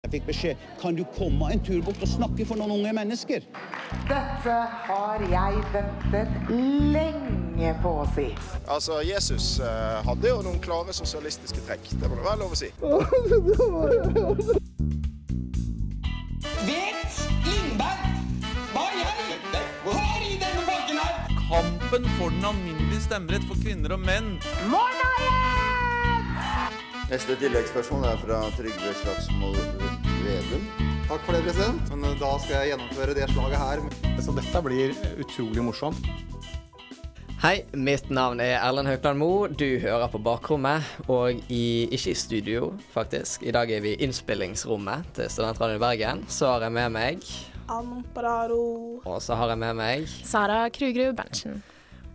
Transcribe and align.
Jeg 0.00 0.14
fikk 0.14 0.28
beskjed 0.30 0.60
kan 0.80 0.96
du 0.96 1.02
komme 1.12 1.50
en 1.52 1.60
tur 1.60 1.82
bort 1.84 2.00
og 2.00 2.08
snakke 2.08 2.42
for 2.48 2.56
noen 2.56 2.72
unge 2.78 2.88
mennesker. 2.96 3.44
Dette 4.08 4.54
har 4.88 5.20
jeg 5.28 5.60
ventet 5.74 6.30
lenge 6.94 7.74
på 7.82 7.92
å 8.00 8.06
si. 8.16 8.24
Altså, 8.64 9.02
Jesus 9.04 9.60
eh, 9.60 10.00
hadde 10.08 10.32
jo 10.32 10.40
noen 10.46 10.56
klare 10.64 10.96
sosialistiske 10.96 11.60
trekk. 11.68 11.84
Det 12.00 12.08
må 12.08 12.16
det 12.16 12.24
være 12.24 12.40
lov 12.40 12.56
å 12.56 12.58
si. 12.58 12.72
Vet 16.64 17.14
Lindberg 17.44 18.02
hva 18.72 18.86
jeg 18.96 19.14
helvete 19.20 19.60
har 20.00 20.20
i 20.24 20.34
denne 20.40 20.62
banken 20.64 20.96
her? 21.04 21.14
Kampen 21.44 22.08
for 22.16 22.32
den 22.34 22.50
alminnelige 22.54 23.04
stemmerett 23.04 23.44
for 23.52 23.60
kvinner 23.62 23.94
og 23.94 24.02
menn. 24.08 24.32
Neste 27.10 27.34
tilleggsspørsmål 27.40 28.04
er 28.06 28.18
fra 28.20 28.36
Trygve 28.54 28.90
Slagsvold 29.00 29.56
Vedum. 30.22 30.66
Takk 31.08 31.24
for 31.26 31.34
det, 31.34 31.40
president. 31.42 31.88
Men 31.90 32.04
eh, 32.06 32.20
da 32.20 32.28
skal 32.38 32.52
jeg 32.54 32.68
gjennomføre 32.70 33.16
det 33.18 33.24
slaget 33.32 33.58
her. 33.58 33.80
Så 34.22 34.34
dette 34.36 34.60
blir 34.62 34.92
utrolig 35.18 35.64
morsomt. 35.66 36.06
Hei, 37.42 37.64
mitt 37.74 38.12
navn 38.14 38.38
er 38.44 38.60
Erlend 38.60 38.92
Haukland 38.92 39.18
Moe. 39.18 39.48
Du 39.50 39.66
hører 39.82 40.06
på 40.12 40.20
Bakrommet, 40.22 40.86
og 41.10 41.40
i, 41.50 41.88
ikke 41.90 42.12
i 42.12 42.14
studio, 42.20 42.70
faktisk. 42.94 43.42
I 43.42 43.56
dag 43.58 43.74
er 43.74 43.82
vi 43.82 43.96
i 43.96 44.06
innspillingsrommet 44.06 45.10
til 45.18 45.34
Studentradioen 45.34 45.80
i 45.80 45.82
Bergen. 45.82 46.22
Så 46.30 46.52
har 46.52 46.68
jeg 46.68 46.76
med 46.78 46.94
meg 46.94 47.26
Ampararo. 47.66 49.00
Og 49.02 49.18
så 49.18 49.34
har 49.34 49.50
jeg 49.56 49.64
med 49.66 49.82
meg 49.82 50.06
Sara 50.22 50.62
Krugerud 50.70 51.18
Berntsen. 51.18 51.58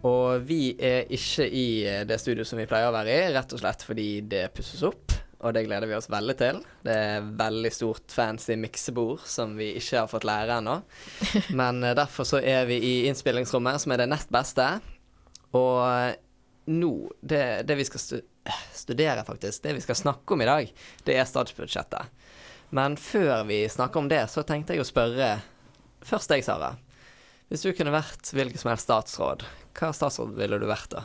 Og 0.05 0.45
vi 0.45 0.75
er 0.77 1.09
ikke 1.13 1.47
i 1.49 1.67
det 2.05 2.19
studioet 2.21 2.49
som 2.49 2.59
vi 2.61 2.67
pleier 2.69 2.91
å 2.91 2.95
være 2.95 3.13
i, 3.13 3.29
rett 3.33 3.55
og 3.55 3.61
slett 3.61 3.85
fordi 3.85 4.09
det 4.29 4.47
pusses 4.53 4.83
opp. 4.85 5.15
Og 5.45 5.53
det 5.53 5.65
gleder 5.67 5.89
vi 5.89 5.95
oss 5.97 6.09
veldig 6.09 6.35
til. 6.39 6.59
Det 6.85 6.93
er 6.93 7.25
veldig 7.37 7.71
stort 7.73 8.13
fancy 8.13 8.55
miksebord 8.57 9.25
som 9.29 9.53
vi 9.57 9.73
ikke 9.77 10.03
har 10.03 10.09
fått 10.09 10.25
lære 10.25 10.59
ennå. 10.61 10.79
Men 11.59 11.83
eh, 11.83 11.95
derfor 11.97 12.27
så 12.27 12.39
er 12.41 12.65
vi 12.69 12.79
i 12.79 12.93
innspillingsrommet, 13.09 13.81
som 13.83 13.93
er 13.93 14.01
det 14.01 14.09
nest 14.09 14.31
beste. 14.33 14.65
Og 15.53 15.81
eh, 15.85 16.15
nå 16.65 16.93
Det, 17.21 17.43
det 17.69 17.75
vi 17.77 17.85
skal 17.85 18.01
stu 18.01 18.15
studere, 18.73 19.23
faktisk, 19.25 19.63
det 19.63 19.71
vi 19.73 19.81
skal 19.81 19.97
snakke 19.97 20.35
om 20.35 20.41
i 20.43 20.45
dag, 20.45 20.71
det 21.05 21.15
er 21.17 21.25
statsbudsjettet. 21.25 22.11
Men 22.77 22.93
før 22.97 23.41
vi 23.49 23.63
snakker 23.69 24.03
om 24.03 24.09
det, 24.09 24.21
så 24.29 24.43
tenkte 24.45 24.75
jeg 24.75 24.83
å 24.83 24.85
spørre 24.85 25.29
først 26.05 26.29
deg, 26.29 26.43
Sara. 26.45 26.75
Hvis 27.49 27.65
du 27.65 27.71
kunne 27.73 27.93
vært 27.93 28.29
hvilken 28.37 28.61
som 28.61 28.69
helst 28.69 28.85
statsråd, 28.85 29.47
hva 29.79 29.91
statsråd 29.95 30.35
ville 30.37 30.59
du 30.61 30.67
vært 30.69 30.89
da? 30.95 31.03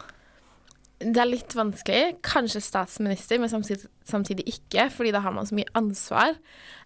Det 1.01 1.17
er 1.17 1.31
litt 1.31 1.55
vanskelig. 1.57 2.19
Kanskje 2.23 2.61
statsminister, 2.61 3.39
men 3.41 3.49
samtidig, 3.49 3.87
samtidig 4.05 4.45
ikke, 4.53 4.91
fordi 4.93 5.15
da 5.17 5.23
har 5.25 5.33
man 5.33 5.47
så 5.49 5.57
mye 5.57 5.71
ansvar. 5.81 6.35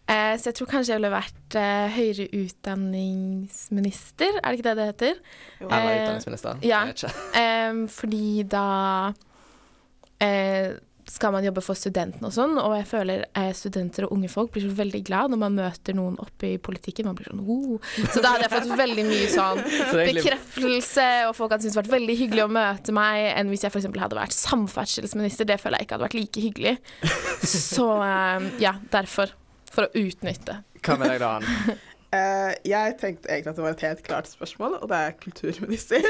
Eh, 0.06 0.36
så 0.38 0.50
jeg 0.52 0.54
tror 0.60 0.68
kanskje 0.70 0.92
jeg 0.94 1.00
ville 1.00 1.10
vært 1.16 1.56
eh, 1.58 1.88
høyere 1.96 2.28
utdanningsminister, 2.44 4.38
er 4.38 4.46
det 4.52 4.58
ikke 4.60 4.68
det 4.68 4.76
det 4.78 4.86
heter? 4.92 5.14
Eller 5.60 5.90
Eh, 5.90 6.02
utdanningsminister? 6.04 6.62
ja. 6.62 6.80
Jeg 6.84 6.94
vet 6.94 7.02
ikke. 7.02 7.88
Fordi 7.98 8.42
da 8.54 8.64
eh, 10.20 10.68
skal 11.10 11.32
man 11.34 11.44
jobbe 11.44 11.62
for 11.64 11.76
studentene 11.78 12.28
og 12.28 12.34
sånn, 12.34 12.56
og 12.60 12.74
jeg 12.78 12.86
føler 12.88 13.24
eh, 13.36 13.50
studenter 13.56 14.06
og 14.06 14.14
unge 14.16 14.30
folk 14.32 14.54
blir 14.54 14.64
så 14.64 14.72
veldig 14.78 15.00
glad 15.04 15.34
når 15.34 15.40
man 15.42 15.58
møter 15.58 15.96
noen 15.96 16.16
oppe 16.22 16.54
i 16.54 16.58
politikken. 16.62 17.08
Man 17.10 17.18
blir 17.18 17.28
sånn 17.28 17.44
oh. 17.44 17.78
Så 18.14 18.22
da 18.24 18.34
hadde 18.34 18.46
jeg 18.46 18.54
fått 18.54 18.72
veldig 18.80 19.06
mye 19.10 19.30
sånn 19.32 19.62
Så 19.92 20.00
bekreftelse, 20.00 21.08
og 21.28 21.36
folk 21.36 21.54
hadde 21.54 21.66
syntes 21.66 21.76
det 21.76 21.82
vært 21.82 21.94
veldig 21.96 22.18
hyggelig 22.22 22.44
å 22.46 22.50
møte 22.56 22.96
meg, 22.96 23.30
enn 23.34 23.52
hvis 23.52 23.66
jeg 23.66 23.74
f.eks. 23.74 23.88
hadde 24.04 24.20
vært 24.20 24.36
samferdselsminister. 24.36 25.48
Det 25.48 25.60
føler 25.62 25.82
jeg 25.82 25.88
ikke 25.88 25.98
hadde 25.98 26.08
vært 26.08 26.20
like 26.20 26.44
hyggelig. 26.48 26.76
Så 27.72 27.88
eh, 28.00 28.52
ja, 28.64 28.76
derfor. 28.94 29.34
For 29.74 29.88
å 29.88 30.06
utnytte. 30.06 30.62
Hva 30.84 30.96
med 31.00 31.12
deg 31.12 31.20
da, 31.24 31.34
Anne? 31.40 31.80
Eh, 32.14 32.52
jeg 32.68 32.94
tenkte 33.00 33.26
egentlig 33.26 33.50
at 33.50 33.56
det 33.58 33.64
var 33.64 33.72
et 33.74 33.84
helt 33.88 34.02
klart 34.06 34.28
spørsmål, 34.30 34.76
og 34.82 34.90
det 34.90 34.98
er 35.02 35.14
kulturminister. 35.18 36.04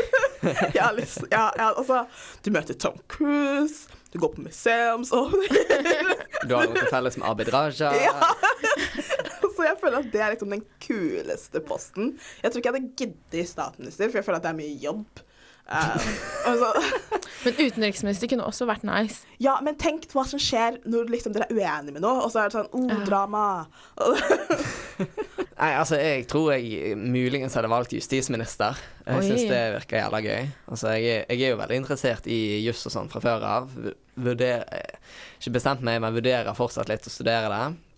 jeg 0.75 0.83
har 0.83 0.93
lyst, 0.99 1.23
ja, 1.33 1.47
ja, 1.57 1.71
altså, 1.71 2.03
du 2.45 2.51
møter 2.53 2.77
Tom 2.77 2.99
Cruise, 3.09 3.89
du 4.15 4.21
går 4.23 4.31
på 4.37 4.45
museumsåpninger. 4.47 6.13
Du 6.47 6.55
har 6.55 6.69
noe 6.71 6.79
til 6.79 6.91
felles 6.93 7.17
med 7.19 7.27
Abid 7.27 7.49
Raja. 7.51 7.91
Ja. 7.99 8.29
Så 9.55 9.67
jeg 9.67 9.79
føler 9.81 10.01
at 10.05 10.11
det 10.13 10.21
er 10.23 10.35
liksom 10.35 10.55
den 10.55 10.63
kuleste 10.83 11.63
posten. 11.67 12.13
Jeg 12.43 12.53
tror 12.53 12.63
ikke 12.63 12.71
jeg 12.71 12.77
hadde 12.77 12.99
giddet 13.01 13.51
statsminister, 13.51 14.11
for 14.13 14.21
jeg 14.21 14.27
føler 14.29 14.39
at 14.39 14.47
det 14.47 14.53
er 14.53 14.61
mye 14.61 14.77
jobb. 14.83 15.24
Eh, 15.65 16.07
altså, 16.47 16.73
Men 17.45 17.55
utenriksminister 17.57 18.29
kunne 18.29 18.45
også 18.45 18.67
vært 18.69 18.85
nice. 18.85 19.25
ja, 19.41 19.55
men 19.65 19.77
tenk 19.81 20.07
hva 20.13 20.25
som 20.29 20.41
skjer 20.41 20.79
når 20.89 21.13
liksom 21.13 21.35
dere 21.35 21.47
er 21.49 21.57
uenige 21.57 21.97
med 21.97 22.05
noe, 22.05 22.25
og 22.25 22.33
så 22.33 22.43
er 22.43 22.53
det 22.53 22.59
sånn 22.59 22.69
oh, 22.77 23.05
drama. 23.05 23.45
Nei, 25.61 25.71
altså, 25.71 25.99
jeg 26.01 26.27
tror 26.29 26.55
jeg 26.55 26.97
muligens 26.99 27.57
hadde 27.57 27.71
valgt 27.73 27.95
justisminister. 27.97 28.81
Jeg 29.05 29.27
syns 29.29 29.45
det 29.49 29.63
virker 29.77 30.01
jævla 30.01 30.21
gøy. 30.25 30.49
Altså, 30.67 30.95
jeg, 30.99 31.25
jeg 31.29 31.41
er 31.41 31.55
jo 31.55 31.61
veldig 31.61 31.81
interessert 31.85 32.29
i 32.29 32.41
juss 32.65 32.85
og 32.89 32.97
sånn 32.97 33.13
fra 33.13 33.23
før 33.25 33.49
av. 33.49 33.75
Vurder, 34.15 34.65
ikke 35.39 35.55
bestemt 35.59 35.85
meg, 35.87 36.01
men 36.03 36.17
vurderer 36.17 36.57
fortsatt 36.57 36.91
litt 36.91 37.09
å 37.09 37.13
studere 37.13 37.53
det. 37.53 37.94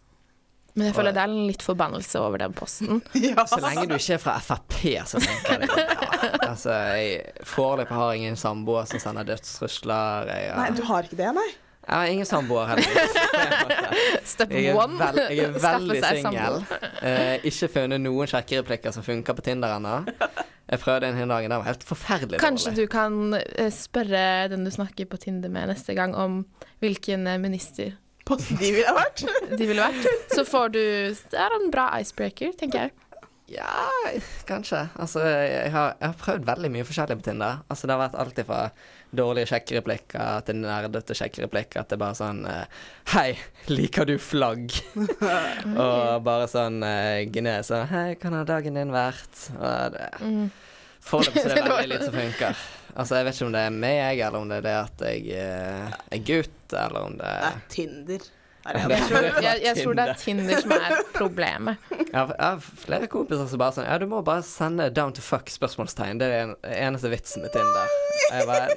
Men 0.77 0.91
jeg 0.91 0.95
føler 0.99 1.15
det 1.17 1.23
er 1.25 1.31
en 1.33 1.47
litt 1.49 1.63
forbannelse 1.65 2.21
over 2.21 2.43
den 2.43 2.53
posten. 2.57 2.99
ja. 3.27 3.47
Så 3.49 3.57
lenge 3.65 3.87
du 3.89 3.95
ikke 3.97 4.19
er 4.19 4.21
fra 4.21 4.35
Frp, 4.45 4.75
så 5.09 5.21
tenker 5.25 5.55
jeg 5.55 5.63
det. 5.65 5.85
Ja. 5.87 6.51
Altså, 6.51 6.73
jeg 6.93 7.47
foreløpig 7.49 7.97
har 7.97 8.13
ingen 8.19 8.37
samboer 8.41 8.85
som 8.91 9.01
sender 9.01 9.25
dødstrusler. 9.33 10.29
Jeg, 10.33 10.51
Nei, 10.61 10.69
du 10.77 10.83
har 10.89 11.09
ikke 11.09 11.17
det, 11.23 11.31
nei? 11.37 11.47
jeg 11.87 11.95
har 11.95 12.11
ingen 12.11 12.27
samboer 12.27 12.67
heller. 12.73 13.19
Step 14.33 14.51
Jeg 14.53 14.75
one. 14.75 14.97
vel, 14.99 15.21
jeg 15.31 15.45
er 15.47 15.59
veldig 15.69 15.99
singel. 16.03 16.57
Eh, 17.01 17.45
ikke 17.47 17.69
funnet 17.77 18.03
noen 18.03 18.31
sjekkereplikker 18.31 18.95
som 18.97 19.05
funker 19.07 19.37
på 19.39 19.45
Tinder 19.47 19.77
ennå. 19.77 20.01
Jeg 20.67 20.83
prøvde 20.83 21.07
en 21.13 21.21
hel 21.21 21.31
dag, 21.31 21.47
det 21.47 21.59
var 21.63 21.69
helt 21.69 21.85
forferdelig 21.87 22.41
Kanskje 22.43 22.73
dårlig. 22.73 22.89
du 22.89 22.91
kan 22.91 23.37
eh, 23.39 23.71
spørre 23.71 24.25
den 24.51 24.67
du 24.67 24.73
snakker 24.75 25.07
på 25.13 25.21
Tinder 25.23 25.53
med 25.55 25.71
neste 25.71 25.95
gang, 25.95 26.17
om 26.19 26.41
hvilken 26.83 27.29
eh, 27.31 27.39
minister 27.39 27.95
Posten 28.27 28.59
de 28.59 28.73
ville 28.75 28.95
vært. 28.97 29.25
de 29.55 29.67
ville 29.69 29.83
vært. 29.83 30.31
Så 30.35 30.43
får 30.47 30.73
du 30.75 30.83
Det 31.31 31.39
er 31.39 31.59
en 31.61 31.69
bra 31.71 31.89
icebreaker, 32.01 32.57
tenker 32.59 32.87
jeg. 32.87 32.95
Ja, 33.47 34.11
kanskje. 34.49 34.89
Altså, 34.99 35.23
jeg 35.23 35.71
har, 35.71 35.93
jeg 36.01 36.09
har 36.09 36.17
prøvd 36.19 36.47
veldig 36.49 36.71
mye 36.75 36.87
forskjellig 36.87 37.21
på 37.21 37.29
Tinder. 37.29 37.61
Altså, 37.71 37.87
det 37.87 37.95
har 37.95 38.01
vært 38.03 38.17
alt 38.19 38.41
fra 38.49 38.63
dårlige 39.17 39.51
sjekkereplikker 39.53 40.47
til 40.49 40.59
nerdete 40.65 41.15
sjekkereplikker 41.15 41.87
til 41.87 42.01
bare 42.03 42.17
sånn 42.19 42.41
eh, 42.51 42.81
Hei, 43.15 43.29
liker 43.71 44.09
du 44.09 44.17
flagg? 44.19 44.75
og 45.85 46.25
bare 46.27 46.49
sånn 46.51 46.83
uh, 46.83 47.23
Gine 47.31 47.61
sånn 47.65 47.87
Hei, 47.93 48.09
hvordan 48.17 48.41
har 48.41 48.51
dagen 48.51 48.81
din 48.81 48.91
vært? 48.95 49.45
Og 49.55 49.95
det, 49.95 50.11
Foreløpig 51.07 51.45
er 51.45 51.55
det 51.55 51.69
veldig 51.71 51.93
lite 51.93 52.11
som 52.11 52.19
funker. 52.19 52.67
Altså, 52.97 53.17
jeg 53.19 53.25
vet 53.27 53.35
ikke 53.37 53.47
om 53.47 53.53
det 53.53 53.61
er 53.67 53.71
meg, 53.77 54.19
eller 54.25 54.39
om 54.41 54.49
det 54.49 54.57
er 54.57 54.65
det 54.67 54.75
at 54.81 55.03
jeg 55.05 55.27
eh, 55.37 55.97
er 56.17 56.23
gutt, 56.25 56.73
eller 56.73 57.01
om 57.11 57.13
det 57.19 57.29
Det 57.29 57.53
er 57.53 57.63
Tinder. 57.69 58.27
Er 58.67 58.73
Det 58.73 58.83
er- 58.83 58.89
Jeg 58.89 59.03
tror, 59.09 59.27
jeg, 59.43 59.61
jeg 59.63 59.77
tror 59.85 59.93
det 59.95 60.05
er 60.09 60.15
Tinder 60.19 60.61
som 60.61 60.73
er 60.73 60.97
problemet. 61.21 61.77
Jeg 61.93 62.07
har, 62.17 62.33
jeg 62.39 62.47
har 62.47 62.59
flere 62.87 63.07
kompiser 63.07 63.47
som 63.53 63.59
bare 63.63 63.73
sånn 63.77 63.87
Ja, 63.87 63.99
du 64.03 64.07
må 64.11 64.23
bare 64.27 64.43
sende 64.43 64.89
'down 64.91 65.13
to 65.15 65.23
fuck'? 65.23 65.53
spørsmålstegn 65.55 66.19
Det 66.19 66.27
er 66.33 66.47
den 66.47 66.57
eneste 66.65 67.11
vitsen 67.13 67.43
med 67.43 67.53
Tinder. 67.53 67.87
Jeg 68.33 68.47
bare 68.47 68.69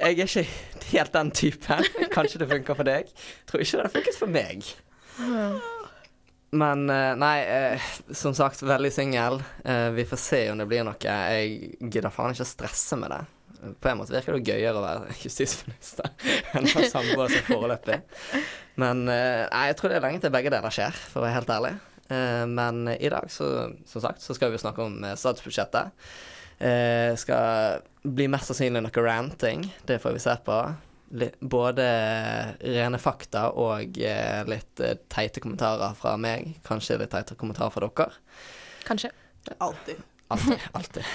Jeg 0.00 0.18
er 0.18 0.26
ikke 0.26 0.46
helt 0.92 1.12
den 1.12 1.30
typen. 1.30 1.84
Kanskje 2.10 2.38
det 2.42 2.48
funker 2.50 2.74
for 2.74 2.82
deg. 2.82 3.04
Jeg 3.06 3.46
Tror 3.46 3.60
ikke 3.60 3.76
det 3.76 3.82
har 3.86 3.94
funket 4.00 4.18
for 4.18 4.26
meg. 4.26 4.74
Men 6.52 6.84
eh, 6.90 7.12
nei, 7.16 7.36
eh, 7.48 7.92
som 8.12 8.34
sagt, 8.36 8.62
veldig 8.62 8.90
singel. 8.92 9.38
Eh, 9.64 9.88
vi 9.96 10.04
får 10.08 10.20
se 10.20 10.40
om 10.52 10.60
det 10.60 10.66
blir 10.68 10.84
noe. 10.84 10.98
Jeg 11.00 11.78
gidder 11.80 12.12
faen 12.12 12.34
ikke 12.34 12.44
å 12.44 12.50
stresse 12.50 12.98
med 13.00 13.14
det. 13.14 13.22
På 13.80 13.92
en 13.92 14.00
måte 14.00 14.12
virker 14.12 14.36
det 14.36 14.50
gøyere 14.50 14.80
å 14.80 14.84
være 14.84 15.14
justisminister 15.24 16.10
enn 16.52 16.66
å 16.66 16.74
ha 16.76 16.90
samboer 16.90 17.32
som 17.32 17.46
foreløpig. 17.46 18.02
Men 18.82 19.06
nei, 19.06 19.64
jeg 19.68 19.78
tror 19.78 19.92
det 19.92 19.98
er 20.00 20.06
lenge 20.06 20.22
til 20.24 20.32
begge 20.34 20.52
deler 20.52 20.74
skjer, 20.74 20.96
for 21.12 21.20
å 21.20 21.26
være 21.26 21.36
helt 21.36 21.52
ærlig. 21.52 21.72
Men 22.48 22.86
i 22.92 23.10
dag, 23.12 23.28
så, 23.32 23.46
som 23.88 24.02
sagt, 24.04 24.24
så 24.24 24.34
skal 24.36 24.50
vi 24.52 24.60
snakke 24.60 24.84
om 24.84 24.96
statsbudsjettet. 25.16 25.92
Eh, 26.62 27.16
skal 27.16 27.82
bli 28.06 28.28
mest 28.30 28.50
sannsynlig 28.50 28.84
noe 28.84 29.02
ranting. 29.02 29.64
Det 29.86 29.98
får 30.02 30.14
vi 30.14 30.22
se 30.22 30.34
på. 30.46 30.58
Både 31.40 31.86
rene 32.60 32.98
fakta 32.98 33.50
og 33.60 33.98
eh, 34.00 34.38
litt 34.48 34.80
eh, 34.80 34.96
teite 35.12 35.42
kommentarer 35.44 35.92
fra 35.98 36.14
meg. 36.20 36.54
Kanskje 36.64 36.96
litt 37.02 37.12
teite 37.12 37.36
kommentarer 37.36 37.74
fra 37.74 37.84
dere. 37.84 38.22
Kanskje. 38.86 39.10
Alltid. 39.58 40.00
Alltid. 40.32 40.64
alltid. 40.72 41.10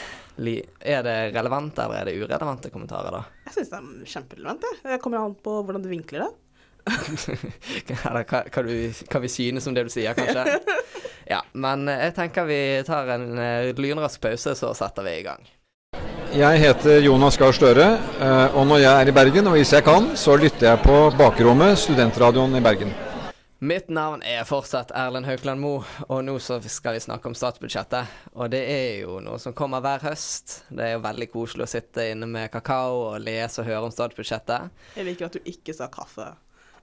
Er 0.85 1.01
det 1.07 1.15
relevante 1.33 1.81
eller 1.81 2.03
er 2.03 2.11
det 2.11 2.19
urelevante 2.21 2.69
kommentarer, 2.69 3.15
da? 3.15 3.23
Jeg 3.47 3.55
syns 3.55 3.71
det 3.73 3.79
er 3.79 4.11
kjemperelevant. 4.13 4.69
Det 4.85 4.99
kommer 5.01 5.23
an 5.23 5.33
på 5.41 5.55
hvordan 5.63 5.81
du 5.81 5.89
vinkler 5.89 6.27
det. 6.27 6.33
Eller 8.07 8.23
hva, 8.23 8.45
hva, 8.47 8.61
du, 8.63 9.01
hva 9.11 9.19
vi 9.19 9.27
synes 9.27 9.65
om 9.67 9.73
det 9.75 9.87
du 9.89 9.91
sier, 9.91 10.13
kanskje? 10.17 10.45
Ja, 11.27 11.41
men 11.59 11.89
eh, 11.91 12.05
jeg 12.05 12.13
tenker 12.15 12.45
vi 12.47 12.61
tar 12.87 13.09
en 13.17 13.25
lynrask 13.75 14.21
pause, 14.23 14.53
så 14.55 14.69
setter 14.77 15.03
vi 15.03 15.17
i 15.17 15.25
gang. 15.25 15.41
Jeg 16.37 16.59
heter 16.61 16.99
Jonas 17.01 17.33
Gahr 17.39 17.55
Støre, 17.55 17.85
eh, 18.21 18.55
og 18.59 18.67
når 18.69 18.83
jeg 18.83 18.93
er 18.93 19.09
i 19.09 19.13
Bergen, 19.15 19.47
og 19.49 19.55
hvis 19.57 19.71
jeg 19.73 19.81
kan, 19.81 20.11
så 20.13 20.35
lytter 20.37 20.67
jeg 20.67 20.81
på 20.83 20.97
Bakrommet, 21.17 21.79
studentradioen 21.81 22.53
i 22.59 22.61
Bergen. 22.61 22.91
Mitt 23.65 23.89
navn 23.89 24.21
er 24.21 24.45
fortsatt 24.45 24.93
Erlend 24.93 25.25
Haukland 25.25 25.57
Moe, 25.63 25.81
og 26.05 26.21
nå 26.27 26.35
så 26.37 26.59
skal 26.61 26.93
vi 26.93 27.01
snakke 27.01 27.31
om 27.31 27.33
statsbudsjettet. 27.33 28.13
Og 28.37 28.51
det 28.53 28.61
er 28.69 29.01
jo 29.07 29.17
noe 29.25 29.41
som 29.41 29.55
kommer 29.57 29.81
hver 29.81 30.05
høst. 30.11 30.59
Det 30.69 30.85
er 30.85 30.93
jo 30.93 31.01
veldig 31.07 31.31
koselig 31.33 31.65
å 31.65 31.71
sitte 31.71 32.05
inne 32.11 32.29
med 32.29 32.53
kakao 32.53 33.01
og 33.07 33.23
lese 33.25 33.63
og 33.63 33.71
høre 33.71 33.87
om 33.89 33.95
statsbudsjettet. 33.97 34.69
Jeg 34.93 35.09
liker 35.09 35.31
at 35.31 35.39
du 35.39 35.49
ikke 35.49 35.73
sa 35.73 35.89
kaffe. 35.89 36.35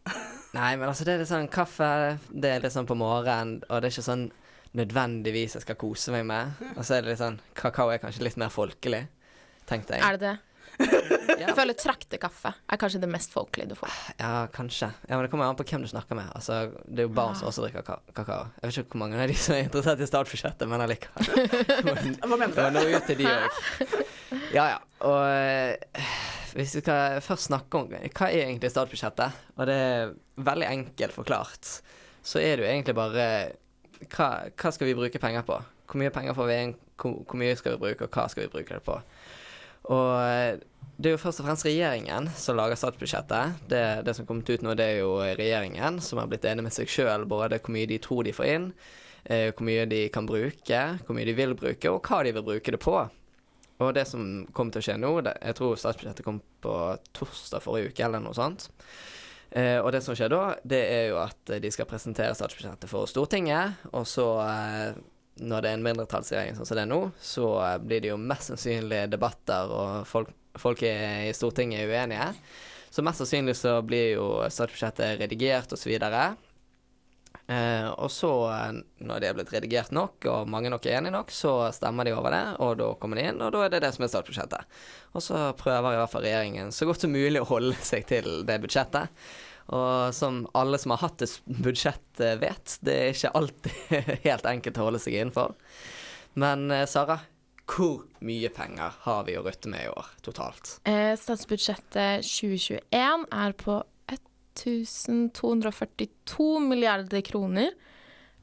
Nei, 0.58 0.72
men 0.74 0.88
altså, 0.88 1.06
det 1.06 1.14
er 1.14 1.22
litt 1.22 1.30
sånn 1.30 1.46
kaffe, 1.46 1.92
det 2.26 2.56
er 2.56 2.66
litt 2.66 2.74
sånn 2.74 2.90
på 2.90 2.98
morgenen, 2.98 3.60
og 3.68 3.78
det 3.78 3.86
er 3.86 3.94
ikke 3.94 4.10
sånn 4.10 4.32
nødvendigvis 4.74 5.54
jeg 5.60 5.64
skal 5.68 5.78
kose 5.78 6.14
meg 6.14 6.26
med. 6.26 6.58
Og 6.76 6.82
så 6.82 6.96
er 6.96 7.04
det 7.04 7.14
litt 7.14 7.22
sånn 7.22 7.38
Kakao 7.54 7.92
er 7.94 8.02
kanskje 8.02 8.26
litt 8.26 8.40
mer 8.40 8.50
folkelig, 8.50 9.04
tenkte 9.68 9.96
jeg. 9.96 10.02
Er 10.04 10.18
det 10.18 10.26
det? 10.28 10.34
Jeg 11.38 11.54
føler 11.54 11.76
traktekaffe 11.78 12.50
er 12.50 12.78
kanskje 12.80 12.98
det 13.02 13.08
mest 13.10 13.30
folkelige 13.34 13.70
du 13.70 13.74
får. 13.78 13.92
Ja, 14.18 14.46
kanskje. 14.54 14.88
Ja, 15.06 15.14
Men 15.16 15.22
det 15.26 15.30
kommer 15.30 15.46
an 15.46 15.56
på 15.58 15.62
hvem 15.68 15.84
du 15.84 15.88
snakker 15.90 16.18
med. 16.18 16.26
Altså, 16.34 16.56
det 16.88 17.04
er 17.04 17.06
jo 17.08 17.12
barn 17.14 17.36
som 17.38 17.46
også 17.50 17.62
drikker 17.64 17.84
kakao. 18.16 18.48
Jeg 18.58 18.66
vet 18.70 18.78
ikke 18.82 18.96
hvor 18.96 19.02
mange 19.04 19.20
av 19.22 19.30
de 19.30 19.36
som 19.38 19.54
er 19.54 19.62
interessert 19.68 20.02
i 20.02 20.08
statsbudsjettet, 20.10 20.66
men 20.70 20.82
allikevel. 20.82 21.30
Hva 22.24 22.38
mener 22.38 22.54
Det 22.54 22.64
var 22.64 22.74
du? 22.74 22.78
noe 22.80 22.96
ut 22.98 23.06
til 23.10 23.20
de 23.22 23.28
òg. 23.30 24.04
Ja 24.56 24.66
ja. 24.72 24.78
Og 25.06 25.20
eh, 25.30 26.10
hvis 26.56 26.74
vi 26.78 26.82
skal 26.84 27.20
først 27.22 27.50
snakke 27.50 27.80
om 27.82 27.90
hva 27.94 28.30
er 28.30 28.44
egentlig 28.48 28.70
statsbudsjettet, 28.74 29.42
og 29.58 29.68
det 29.70 29.78
er 29.84 30.14
veldig 30.48 30.70
enkelt 30.70 31.14
forklart, 31.14 31.76
så 32.24 32.40
er 32.42 32.56
det 32.58 32.64
jo 32.66 32.70
egentlig 32.72 32.96
bare 32.98 33.28
hva, 34.14 34.28
hva 34.50 34.74
skal 34.74 34.90
vi 34.90 34.96
bruke 34.98 35.22
penger 35.22 35.46
på? 35.46 35.60
Hvor 35.90 36.00
mye 36.00 36.10
penger 36.14 36.34
får 36.34 36.50
vi 36.50 36.58
inn? 36.64 36.74
Hvor, 36.98 37.20
hvor 37.28 37.38
mye 37.42 37.54
skal 37.58 37.74
vi 37.76 37.82
bruke, 37.84 38.06
og 38.08 38.14
hva 38.16 38.26
skal 38.32 38.46
vi 38.46 38.52
bruke 38.54 38.78
det 38.78 38.82
på? 38.86 38.96
Og 39.92 40.12
eh, 40.24 40.62
det 40.94 41.10
er 41.10 41.16
jo 41.16 41.22
først 41.24 41.42
og 41.42 41.48
fremst 41.48 41.66
regjeringen 41.66 42.28
som 42.38 42.56
lager 42.58 42.78
statsbudsjettet. 42.78 43.64
Det, 43.70 43.82
det 44.06 44.14
som 44.14 44.24
er 44.24 44.28
kommet 44.28 44.50
ut 44.50 44.62
nå, 44.62 44.76
det 44.78 44.86
er 44.92 45.00
jo 45.02 45.16
regjeringen 45.24 45.98
som 46.04 46.20
har 46.22 46.28
blitt 46.30 46.46
enig 46.46 46.66
med 46.68 46.74
seg 46.76 46.90
sjøl 46.90 47.26
både 47.28 47.58
hvor 47.58 47.74
mye 47.74 47.90
de 47.90 47.98
tror 48.02 48.22
de 48.26 48.34
får 48.36 48.50
inn, 48.52 48.68
eh, 49.24 49.50
hvor 49.50 49.66
mye 49.66 49.88
de 49.90 50.04
kan 50.14 50.28
bruke, 50.28 50.82
hvor 51.02 51.18
mye 51.18 51.26
de 51.26 51.34
vil 51.36 51.56
bruke, 51.58 51.90
og 51.90 52.06
hva 52.06 52.22
de 52.26 52.34
vil 52.36 52.46
bruke 52.46 52.76
det 52.76 52.80
på. 52.82 52.94
Og 53.82 53.90
det 53.96 54.04
som 54.06 54.44
kommer 54.54 54.76
til 54.76 54.84
å 54.84 54.86
skje 54.86 54.96
nå, 55.02 55.10
det, 55.26 55.34
jeg 55.42 55.58
tror 55.58 55.80
statsbudsjettet 55.82 56.26
kom 56.26 56.38
på 56.62 56.76
torsdag 57.16 57.64
forrige 57.64 57.90
uke, 57.90 58.06
eller 58.06 58.22
noe 58.22 58.36
sånt. 58.38 58.68
Eh, 59.50 59.80
og 59.80 59.90
det 59.94 60.04
som 60.06 60.14
skjer 60.14 60.30
da, 60.30 60.44
det 60.62 60.82
er 60.92 61.08
jo 61.10 61.18
at 61.24 61.56
de 61.62 61.74
skal 61.74 61.90
presentere 61.90 62.38
statsbudsjettet 62.38 62.90
for 62.90 63.10
Stortinget, 63.10 63.82
og 63.90 64.06
så 64.06 64.28
eh, 64.46 65.02
når 65.42 65.64
det 65.64 65.70
er 65.70 65.78
en 65.78 65.84
mindretallsregjering 65.86 66.56
sånn 66.58 66.68
som 66.68 66.78
det 66.78 66.84
er 66.84 66.92
nå, 66.92 67.00
så 67.18 67.48
eh, 67.64 67.76
blir 67.82 68.04
det 68.04 68.12
jo 68.12 68.20
mest 68.20 68.52
sannsynlig 68.52 69.04
debatter, 69.12 69.72
og 69.74 70.08
folk, 70.08 70.30
folk 70.60 70.84
i 70.86 71.32
Stortinget 71.34 71.84
er 71.84 71.90
uenige. 71.90 72.30
Så 72.94 73.02
mest 73.02 73.22
sannsynlig 73.22 73.56
så 73.58 73.80
blir 73.82 74.14
jo 74.14 74.26
statsbudsjettet 74.46 75.18
redigert 75.24 75.74
osv. 75.74 75.96
Eh, 77.44 77.88
og 77.90 78.08
så, 78.14 78.30
eh, 78.54 78.76
når 79.04 79.20
det 79.20 79.28
er 79.28 79.34
blitt 79.36 79.50
redigert 79.52 79.90
nok, 79.92 80.24
og 80.30 80.48
mange 80.48 80.70
nok 80.72 80.86
er 80.86 81.00
enige 81.00 81.16
nok, 81.16 81.32
så 81.34 81.56
stemmer 81.76 82.06
de 82.06 82.14
over 82.16 82.32
det, 82.32 82.44
og 82.64 82.78
da 82.80 82.92
kommer 83.00 83.20
de 83.20 83.26
inn, 83.28 83.42
og 83.42 83.52
da 83.52 83.64
er 83.64 83.74
det 83.74 83.82
det 83.84 83.90
som 83.96 84.06
er 84.06 84.12
statsbudsjettet. 84.12 84.78
Og 85.12 85.24
så 85.26 85.48
prøver 85.58 85.96
i 85.96 85.98
hvert 86.00 86.12
fall 86.14 86.24
regjeringen 86.24 86.72
så 86.72 86.88
godt 86.88 87.04
som 87.04 87.12
mulig 87.12 87.42
å 87.42 87.50
holde 87.50 87.76
seg 87.84 88.06
til 88.08 88.46
det 88.48 88.60
budsjettet. 88.62 89.10
Og 89.72 90.14
som 90.14 90.42
alle 90.52 90.78
som 90.80 90.92
har 90.92 91.06
hatt 91.06 91.22
et 91.24 91.38
budsjett 91.46 92.20
eh, 92.20 92.36
vet, 92.40 92.78
det 92.84 92.94
er 92.94 93.14
ikke 93.14 93.36
alltid 93.38 93.72
helt 94.28 94.50
enkelt 94.50 94.80
å 94.80 94.88
holde 94.90 95.00
seg 95.00 95.16
innenfor. 95.16 95.54
Men 96.40 96.68
eh, 96.74 96.84
Sara, 96.90 97.18
hvor 97.70 98.02
mye 98.24 98.50
penger 98.52 98.98
har 99.06 99.24
vi 99.24 99.38
å 99.38 99.44
rutte 99.46 99.70
med 99.72 99.86
i 99.86 99.92
år 99.92 100.10
totalt? 100.26 100.76
Eh, 100.88 101.14
statsbudsjettet 101.16 102.26
2021 102.28 103.26
er 103.32 103.56
på 103.56 103.80
1242 104.12 106.50
milliarder 106.62 107.24
kroner. 107.26 107.72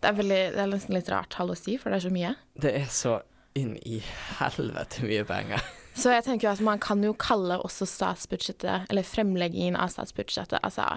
Det 0.02 0.10
er, 0.10 0.18
veldig, 0.18 0.42
det 0.56 0.64
er 0.64 0.72
nesten 0.72 0.98
litt 0.98 1.12
rart 1.14 1.30
tall 1.36 1.54
å 1.54 1.58
si, 1.58 1.78
for 1.78 1.94
det 1.94 2.02
er 2.02 2.08
så 2.08 2.14
mye. 2.14 2.34
Det 2.58 2.74
er 2.82 2.90
så 2.90 3.20
inn 3.58 3.76
i 3.86 4.00
helvete 4.40 5.06
mye 5.06 5.26
penger. 5.28 5.62
Så 5.98 6.14
jeg 6.14 6.24
tenker 6.26 6.48
jo 6.48 6.54
at 6.54 6.64
man 6.64 6.80
kan 6.82 7.04
jo 7.04 7.12
kalle 7.20 7.58
også 7.62 7.88
statsbudsjettet, 7.90 8.88
eller 8.90 9.08
fremleggingen 9.08 9.76
av 9.76 9.92
statsbudsjettet, 9.92 10.62
altså 10.64 10.88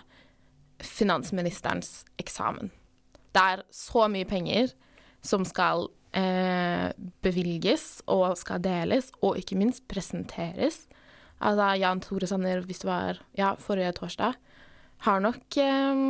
finansministerens 0.84 2.04
eksamen. 2.20 2.70
Det 3.34 3.42
er 3.42 3.64
så 3.74 4.06
mye 4.10 4.26
penger 4.28 4.70
som 5.24 5.46
skal 5.48 5.88
eh, 6.14 6.90
bevilges 7.24 8.04
og 8.10 8.36
skal 8.38 8.62
deles, 8.62 9.10
og 9.24 9.40
ikke 9.40 9.58
minst 9.58 9.86
presenteres. 9.90 10.84
Altså 11.42 11.72
Jan 11.80 12.02
Tore 12.04 12.28
Sanner, 12.30 12.62
hvis 12.64 12.84
det 12.84 12.88
var 12.88 13.20
ja, 13.38 13.54
forrige 13.58 13.94
torsdag, 13.98 14.38
har 15.04 15.24
nok 15.24 15.58
eh, 15.60 16.04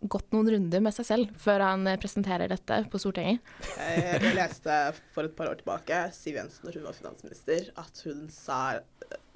gått 0.00 0.32
noen 0.34 0.50
runder 0.52 0.82
med 0.84 0.94
seg 0.94 1.06
selv 1.08 1.36
før 1.40 1.62
han 1.64 1.86
eh, 1.88 1.98
presenterer 2.00 2.50
dette 2.52 2.82
på 2.92 3.00
Stortinget. 3.00 3.40
Jeg, 3.76 4.02
jeg 4.20 4.34
leste 4.36 4.76
for 5.14 5.28
et 5.28 5.36
par 5.38 5.50
år 5.50 5.60
tilbake, 5.60 6.02
Siv 6.14 6.36
Jensen 6.36 6.68
når 6.68 6.78
hun 6.80 6.88
var 6.88 6.98
finansminister, 6.98 7.70
at 7.80 8.02
hun 8.04 8.26
sa 8.32 8.58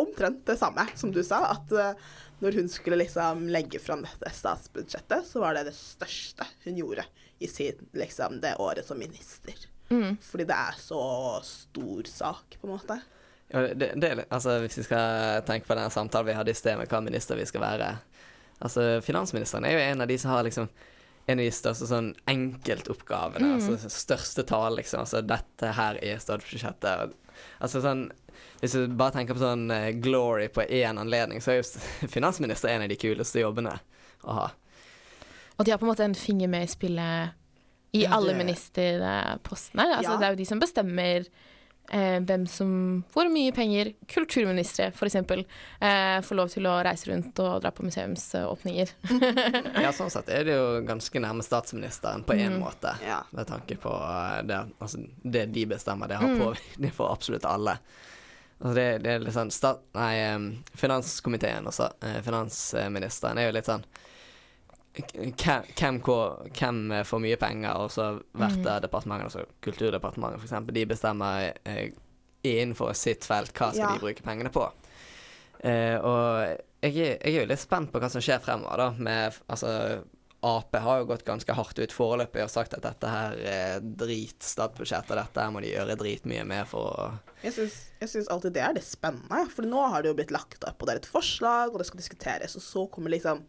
omtrent 0.00 0.42
det 0.48 0.58
samme 0.60 0.84
som 0.94 1.12
du 1.14 1.22
sa. 1.26 1.42
At 1.54 1.72
eh, 1.72 2.04
når 2.44 2.60
hun 2.60 2.70
skulle 2.72 3.00
liksom 3.00 3.48
legge 3.52 3.80
fram 3.82 4.04
dette 4.04 4.32
statsbudsjettet, 4.36 5.26
så 5.28 5.42
var 5.44 5.56
det 5.56 5.68
det 5.70 5.76
største 5.76 6.46
hun 6.66 6.80
gjorde 6.80 7.06
i 7.40 7.48
sin, 7.48 7.80
liksom, 7.96 8.40
det 8.42 8.58
året 8.60 8.86
som 8.86 9.00
minister. 9.00 9.56
Mm. 9.90 10.18
Fordi 10.22 10.46
det 10.46 10.56
er 10.56 10.76
så 10.78 11.02
stor 11.46 12.10
sak, 12.10 12.60
på 12.60 12.68
en 12.68 12.76
måte. 12.76 13.00
Ja, 13.50 13.64
det, 13.74 13.94
det, 13.98 14.10
er 14.10 14.20
altså, 14.28 14.60
hvis 14.62 14.78
vi 14.78 14.86
skal 14.86 15.40
tenke 15.48 15.66
på 15.66 15.74
den 15.74 15.90
samtalen 15.90 16.28
vi 16.28 16.36
hadde 16.38 16.52
i 16.52 16.58
sted 16.58 16.78
med 16.78 16.90
hva 16.90 17.00
minister 17.02 17.38
vi 17.38 17.48
skal 17.48 17.64
være 17.64 17.88
Altså, 18.60 19.00
Finansministeren 19.04 19.64
er 19.64 19.76
jo 19.76 19.82
en 19.84 20.04
av 20.04 20.08
de 20.10 20.18
som 20.20 20.30
har 20.34 20.44
liksom 20.46 20.68
en 21.26 21.38
av 21.38 21.44
de 21.44 21.52
største 21.54 21.86
sånn 21.86 22.08
enkeltoppgavene. 22.30 23.52
Mm. 23.52 23.58
Altså 23.58 23.90
største 23.92 24.42
tall, 24.48 24.76
liksom. 24.80 25.04
Altså 25.04 25.20
dette 25.22 25.72
her 25.76 25.98
er 26.02 26.18
statsbudsjettet. 26.22 27.12
Altså 27.62 27.82
sånn 27.84 28.08
Hvis 28.60 28.74
du 28.76 28.88
bare 28.96 29.14
tenker 29.14 29.36
på 29.36 29.42
sånn 29.42 29.70
eh, 29.72 29.90
glory 30.00 30.48
på 30.52 30.64
én 30.64 30.98
anledning, 31.00 31.40
så 31.40 31.52
er 31.54 31.60
jo 31.60 31.68
finansminister 32.16 32.72
en 32.72 32.84
av 32.86 32.90
de 32.92 32.96
kuleste 33.00 33.40
jobbene 33.42 33.76
å 34.24 34.36
ha. 34.36 34.48
Og 35.56 35.64
de 35.64 35.72
har 35.72 35.80
på 35.80 35.84
en 35.86 35.92
måte 35.92 36.04
en 36.04 36.16
finger 36.16 36.48
med 36.48 36.64
i 36.64 36.72
spillet 36.72 37.36
i 37.92 38.04
Ja, 38.04 38.16
alle 38.16 38.34
ministerpostene. 38.38 39.86
Altså, 39.96 40.12
Ja. 40.12 40.18
Det 40.18 40.26
er 40.26 40.34
jo 40.36 40.40
de 40.40 40.48
som 40.48 40.60
bestemmer 40.62 41.26
eh, 41.90 42.18
hvem 42.24 42.46
som 42.48 42.70
Hvor 43.12 43.28
mye 43.32 43.52
penger 43.52 43.92
kulturministre 44.08 44.88
f.eks. 44.94 45.14
Eh, 45.20 46.20
får 46.26 46.36
lov 46.38 46.48
til 46.52 46.66
å 46.70 46.76
reise 46.86 47.10
rundt 47.10 47.38
og 47.44 47.60
dra 47.64 47.70
på 47.74 47.84
museumsåpninger. 47.86 48.92
Ja, 49.82 49.90
sånn 49.98 50.10
sett 50.10 50.28
er 50.32 50.44
det 50.48 50.54
jo 50.56 50.80
ganske 50.88 51.22
nærme 51.22 51.42
statsministeren 51.46 52.24
på 52.26 52.34
én 52.38 52.50
Mm. 52.54 52.60
måte. 52.62 52.94
Ja. 53.06 53.22
Med 53.30 53.46
tanke 53.50 53.76
på 53.76 53.90
eh, 53.94 54.42
det, 54.48 54.60
altså, 54.80 55.02
det 55.22 55.46
de 55.54 55.66
bestemmer, 55.66 56.08
det 56.08 56.16
har 56.22 56.28
Mm. 56.28 56.38
påvirkning 56.46 56.92
for 56.98 57.12
absolutt 57.12 57.44
alle. 57.44 57.78
Altså 58.60 58.74
det, 58.76 58.86
det 59.02 59.10
er 59.14 59.22
litt 59.24 59.32
sånn 59.34 59.50
stat, 59.50 59.78
Nei, 59.96 60.14
finanskomiteen 60.76 61.64
også, 61.70 61.86
eh, 62.04 62.20
finansministeren, 62.22 63.38
er 63.40 63.48
jo 63.48 63.54
litt 63.56 63.68
sånn 63.70 63.84
Hvem, 65.08 66.00
hvem, 66.02 66.92
får 67.06 67.22
mye 67.24 67.36
penger, 67.40 67.74
og 67.76 67.90
så 67.90 68.06
hvert 68.36 68.58
Mm. 68.60 68.66
av 68.66 68.80
departementene, 68.82 69.24
altså 69.30 69.44
Kulturdepartementet 69.62 70.40
f.eks., 70.44 70.72
de 70.72 70.86
bestemmer 70.86 71.52
eh, 71.64 71.90
innenfor 72.44 72.92
sitt 72.96 73.24
felt 73.24 73.52
hva 73.52 73.70
skal 73.72 73.78
Ja. 73.84 73.92
de 73.94 74.00
bruke 74.04 74.22
pengene 74.22 74.50
på. 74.52 74.66
Eh, 75.62 75.96
og 76.00 76.56
jeg 76.82 76.94
jeg 76.94 77.18
er 77.22 77.40
jo 77.42 77.46
litt 77.50 77.60
spent 77.60 77.92
på 77.92 78.00
hva 78.00 78.08
som 78.10 78.22
skjer 78.24 78.40
fremover, 78.40 78.76
da. 78.76 78.90
Med, 78.96 79.34
altså, 79.48 80.02
Ap 80.42 80.72
har 80.74 81.00
jo 81.02 81.04
gått 81.10 81.26
ganske 81.26 81.52
hardt 81.52 81.78
ut 81.78 81.92
foreløpig 81.92 82.40
og 82.42 82.48
sagt 82.48 82.72
at 82.72 82.80
dette 82.80 83.06
her 83.06 83.34
er 83.44 83.80
drit 83.84 84.40
statsbudsjett, 84.40 85.10
og 85.12 85.18
dette 85.20 85.36
her 85.42 85.50
må 85.52 85.60
de 85.60 85.74
gjøre 85.74 85.98
dritmye 86.00 86.46
med 86.48 86.66
for 86.66 86.80
å 86.88 87.10
jeg 87.42 88.08
syns 88.08 88.28
alltid 88.32 88.54
det 88.56 88.62
er 88.64 88.72
det 88.72 88.82
spennende, 88.84 89.50
for 89.52 89.68
nå 89.68 89.82
har 89.92 90.00
det 90.02 90.08
jo 90.08 90.14
blitt 90.16 90.32
lagt 90.32 90.64
opp, 90.64 90.80
og 90.80 90.86
det 90.88 90.94
er 90.94 91.00
et 91.02 91.12
forslag, 91.12 91.72
og 91.72 91.78
det 91.78 91.86
skal 91.90 92.00
diskuteres, 92.00 92.56
og 92.56 92.62
så 92.64 92.86
kommer 92.90 93.12
liksom 93.12 93.44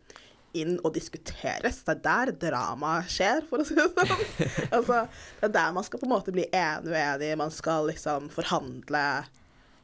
inn 0.58 0.78
og 0.82 0.94
diskuteres. 0.96 1.82
Det 1.86 1.94
er 1.94 2.02
der 2.06 2.32
dramaet 2.46 3.12
skjer, 3.12 3.44
for 3.50 3.64
å 3.64 3.68
si 3.68 3.78
det 3.78 3.88
sånn. 3.96 4.26
altså, 4.78 5.06
det 5.40 5.48
er 5.50 5.56
der 5.56 5.76
man 5.76 5.88
skal 5.88 6.02
på 6.02 6.08
en 6.08 6.14
måte 6.14 6.34
bli 6.36 6.48
enig 6.50 6.92
uenig, 6.92 7.32
man 7.40 7.54
skal 7.54 7.90
liksom 7.92 8.30
forhandle. 8.34 9.06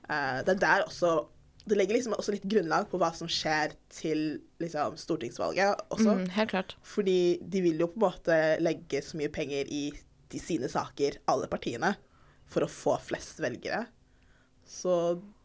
Eh, 0.08 0.40
det 0.48 0.56
er 0.58 0.62
der 0.62 0.86
også 0.88 1.18
Det 1.68 1.76
legger 1.76 1.98
liksom 1.98 2.14
også 2.16 2.32
litt 2.32 2.46
grunnlag 2.48 2.86
på 2.88 2.96
hva 2.96 3.10
som 3.12 3.28
skjer 3.28 3.74
til 3.92 4.22
liksom 4.64 4.96
stortingsvalget 4.96 5.82
også. 5.92 6.14
Mm, 6.16 6.30
helt 6.38 6.54
klart. 6.54 6.76
Fordi 6.80 7.40
de 7.44 7.62
vil 7.66 7.84
jo 7.84 7.90
på 7.92 8.00
en 8.00 8.06
måte 8.06 8.38
legge 8.64 9.02
så 9.04 9.20
mye 9.20 9.32
penger 9.36 9.68
i 9.68 9.90
de 10.32 10.40
sine 10.40 10.70
saker, 10.72 11.20
alle 11.28 11.50
partiene, 11.52 11.92
for 12.48 12.64
å 12.64 12.72
få 12.72 12.96
flest 13.04 13.42
velgere. 13.44 13.82
Så 14.64 14.94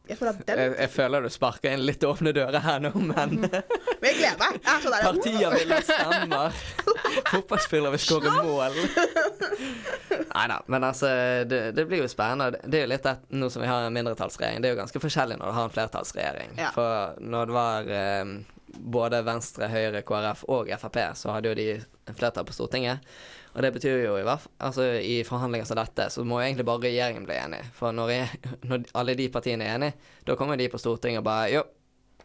jeg 0.09 0.19
at 0.27 0.49
Jeg, 0.49 0.71
jeg 0.79 0.91
føler 0.91 1.23
du 1.23 1.31
sparker 1.31 1.77
inn 1.77 1.85
litt 1.87 2.03
åpne 2.05 2.33
dører 2.35 2.63
her 2.65 2.81
nå, 2.83 2.91
men 2.99 3.37
Men 3.39 4.09
jeg 4.09 4.17
gleder 4.19 4.39
meg. 4.41 4.57
Jeg 4.59 4.73
er 4.73 4.81
så 4.83 4.91
partier 5.07 5.55
vil 5.55 5.75
ha 5.75 5.81
stemmer. 5.87 6.63
Fotballspillere 7.31 7.93
vil 7.95 8.03
skåre 8.03 8.33
mål. 8.43 8.79
Nei 10.33 10.47
da, 10.51 10.57
men 10.67 10.87
altså 10.89 11.11
det, 11.49 11.61
det 11.77 11.85
blir 11.89 12.03
jo 12.03 12.09
spennende. 12.11 12.59
Det 12.65 12.81
er 12.81 12.87
jo 12.87 12.91
litt 12.93 13.07
et, 13.09 13.29
nå 13.37 13.51
som 13.53 13.63
vi 13.63 13.71
har 13.71 13.87
en 13.87 13.95
mindretallsregjering, 13.95 14.63
det 14.65 14.71
er 14.71 14.75
jo 14.75 14.81
ganske 14.83 15.03
forskjellig 15.05 15.39
når 15.39 15.53
du 15.53 15.57
har 15.59 15.69
en 15.69 15.77
flertallsregjering. 15.77 16.57
Ja. 16.59 16.73
For 16.75 17.21
når 17.23 17.53
det 17.53 17.57
var 17.59 17.93
eh, 18.01 18.35
både 18.97 19.23
Venstre, 19.27 19.69
Høyre, 19.71 20.03
KrF 20.09 20.45
og 20.51 20.73
Frp, 20.83 20.99
så 21.21 21.37
hadde 21.37 21.53
jo 21.53 21.59
de 21.59 21.69
flertall 22.19 22.49
på 22.49 22.57
Stortinget. 22.57 23.07
Og 23.53 23.63
det 23.63 23.73
betyr 23.75 23.99
jo 24.07 24.15
i 24.17 24.25
hvert 24.25 24.41
fall 24.41 24.53
Altså 24.65 24.87
i 25.05 25.19
forhandlinger 25.29 25.69
som 25.69 25.77
dette, 25.77 26.07
så 26.11 26.25
må 26.25 26.41
jo 26.41 26.47
egentlig 26.47 26.65
bare 26.69 26.87
regjeringen 26.87 27.27
bli 27.29 27.37
enig. 27.37 27.61
For 27.77 27.93
når, 27.93 28.13
jeg, 28.15 28.41
når 28.71 28.87
alle 28.97 29.15
de 29.19 29.29
partiene 29.33 29.69
er 29.69 29.77
enige, 29.77 30.11
da 30.27 30.37
kommer 30.41 30.57
de 30.61 30.71
på 30.73 30.81
Stortinget 30.81 31.21
og 31.21 31.29
bare 31.29 31.51
Jo, 31.53 31.63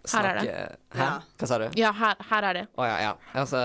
Her 0.07 0.23
er 0.29 0.37
det. 0.39 0.43
snakke 0.47 1.01
Hæ? 1.01 1.07
Hva 1.37 1.47
sa 1.49 1.57
du? 1.59 1.67
Ja, 1.75 1.91
her, 1.91 2.15
her 2.29 2.49
er 2.49 2.53
det. 2.61 2.65
Å 2.79 2.87
ja, 2.87 2.97
ja. 3.03 3.13
Altså, 3.35 3.59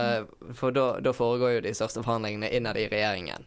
for 0.59 0.75
da, 0.75 0.87
da 1.05 1.13
foregår 1.15 1.59
jo 1.59 1.65
de 1.69 1.75
største 1.77 2.03
forhandlingene 2.03 2.51
innad 2.51 2.81
i 2.81 2.89
regjeringen. 2.91 3.47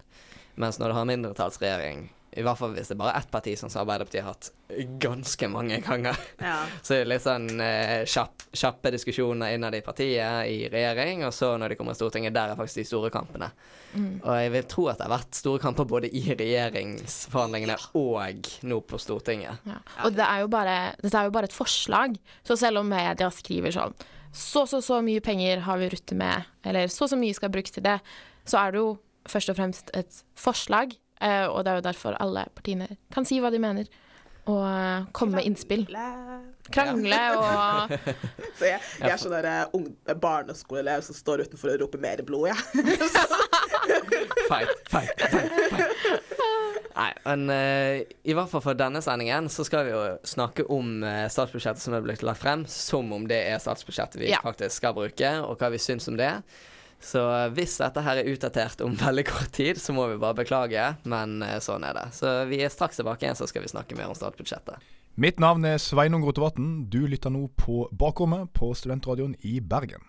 Mens 0.55 0.79
når 0.79 0.93
du 0.93 0.95
har 0.95 1.10
mindretallsregjering, 1.10 2.05
i 2.36 2.44
hvert 2.46 2.60
fall 2.60 2.74
hvis 2.75 2.89
det 2.92 2.96
er 2.96 3.00
bare 3.00 3.18
ett 3.20 3.30
parti, 3.32 3.54
som 3.60 3.70
Arbeiderpartiet 3.72 4.24
har 4.25 4.34
hatt 4.36 4.51
ganske 5.01 5.48
mange 5.51 5.80
ganger, 5.86 6.18
Ja. 6.42 6.58
så 6.86 6.98
er 6.98 7.10
litt 7.10 7.24
sånn 7.24 7.48
eh, 7.63 8.04
kjapp, 8.10 8.48
kjappe 8.51 8.92
diskusjoner 8.96 9.56
innad 9.56 9.75
i 9.77 9.84
partiet, 9.86 10.50
i 10.51 10.68
regjering, 10.72 11.24
og 11.27 11.34
så 11.36 11.54
når 11.62 11.74
de 11.74 11.80
kommer 11.80 11.96
i 11.96 12.00
Stortinget, 12.00 12.36
der 12.36 12.51
er 12.54 12.60
faktisk 12.60 12.82
de 12.82 12.88
store 12.89 13.12
kampene. 13.13 13.51
Og 13.96 14.32
jeg 14.36 14.51
vil 14.51 14.65
tro 14.68 14.89
at 14.92 15.00
det 15.00 15.06
har 15.08 15.13
vært 15.13 15.38
store 15.38 15.62
kamper 15.63 15.88
både 15.88 16.10
i 16.12 16.25
regjeringsforhandlingene 16.36 17.77
og 17.96 18.50
nå 18.68 18.80
på 18.89 19.00
Stortinget. 19.00 19.62
Ja. 19.68 19.77
Og 20.04 20.15
det 20.18 20.25
er 20.25 20.44
jo 20.44 20.50
bare, 20.51 20.75
dette 21.00 21.20
er 21.20 21.30
jo 21.30 21.34
bare 21.36 21.48
et 21.50 21.56
forslag. 21.56 22.18
Så 22.44 22.58
selv 22.60 22.82
om 22.82 22.92
media 22.92 23.30
skriver 23.32 23.72
sånn 23.75 23.96
så 24.36 24.65
så 24.68 24.82
så 24.84 24.98
mye 25.00 25.22
penger 25.24 25.62
har 25.63 25.77
vi 25.80 25.88
ruttet 25.94 26.18
med, 26.20 26.44
eller 26.68 26.89
så 26.92 27.08
så 27.08 27.15
mye 27.15 27.32
skal 27.38 27.54
brukes 27.54 27.72
til 27.72 27.86
det, 27.86 28.01
så 28.44 28.60
er 28.60 28.74
det 28.75 28.82
jo 28.82 28.89
først 29.32 29.51
og 29.54 29.56
fremst 29.56 29.94
et 29.96 30.18
forslag. 30.36 30.92
Eh, 31.22 31.45
og 31.48 31.63
det 31.65 31.72
er 31.72 31.75
jo 31.81 31.86
derfor 31.89 32.17
alle 32.19 32.45
partiene 32.55 32.88
kan 33.13 33.25
si 33.25 33.39
hva 33.43 33.51
de 33.53 33.60
mener, 33.60 33.88
og 34.45 34.62
uh, 34.62 35.05
komme 35.12 35.39
med 35.39 35.48
innspill. 35.50 35.88
Krangle 36.69 37.17
og 37.38 37.93
Så 38.60 38.67
jeg, 38.69 38.79
jeg 39.01 39.10
er 39.10 39.17
sånn 39.22 39.34
der 39.34 39.48
eh, 39.50 39.74
ung, 39.74 39.88
barneskoleelev 40.22 41.01
som 41.05 41.17
står 41.17 41.45
utenfor 41.48 41.74
og 41.74 41.81
roper 41.81 42.01
'mer 42.01 42.22
blod', 42.25 42.51
jeg. 42.51 42.57
Fight, 44.50 44.69
fight, 44.89 45.22
fight, 45.29 45.51
fight. 45.72 46.22
Nei, 46.95 47.10
men 47.25 47.50
uh, 47.51 47.98
i 48.24 48.36
hvert 48.38 48.50
fall 48.51 48.62
for 48.63 48.77
denne 48.77 49.01
sendingen 49.03 49.50
så 49.51 49.65
skal 49.67 49.84
vi 49.88 49.91
jo 49.91 50.03
snakke 50.25 50.63
om 50.72 51.01
uh, 51.03 51.25
statsbudsjettet 51.31 51.84
som 51.84 51.98
er 51.98 52.05
blitt 52.05 52.24
lagt 52.24 52.39
frem, 52.39 52.63
som 52.69 53.10
om 53.17 53.25
det 53.27 53.41
er 53.50 53.60
statsbudsjettet 53.60 54.22
vi 54.22 54.29
Ja. 54.31 54.39
faktisk 54.45 54.77
skal 54.79 54.95
bruke, 54.95 55.34
og 55.43 55.57
hva 55.60 55.74
vi 55.74 55.81
syns 55.81 56.07
om 56.12 56.15
det. 56.19 56.31
Så 57.05 57.21
eh, 57.29 57.51
hvis 57.53 57.77
dette 57.81 58.01
her 58.01 58.21
er 58.21 58.31
utdatert 58.31 58.81
om 58.85 58.95
veldig 59.05 59.25
kort 59.29 59.53
tid, 59.55 59.79
så 59.81 59.93
må 59.95 60.07
vi 60.12 60.19
bare 60.21 60.39
beklage, 60.41 60.88
men 61.05 61.38
eh, 61.45 61.59
sånn 61.63 61.85
er 61.85 61.97
det. 61.97 62.07
Så 62.17 62.33
vi 62.50 62.63
er 62.65 62.74
straks 62.74 63.01
tilbake 63.01 63.27
igjen, 63.27 63.38
så 63.38 63.47
skal 63.50 63.65
vi 63.65 63.71
snakke 63.71 63.97
mer 63.97 64.09
om 64.09 64.17
statsbudsjettet. 64.17 64.81
Mitt 65.21 65.39
navn 65.39 65.63
er 65.63 65.77
Sveinung 65.79 66.25
Rotevatn. 66.27 66.89
Du 66.91 67.05
lytter 67.07 67.31
nå 67.31 67.45
på 67.55 67.85
Bakrommet 67.95 68.50
på 68.57 68.74
Studentradioen 68.75 69.38
i 69.47 69.62
Bergen. 69.63 70.03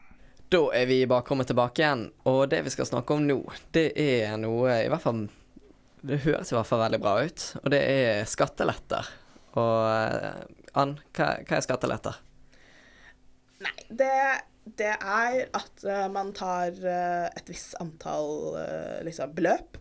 Da 0.51 0.65
er 0.75 0.87
vi 0.87 1.01
i 1.03 1.07
bakrommet 1.11 1.49
tilbake 1.51 1.83
igjen, 1.83 2.05
og 2.27 2.45
det 2.51 2.61
vi 2.67 2.73
skal 2.75 2.87
snakke 2.87 3.15
om 3.15 3.25
nå, 3.27 3.41
det 3.75 3.89
er 3.99 4.37
noe 4.39 4.77
i 4.85 4.91
hvert 4.93 5.03
fall 5.03 5.25
Det 6.07 6.21
høres 6.23 6.53
i 6.53 6.55
hvert 6.55 6.69
fall 6.69 6.85
veldig 6.85 7.01
bra 7.03 7.15
ut, 7.27 7.47
og 7.65 7.73
det 7.75 7.81
er 7.83 8.29
skatteletter. 8.31 9.09
Og 9.59 9.79
eh, 9.91 10.45
Ann, 10.79 10.93
hva, 11.17 11.33
hva 11.43 11.57
er 11.57 11.65
skatteletter? 11.65 12.21
Nei, 13.65 13.75
det, 13.89 14.13
det 14.75 14.93
er 14.99 15.43
at 15.55 15.85
eh, 15.87 16.07
man 16.13 16.33
tar 16.37 16.75
eh, 16.75 17.27
et 17.39 17.51
visst 17.51 17.77
antall 17.83 18.57
eh, 18.61 19.03
liksom, 19.07 19.35
beløp, 19.37 19.79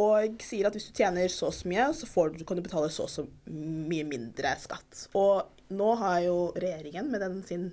og 0.00 0.38
sier 0.40 0.70
at 0.70 0.76
hvis 0.76 0.88
du 0.88 0.96
tjener 0.96 1.28
så 1.28 1.50
og 1.50 1.56
så 1.56 1.68
mye, 1.68 1.90
så 1.92 2.08
får 2.08 2.32
du, 2.38 2.44
kan 2.48 2.56
du 2.56 2.64
betale 2.64 2.88
så 2.92 3.04
og 3.04 3.12
så 3.12 3.26
mye 3.52 4.06
mindre 4.08 4.54
skatt. 4.62 5.02
Og 5.20 5.60
nå 5.72 5.90
har 6.00 6.22
jo 6.24 6.36
regjeringen 6.56 7.10
med 7.12 7.20
den 7.24 7.36
sin 7.48 7.66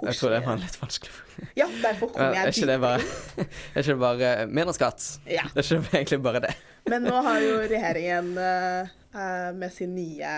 Jeg 0.00 0.18
tror 0.18 0.34
det 0.34 0.42
var 0.46 0.58
litt 0.58 0.78
vanskelig. 0.78 1.14
Ja, 1.58 1.68
derfor 1.84 2.10
kom 2.10 2.34
jeg 2.34 2.42
er 2.42 2.50
ikke 2.50 2.70
det 2.70 2.80
bare, 2.82 3.06
er 3.38 3.78
ikke 3.78 3.94
det 3.94 4.02
bare 4.02 4.32
mindre 4.50 4.74
skatt? 4.74 5.06
Ja. 5.30 5.46
Det 5.54 5.62
er 5.62 5.78
ikke 5.78 5.96
egentlig 6.00 6.20
bare 6.26 6.42
det. 6.48 6.52
Men 6.90 7.06
nå 7.06 7.22
har 7.28 7.38
jo 7.46 7.56
regjeringen 7.62 8.34
med 8.34 9.74
sin 9.74 9.94
nye 9.94 10.34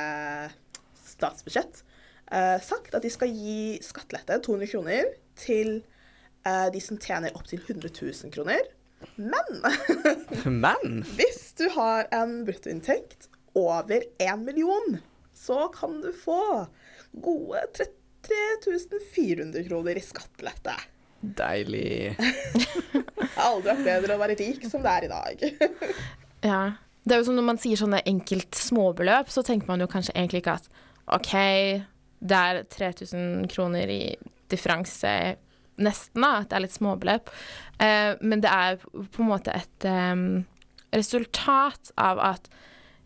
statsbudsjett 1.08 1.84
sagt 2.64 2.96
at 2.96 3.04
de 3.04 3.10
skal 3.12 3.30
gi 3.32 3.76
skattelette, 3.84 4.40
200 4.44 4.72
kroner, 4.72 5.12
til 5.38 5.76
eh, 6.46 6.68
de 6.72 6.80
som 6.82 6.98
tjener 7.00 7.34
opptil 7.36 7.62
100 7.66 7.90
000 8.00 8.32
kroner. 8.34 8.62
Men 9.16 9.60
Men 10.64 11.02
hvis 11.16 11.52
du 11.58 11.68
har 11.74 12.08
en 12.14 12.42
bruttoinntekt 12.46 13.28
over 13.54 14.02
1 14.18 14.38
million, 14.44 14.98
så 15.34 15.68
kan 15.68 16.00
du 16.00 16.12
få 16.12 16.66
gode 17.12 17.60
33 18.26 19.00
400 19.14 19.64
kroner 19.68 19.96
i 19.96 20.02
skattelette. 20.02 20.74
deilig 21.20 22.16
Det 22.18 23.28
har 23.36 23.50
aldri 23.50 23.70
vært 23.70 23.84
bedre 23.84 24.16
å 24.16 24.22
være 24.22 24.38
rik 24.40 24.64
som 24.70 24.82
det 24.84 24.96
er 24.98 25.08
i 25.08 25.12
dag. 25.12 25.44
Ja. 26.44 26.74
Det 27.04 27.14
er 27.14 27.20
jo 27.22 27.24
som 27.28 27.36
når 27.38 27.44
man 27.44 27.58
sier 27.60 27.78
sånne 27.80 28.02
enkelt 28.08 28.56
småbeløp, 28.56 29.30
så 29.32 29.40
tenker 29.44 29.68
man 29.68 29.80
jo 29.80 29.88
kanskje 29.88 30.12
egentlig 30.12 30.42
ikke 30.42 30.54
at 30.58 30.66
OK, 31.16 31.32
det 32.20 32.38
er 32.38 32.60
3000 32.68 33.46
kroner 33.52 33.88
i 33.92 34.02
differanse 34.54 35.14
nesten, 35.82 36.22
da, 36.22 36.40
at 36.40 36.50
det 36.50 36.58
er 36.58 36.64
litt 36.64 36.76
småbeløp. 36.76 37.32
Eh, 37.82 38.12
men 38.22 38.42
det 38.44 38.52
er 38.52 38.78
på 38.78 39.24
en 39.24 39.30
måte 39.32 39.54
et 39.54 39.88
em, 39.88 40.44
resultat 40.94 41.90
av 42.00 42.22
at 42.22 42.48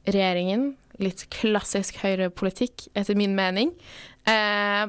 regjeringen, 0.08 0.72
litt 0.98 1.28
klassisk 1.30 2.00
høyrepolitikk 2.02 2.88
etter 2.98 3.18
min 3.18 3.36
mening, 3.38 3.70
eh, 4.28 4.88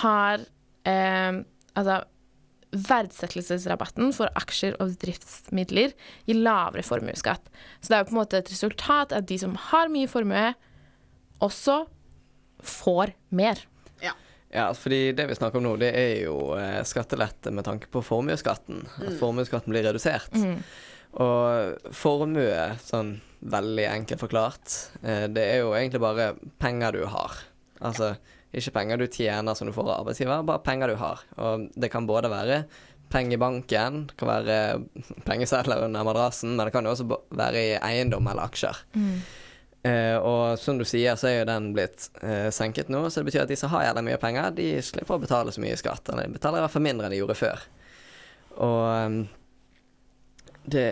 har 0.00 0.44
eh, 0.86 1.40
altså 1.74 2.02
verdsettelsesrabatten 2.76 4.10
for 4.14 4.30
aksjer 4.38 4.76
og 4.82 4.96
driftsmidler 5.00 5.94
gir 6.28 6.40
lavere 6.40 6.84
formuesskatt. 6.84 7.48
Så 7.80 7.90
det 7.90 7.96
er 7.96 8.02
jo 8.02 8.08
på 8.10 8.16
en 8.16 8.20
måte 8.20 8.40
et 8.40 8.52
resultat 8.52 9.14
at 9.16 9.28
de 9.28 9.38
som 9.40 9.54
har 9.70 9.92
mye 9.92 10.10
formue, 10.10 10.50
også 11.44 11.84
får 12.64 13.12
mer. 13.36 13.60
Ja, 14.56 14.70
fordi 14.72 15.12
det 15.12 15.26
vi 15.28 15.36
snakker 15.36 15.60
om 15.60 15.66
nå, 15.68 15.74
det 15.82 15.90
er 16.00 16.12
jo 16.24 16.36
eh, 16.56 16.80
skattelette 16.88 17.52
med 17.52 17.66
tanke 17.66 17.90
på 17.92 18.00
formuesskatten. 18.04 18.86
At 18.96 19.10
Mm. 19.12 19.18
formuesskatten 19.20 19.72
blir 19.74 19.84
redusert. 19.84 20.32
Mm. 20.32 20.62
Og 21.20 21.92
formue, 21.96 22.76
sånn 22.84 23.14
veldig 23.46 23.84
enkelt 23.90 24.20
forklart, 24.24 24.72
eh, 25.04 25.26
det 25.28 25.44
er 25.44 25.60
jo 25.62 25.74
egentlig 25.76 26.00
bare 26.02 26.30
penger 26.60 26.92
du 26.96 27.04
har. 27.12 27.36
Altså 27.84 28.14
ikke 28.56 28.72
penger 28.72 28.96
du 29.00 29.06
tjener 29.12 29.54
som 29.56 29.68
du 29.68 29.72
får 29.76 29.88
av 29.90 30.00
arbeidsgiver, 30.06 30.44
bare 30.48 30.64
penger 30.64 30.88
du 30.88 30.96
har. 31.00 31.20
Og 31.36 31.68
det 31.76 31.90
kan 31.92 32.06
både 32.08 32.30
være 32.32 32.62
penger 33.12 33.36
i 33.36 33.40
banken, 33.40 34.06
det 34.08 34.16
kan 34.18 34.28
være 34.28 34.56
pengesedler 35.28 35.84
under 35.84 36.02
madrassen, 36.08 36.56
men 36.56 36.64
det 36.66 36.72
kan 36.74 36.84
jo 36.88 36.94
også 36.96 37.06
være 37.36 37.60
i 37.60 37.76
eiendom 37.78 38.26
eller 38.32 38.48
aksjer. 38.48 38.80
Eh, 39.86 40.16
og 40.16 40.58
som 40.58 40.78
du 40.80 40.84
sier, 40.88 41.14
så 41.20 41.28
er 41.30 41.40
jo 41.40 41.48
den 41.50 41.70
blitt 41.76 42.08
eh, 42.24 42.48
senket 42.54 42.90
nå, 42.90 43.04
så 43.10 43.20
det 43.20 43.28
betyr 43.28 43.44
at 43.44 43.52
de 43.52 43.58
som 43.60 43.70
har 43.74 43.84
jævlig 43.86 44.06
mye 44.08 44.20
penger, 44.22 44.54
de 44.56 44.70
slipper 44.82 45.18
å 45.18 45.22
betale 45.22 45.52
så 45.54 45.62
mye 45.62 45.76
skatt. 45.78 46.08
Eller 46.10 46.26
de 46.26 46.38
betaler 46.38 46.62
i 46.62 46.64
hvert 46.64 46.74
fall 46.74 46.86
mindre 46.86 47.06
enn 47.06 47.14
de 47.14 47.20
gjorde 47.20 47.38
før. 47.38 47.66
Og 48.56 48.80
ehm, 48.88 49.20
det, 50.66 50.88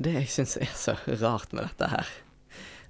det 0.00 0.14
jeg 0.20 0.32
syns 0.32 0.56
er 0.62 0.72
så 0.78 0.96
rart 1.20 1.52
med 1.52 1.66
dette 1.66 1.90
her, 1.92 2.14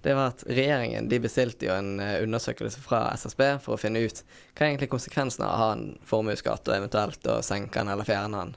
det 0.05 0.15
var 0.15 0.31
at 0.31 0.45
regjeringen 0.47 1.09
de 1.11 1.19
bestilte 1.19 1.67
jo 1.67 1.75
en 1.75 1.99
eh, 2.05 2.21
undersøkelse 2.23 2.85
fra 2.85 3.09
SSB 3.19 3.43
for 3.65 3.75
å 3.75 3.81
finne 3.81 4.05
ut 4.05 4.23
hva 4.23 4.63
er 4.63 4.69
egentlig 4.69 4.93
konsekvensene 4.93 5.49
av 5.49 5.57
å 5.57 5.63
ha 5.65 5.73
en 5.75 5.87
formuesskatt, 6.07 6.69
og 6.69 6.77
eventuelt 6.77 7.27
å 7.27 7.41
senke 7.43 7.81
den 7.81 7.91
eller 7.91 8.07
fjerne 8.07 8.45
den. 8.45 8.55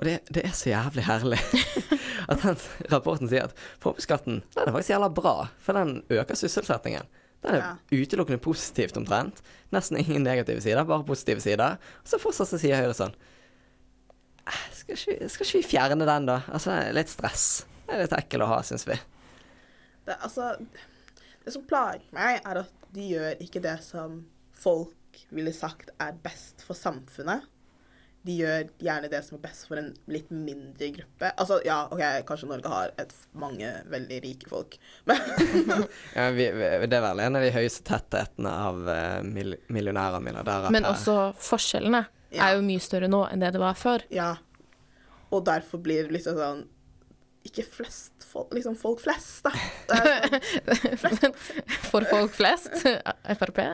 Og 0.00 0.06
det, 0.08 0.16
det 0.32 0.46
er 0.48 0.56
så 0.56 0.72
jævlig 0.72 1.04
herlig 1.04 1.42
at 2.28 2.42
den 2.42 2.58
rapporten 2.92 3.30
sier 3.30 3.48
at 3.48 3.64
formuesskatten 3.82 4.42
er 4.56 4.70
faktisk 4.70 4.94
jævla 4.94 5.10
bra, 5.14 5.34
for 5.62 5.78
den 5.78 6.00
øker 6.10 6.38
sysselsettingen. 6.38 7.08
Den 7.40 7.56
er 7.56 7.78
utelukkende 7.94 8.40
positivt 8.42 8.98
omtrent. 9.00 9.40
Nesten 9.72 9.96
ingen 9.96 10.22
negative 10.26 10.60
sider, 10.60 10.84
bare 10.84 11.06
positive 11.08 11.40
sider. 11.40 11.78
Og 12.02 12.10
så 12.10 12.20
fortsatt 12.20 12.50
så 12.50 12.60
sier 12.60 12.80
Høyre 12.80 12.96
sånn 12.96 13.14
«Eh, 14.50 14.60
skal 14.74 14.96
ikke, 14.96 15.28
skal 15.30 15.46
ikke 15.46 15.60
vi 15.60 15.68
fjerne 15.70 16.08
den, 16.08 16.28
da? 16.28 16.40
Altså, 16.50 16.72
det 16.74 16.90
er 16.90 16.96
litt 16.96 17.12
stress. 17.12 17.46
Det 17.86 17.94
er 17.94 18.02
litt 18.04 18.16
ekkel 18.16 18.44
å 18.44 18.48
ha, 18.50 18.60
syns 18.66 18.86
vi. 18.88 18.96
Det, 20.06 20.16
altså, 20.16 20.52
det 21.44 21.54
som 21.54 21.64
plager 21.68 22.04
meg, 22.16 22.40
er 22.44 22.62
at 22.64 22.88
de 22.96 23.06
gjør 23.12 23.44
ikke 23.44 23.62
det 23.64 23.76
som 23.86 24.22
folk 24.60 25.20
ville 25.30 25.52
sagt 25.54 25.92
er 26.02 26.16
best 26.24 26.64
for 26.66 26.78
samfunnet. 26.78 27.46
De 28.26 28.34
gjør 28.36 28.66
gjerne 28.84 29.08
det 29.08 29.22
som 29.24 29.38
er 29.38 29.42
best 29.46 29.64
for 29.68 29.80
en 29.80 29.94
litt 30.12 30.28
mindre 30.28 30.90
gruppe. 30.92 31.30
Altså, 31.40 31.56
ja, 31.64 31.78
OK, 31.88 32.02
kanskje 32.28 32.50
Norge 32.50 32.72
har 32.72 32.92
et, 33.00 33.14
mange 33.32 33.70
veldig 33.88 34.18
rike 34.26 34.50
folk, 34.50 34.76
men 35.08 35.20
Ja, 36.18 36.26
vi, 36.36 36.50
vi, 36.52 36.68
det 36.84 36.98
er 36.98 37.06
vel 37.06 37.22
en 37.24 37.38
av 37.40 37.46
de 37.46 37.52
høyeste 37.54 37.86
tettetene 37.88 38.52
av 38.68 38.82
uh, 38.84 39.20
mil, 39.24 39.56
millionærer 39.72 40.20
og 40.20 40.26
milliardærer. 40.26 40.74
Men 40.74 40.88
også 40.90 41.16
forskjellene 41.40 42.04
er 42.36 42.58
jo 42.58 42.66
mye 42.66 42.82
større 42.84 43.08
nå 43.10 43.24
enn 43.30 43.40
det 43.42 43.54
det 43.56 43.62
var 43.62 43.78
før. 43.78 44.04
Ja. 44.12 44.34
Og 45.30 45.46
derfor 45.46 45.80
blir 45.82 46.08
det 46.08 46.18
liksom 46.18 46.36
sånn 46.38 46.64
Ikke 47.46 47.64
flest 47.64 48.26
folk, 48.30 48.52
liksom 48.54 48.76
folk 48.78 49.00
flest, 49.02 49.46
da. 49.46 49.50
Sånn, 51.00 51.32
For 51.88 52.04
folk 52.10 52.34
flest. 52.36 52.84
Frp. 53.40 53.64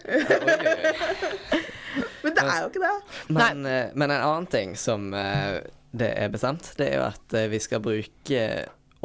Men 2.27 2.35
det 2.35 2.45
er 2.45 2.61
jo 2.65 2.71
ikke 2.73 2.83
det. 2.83 2.95
Men, 3.31 3.67
eh, 3.71 3.93
men 3.95 4.11
en 4.11 4.27
annen 4.27 4.49
ting 4.51 4.75
som 4.81 5.13
eh, 5.15 5.61
det 5.97 6.11
er 6.19 6.33
bestemt, 6.33 6.73
det 6.77 6.91
er 6.91 6.99
jo 6.99 7.07
at 7.07 7.37
eh, 7.39 7.49
vi 7.53 7.61
skal 7.63 7.83
bruke 7.85 8.43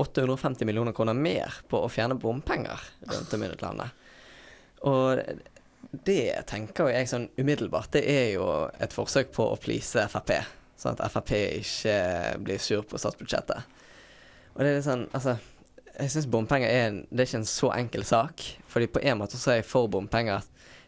850 0.02 0.66
millioner 0.66 0.96
kroner 0.98 1.14
mer 1.14 1.62
på 1.70 1.84
å 1.84 1.90
fjerne 1.92 2.18
bompenger 2.20 2.82
rundt 3.12 3.36
om 3.38 3.44
i 3.46 3.52
landet. 3.62 4.00
Og 4.90 5.22
det 5.92 6.48
tenker 6.50 6.88
jo 6.88 6.96
jeg 6.96 7.12
sånn 7.12 7.28
umiddelbart, 7.38 7.92
det 7.94 8.04
er 8.10 8.28
jo 8.38 8.48
et 8.82 8.96
forsøk 8.96 9.34
på 9.36 9.46
å 9.52 9.60
please 9.62 10.08
Frp. 10.10 10.34
Sånn 10.80 10.98
at 10.98 11.14
Frp 11.14 11.36
ikke 11.62 11.96
blir 12.42 12.62
sur 12.64 12.86
på 12.88 13.00
statsbudsjettet. 13.02 13.78
Og 14.56 14.64
det 14.64 14.72
er 14.72 14.80
litt 14.80 14.88
sånn, 14.88 15.08
altså 15.16 15.38
Jeg 15.92 16.12
syns 16.14 16.28
bompenger 16.32 16.72
er 16.72 16.86
en, 16.88 17.02
det 17.12 17.20
er 17.20 17.28
ikke 17.28 17.42
en 17.42 17.50
så 17.52 17.70
enkel 17.76 18.06
sak. 18.08 18.42
Fordi 18.72 18.88
på 18.90 19.02
en 19.06 19.20
måte 19.20 19.38
så 19.38 19.52
er 19.52 19.60
jeg 19.60 19.68
for 19.70 19.92
bompenger. 19.92 20.42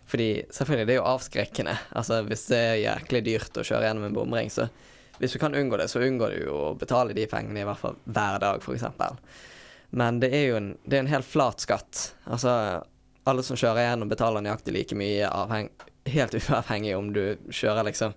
Fordi 0.10 0.44
selvfølgelig, 0.52 0.88
det 0.88 0.94
er 0.94 1.00
jo 1.00 1.10
avskrekkende. 1.10 1.76
Altså 1.98 2.20
hvis 2.28 2.48
det 2.52 2.58
er 2.60 2.82
jæklig 2.84 3.22
dyrt 3.26 3.58
å 3.58 3.66
kjøre 3.66 3.88
gjennom 3.88 4.08
en 4.10 4.18
bomring, 4.18 4.50
så 4.54 4.68
hvis 5.20 5.34
du 5.36 5.40
kan 5.40 5.56
unngå 5.56 5.78
det, 5.80 5.88
så 5.92 6.02
unngår 6.04 6.34
du 6.36 6.46
jo 6.48 6.56
å 6.70 6.72
betale 6.78 7.14
de 7.16 7.26
pengene 7.30 7.62
i 7.62 7.68
hvert 7.68 7.80
fall 7.80 7.96
hver 8.04 8.40
dag, 8.44 8.62
f.eks. 8.66 8.84
Men 9.94 10.20
det 10.20 10.32
er 10.34 10.48
jo 10.50 10.58
en, 10.58 10.72
det 10.84 10.98
er 10.98 11.04
en 11.06 11.12
helt 11.14 11.28
flat 11.30 11.62
skatt. 11.64 12.02
Altså 12.26 12.52
alle 13.30 13.44
som 13.46 13.58
kjører 13.58 13.86
gjennom, 13.88 14.10
betaler 14.12 14.44
nøyaktig 14.44 14.74
like 14.76 14.98
mye, 15.00 15.30
avheng, 15.30 15.70
helt 16.10 16.36
uavhengig 16.42 16.96
om 16.98 17.14
du 17.16 17.24
kjører 17.54 17.88
liksom 17.88 18.16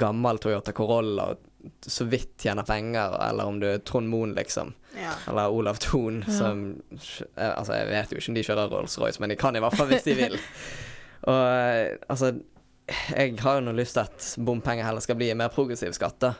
gammel 0.00 0.38
Toyota 0.42 0.72
Corolla 0.74 1.32
og 1.34 1.42
så 1.82 2.06
vidt 2.06 2.36
tjener 2.44 2.62
penger, 2.62 3.16
eller 3.26 3.48
om 3.50 3.56
du 3.58 3.66
er 3.66 3.80
Trond 3.82 4.06
Moen, 4.08 4.36
liksom. 4.38 4.70
Ja. 4.94 5.16
Eller 5.28 5.50
Olav 5.50 5.80
Thon, 5.82 6.20
Ja. 6.28 6.32
som 6.32 6.60
Altså, 7.34 7.74
jeg 7.74 7.88
vet 7.90 8.12
jo 8.14 8.20
ikke 8.20 8.30
om 8.30 8.36
de 8.38 8.44
kjører 8.46 8.70
Rolls-Royce, 8.70 9.18
men 9.20 9.34
de 9.34 9.36
kan 9.40 9.56
i 9.58 9.62
hvert 9.64 9.74
fall 9.74 9.90
hvis 9.90 10.06
de 10.06 10.14
vil. 10.14 10.38
Og 11.26 11.40
eh, 11.42 11.96
altså 12.06 12.36
Jeg 13.16 13.38
har 13.42 13.58
jo 13.58 13.66
nå 13.66 13.74
lyst 13.74 13.96
til 13.96 14.06
at 14.06 14.26
bompenger 14.46 14.86
heller 14.86 15.02
skal 15.02 15.18
bli 15.18 15.32
en 15.32 15.40
mer 15.40 15.50
progressiv 15.54 15.94
skatt, 15.96 16.20
da. 16.22 16.34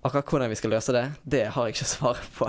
Akkurat 0.00 0.30
hvordan 0.32 0.48
vi 0.48 0.56
skal 0.56 0.72
løse 0.72 0.94
det, 0.96 1.02
det 1.28 1.42
har 1.52 1.66
jeg 1.68 1.74
ikke 1.74 1.88
svaret 1.94 2.28
på. 2.38 2.48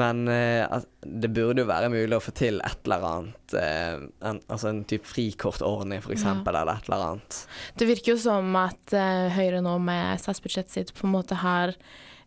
Men 0.00 0.22
eh, 0.32 0.64
det 1.04 1.30
burde 1.36 1.62
jo 1.62 1.68
være 1.68 1.90
mulig 1.92 2.16
å 2.16 2.22
få 2.24 2.32
til 2.36 2.62
et 2.64 2.88
eller 2.88 3.04
annet 3.04 3.56
eh, 3.56 4.00
en, 4.28 4.40
Altså 4.48 4.70
en 4.70 4.82
type 4.88 5.08
frikortordning, 5.08 6.00
for 6.04 6.16
eksempel, 6.16 6.56
eller 6.56 6.80
et 6.80 6.88
eller 6.88 7.04
annet. 7.10 7.40
Det 7.76 7.88
virker 7.88 8.14
jo 8.14 8.20
som 8.22 8.56
at 8.60 8.96
eh, 8.96 9.28
Høyre 9.36 9.60
nå 9.64 9.76
med 9.84 10.20
statsbudsjettet 10.24 10.72
sitt 10.72 10.94
på 10.96 11.04
en 11.08 11.14
måte 11.18 11.36
har 11.42 11.74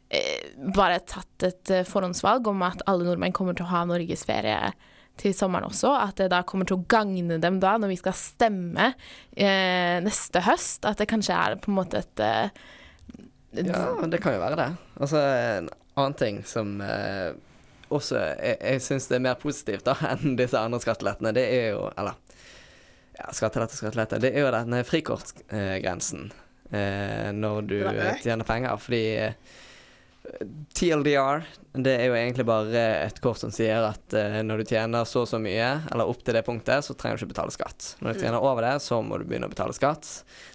eh, 0.10 0.54
bare 0.78 1.02
tatt 1.02 1.50
et 1.50 1.74
eh, 1.74 1.88
forhåndsvalg 1.90 2.50
om 2.54 2.62
at 2.70 2.86
alle 2.90 3.10
nordmenn 3.10 3.34
kommer 3.36 3.58
til 3.58 3.66
å 3.66 3.74
ha 3.74 3.86
norgesferie 3.90 4.74
til 5.22 5.36
sommeren 5.38 5.70
også. 5.70 5.94
At 5.96 6.18
det 6.20 6.32
da 6.34 6.42
kommer 6.48 6.68
til 6.68 6.80
å 6.80 6.86
gagne 6.90 7.40
dem 7.42 7.60
da, 7.62 7.76
når 7.82 7.94
vi 7.94 8.00
skal 8.02 8.18
stemme 8.18 8.92
eh, 9.36 9.98
neste 10.04 10.44
høst. 10.48 10.88
At 10.90 11.02
det 11.02 11.10
kanskje 11.12 11.38
er 11.38 11.60
på 11.62 11.72
en 11.72 11.78
måte 11.78 12.02
et 12.02 12.26
eh, 12.26 12.66
Ja, 13.62 13.86
det 14.08 14.22
kan 14.24 14.38
jo 14.38 14.44
være 14.44 14.60
det. 14.60 14.70
Altså, 15.00 15.22
en 15.22 15.72
annen 16.00 16.20
ting 16.20 16.44
som 16.48 16.78
eh, 16.86 17.32
også 17.92 18.16
Jeg, 18.16 18.58
jeg 18.62 18.84
syns 18.86 19.10
det 19.12 19.18
er 19.18 19.26
mer 19.26 19.40
positivt 19.40 19.84
da 19.84 19.98
enn 20.14 20.38
disse 20.40 20.60
andre 20.60 20.80
skattelettene, 20.80 21.34
det 21.36 21.44
er 21.52 21.74
jo 21.74 21.90
Eller 22.00 22.16
ja, 23.18 23.28
skattelette 23.36 23.76
skattelette. 23.78 24.22
Det 24.24 24.32
er 24.32 24.46
jo 24.46 24.54
denne 24.56 24.80
frikortgrensen 24.88 26.32
eh, 26.72 27.28
når 27.36 27.68
du 27.70 27.76
er 27.84 28.16
tjener 28.24 28.48
penger. 28.48 28.80
Fordi 28.82 29.02
eh, 29.28 29.60
TLDR, 30.74 31.42
det 31.74 31.94
er 31.98 32.06
jo 32.12 32.16
egentlig 32.18 32.46
bare 32.46 32.82
et 33.08 33.18
kort 33.24 33.40
som 33.42 33.52
sier 33.54 33.84
at 33.88 34.14
uh, 34.16 34.38
når 34.46 34.62
du 34.62 34.70
tjener 34.72 35.06
så 35.10 35.24
og 35.24 35.30
så 35.30 35.40
mye, 35.42 35.70
eller 35.92 36.10
opp 36.12 36.22
til 36.26 36.36
det 36.38 36.44
punktet, 36.46 36.86
så 36.86 36.94
trenger 36.98 37.18
du 37.18 37.26
ikke 37.26 37.34
betale 37.34 37.54
skatt. 37.56 37.96
Når 38.02 38.14
du 38.14 38.20
Mm. 38.20 38.24
tjener 38.26 38.46
over 38.46 38.62
det, 38.68 38.76
så 38.86 39.02
må 39.04 39.18
du 39.18 39.26
begynne 39.26 39.50
å 39.50 39.54
betale 39.54 39.74
skatt. 39.74 40.10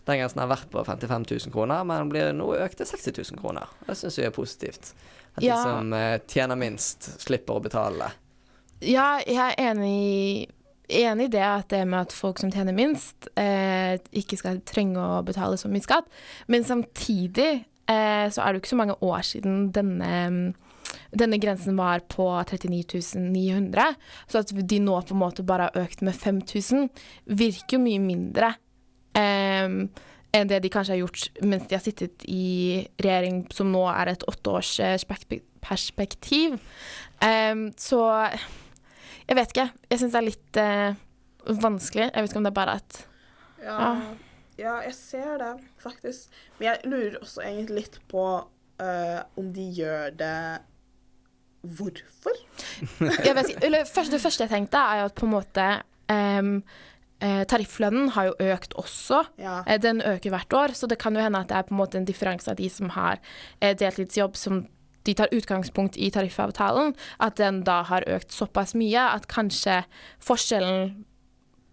Den 0.06 0.20
grensen 0.20 0.40
har 0.44 0.50
vært 0.52 0.70
på 0.70 0.84
55 0.86 1.26
000 1.48 1.52
kroner, 1.54 1.84
men 1.88 2.08
blir 2.12 2.32
nå 2.36 2.50
økt 2.62 2.78
til 2.78 2.86
60 2.86 3.18
000 3.32 3.40
kroner. 3.42 3.66
Det 3.86 3.96
syns 3.98 4.18
jeg 4.18 4.26
er 4.30 4.36
positivt. 4.36 4.92
At 5.36 5.42
Ja. 5.42 5.56
de 5.56 5.62
som 5.62 5.92
uh, 5.92 6.18
tjener 6.30 6.56
minst, 6.56 7.10
slipper 7.20 7.58
å 7.58 7.62
betale. 7.62 8.12
Ja, 8.80 9.18
jeg 9.26 9.36
er 9.36 9.72
enig, 9.72 10.48
enig 10.88 11.24
i 11.30 11.32
det 11.32 11.42
at 11.42 11.68
det 11.72 11.86
med 11.88 12.06
at 12.06 12.12
folk 12.12 12.38
som 12.38 12.50
tjener 12.52 12.72
minst, 12.76 13.26
eh, 13.36 13.96
ikke 14.12 14.36
skal 14.38 14.60
trenge 14.68 14.96
å 15.00 15.24
betale 15.24 15.56
så 15.58 15.68
mye 15.68 15.82
skatt. 15.82 16.04
Men 16.46 16.62
samtidig 16.64 17.64
så 17.86 18.42
er 18.42 18.50
det 18.50 18.58
jo 18.58 18.62
ikke 18.64 18.72
så 18.74 18.80
mange 18.80 18.96
år 19.06 19.22
siden 19.22 19.68
denne, 19.74 20.10
denne 21.14 21.38
grensen 21.42 21.78
var 21.78 22.02
på 22.10 22.26
39 22.48 23.22
900. 23.30 23.94
Så 24.26 24.42
at 24.42 24.50
de 24.54 24.80
nå 24.82 24.98
på 25.06 25.14
en 25.14 25.22
måte 25.22 25.46
bare 25.46 25.68
har 25.70 25.78
økt 25.84 26.02
med 26.06 26.14
5000, 26.18 26.88
virker 27.26 27.78
jo 27.78 27.84
mye 27.84 28.02
mindre. 28.02 28.54
em, 29.16 29.86
enn 30.36 30.48
det 30.50 30.58
de 30.62 30.68
kanskje 30.68 30.92
har 30.92 30.98
gjort 31.00 31.30
mens 31.48 31.64
de 31.70 31.74
har 31.78 31.80
sittet 31.80 32.24
i 32.28 32.82
regjering 33.00 33.46
som 33.54 33.70
nå 33.72 33.86
er 33.88 34.10
et 34.12 34.24
åtteårsperspektiv. 34.28 36.58
eh. 37.22 37.50
Em, 37.50 37.70
så 37.78 38.02
jeg 39.26 39.36
vet 39.38 39.50
ikke. 39.54 39.70
Jeg 39.90 39.98
syns 39.98 40.12
det 40.12 40.20
er 40.20 40.28
litt 40.28 40.56
eh, 40.60 40.94
vanskelig. 41.46 42.10
Jeg 42.12 42.22
vet 42.22 42.30
ikke 42.30 42.38
om 42.42 42.46
det 42.46 42.52
er 42.52 42.60
bare 42.60 42.76
at 42.82 42.90
Ja, 43.62 43.78
ja, 43.78 43.94
jeg 44.58 44.94
ser 44.96 45.36
det, 45.42 45.52
faktisk. 45.82 46.32
Men 46.58 46.70
jeg 46.70 46.90
lurer 46.90 47.18
også 47.20 47.44
egentlig 47.44 47.82
litt 47.82 48.00
på 48.08 48.24
uh, 48.80 49.20
om 49.36 49.52
de 49.52 49.68
gjør 49.80 50.16
det 50.16 50.40
Hvorfor? 51.66 52.36
vet, 53.34 53.48
Det 53.58 54.20
første 54.22 54.44
jeg 54.44 54.50
tenkte, 54.52 54.78
er 54.78 55.08
at 55.08 55.16
på 55.18 55.26
en 55.26 55.32
måte 55.32 55.64
eh, 56.14 57.40
Tarifflønnen 57.50 58.12
har 58.14 58.28
jo 58.28 58.52
økt 58.52 58.76
også. 58.78 59.24
Ja. 59.42 59.56
Eh, 59.66 59.80
den 59.82 59.98
øker 59.98 60.30
hvert 60.30 60.52
år, 60.54 60.76
så 60.78 60.86
det 60.86 61.00
kan 61.02 61.16
jo 61.16 61.24
hende 61.24 61.40
at 61.40 61.48
det 61.50 61.56
er 61.56 61.66
på 61.66 61.74
en 61.74 61.80
måte 61.80 61.98
en 61.98 62.06
differanse 62.06 62.52
av 62.52 62.60
de 62.60 62.68
som 62.70 62.92
har 62.94 63.18
deltidsjobb 63.58 64.38
som 64.38 64.62
de 65.06 65.14
tar 65.18 65.34
utgangspunkt 65.34 65.98
i 65.98 66.12
tariffavtalen, 66.14 66.94
at 67.18 67.36
den 67.38 67.64
da 67.66 67.80
har 67.82 68.06
økt 68.06 68.30
såpass 68.30 68.76
mye 68.78 69.08
at 69.16 69.26
kanskje 69.26 69.80
forskjellen 70.22 71.04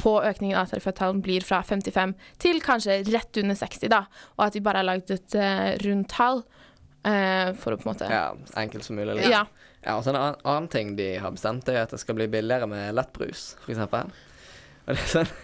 på 0.04 0.18
økningen 0.20 0.58
av 0.60 0.72
tariffavtalen 0.72 1.22
blir 1.24 1.46
fra 1.48 1.62
55 1.64 2.16
til 2.44 2.60
kanskje 2.64 3.00
rett 3.14 3.40
under 3.40 3.58
60, 3.60 3.90
da. 3.94 4.04
Og 4.38 4.46
at 4.48 4.58
de 4.58 4.64
bare 4.66 4.84
har 4.84 4.90
lagd 4.90 5.14
et 5.16 5.38
uh, 5.40 5.70
rundt 5.86 6.12
tall 6.12 6.44
uh, 6.44 7.50
for 7.60 7.76
å 7.76 7.80
på 7.80 7.88
en 7.88 7.94
måte 7.94 8.10
Ja, 8.12 8.26
enkelt 8.60 8.88
som 8.88 9.00
mulig. 9.00 9.16
liksom. 9.22 9.32
Ja. 9.32 9.46
Ja, 9.84 9.98
og 9.98 10.06
så 10.06 10.14
En 10.14 10.20
annen, 10.20 10.40
annen 10.48 10.70
ting 10.72 10.96
de 10.96 11.10
har 11.20 11.34
bestemt, 11.36 11.68
er 11.68 11.84
at 11.84 11.92
det 11.92 12.00
skal 12.00 12.16
bli 12.16 12.30
billigere 12.32 12.70
med 12.72 12.96
lettbrus, 12.96 13.54
f.eks. 13.66 13.84
Og 13.84 14.96
det 14.96 15.00
er 15.00 15.12
sånn 15.18 15.34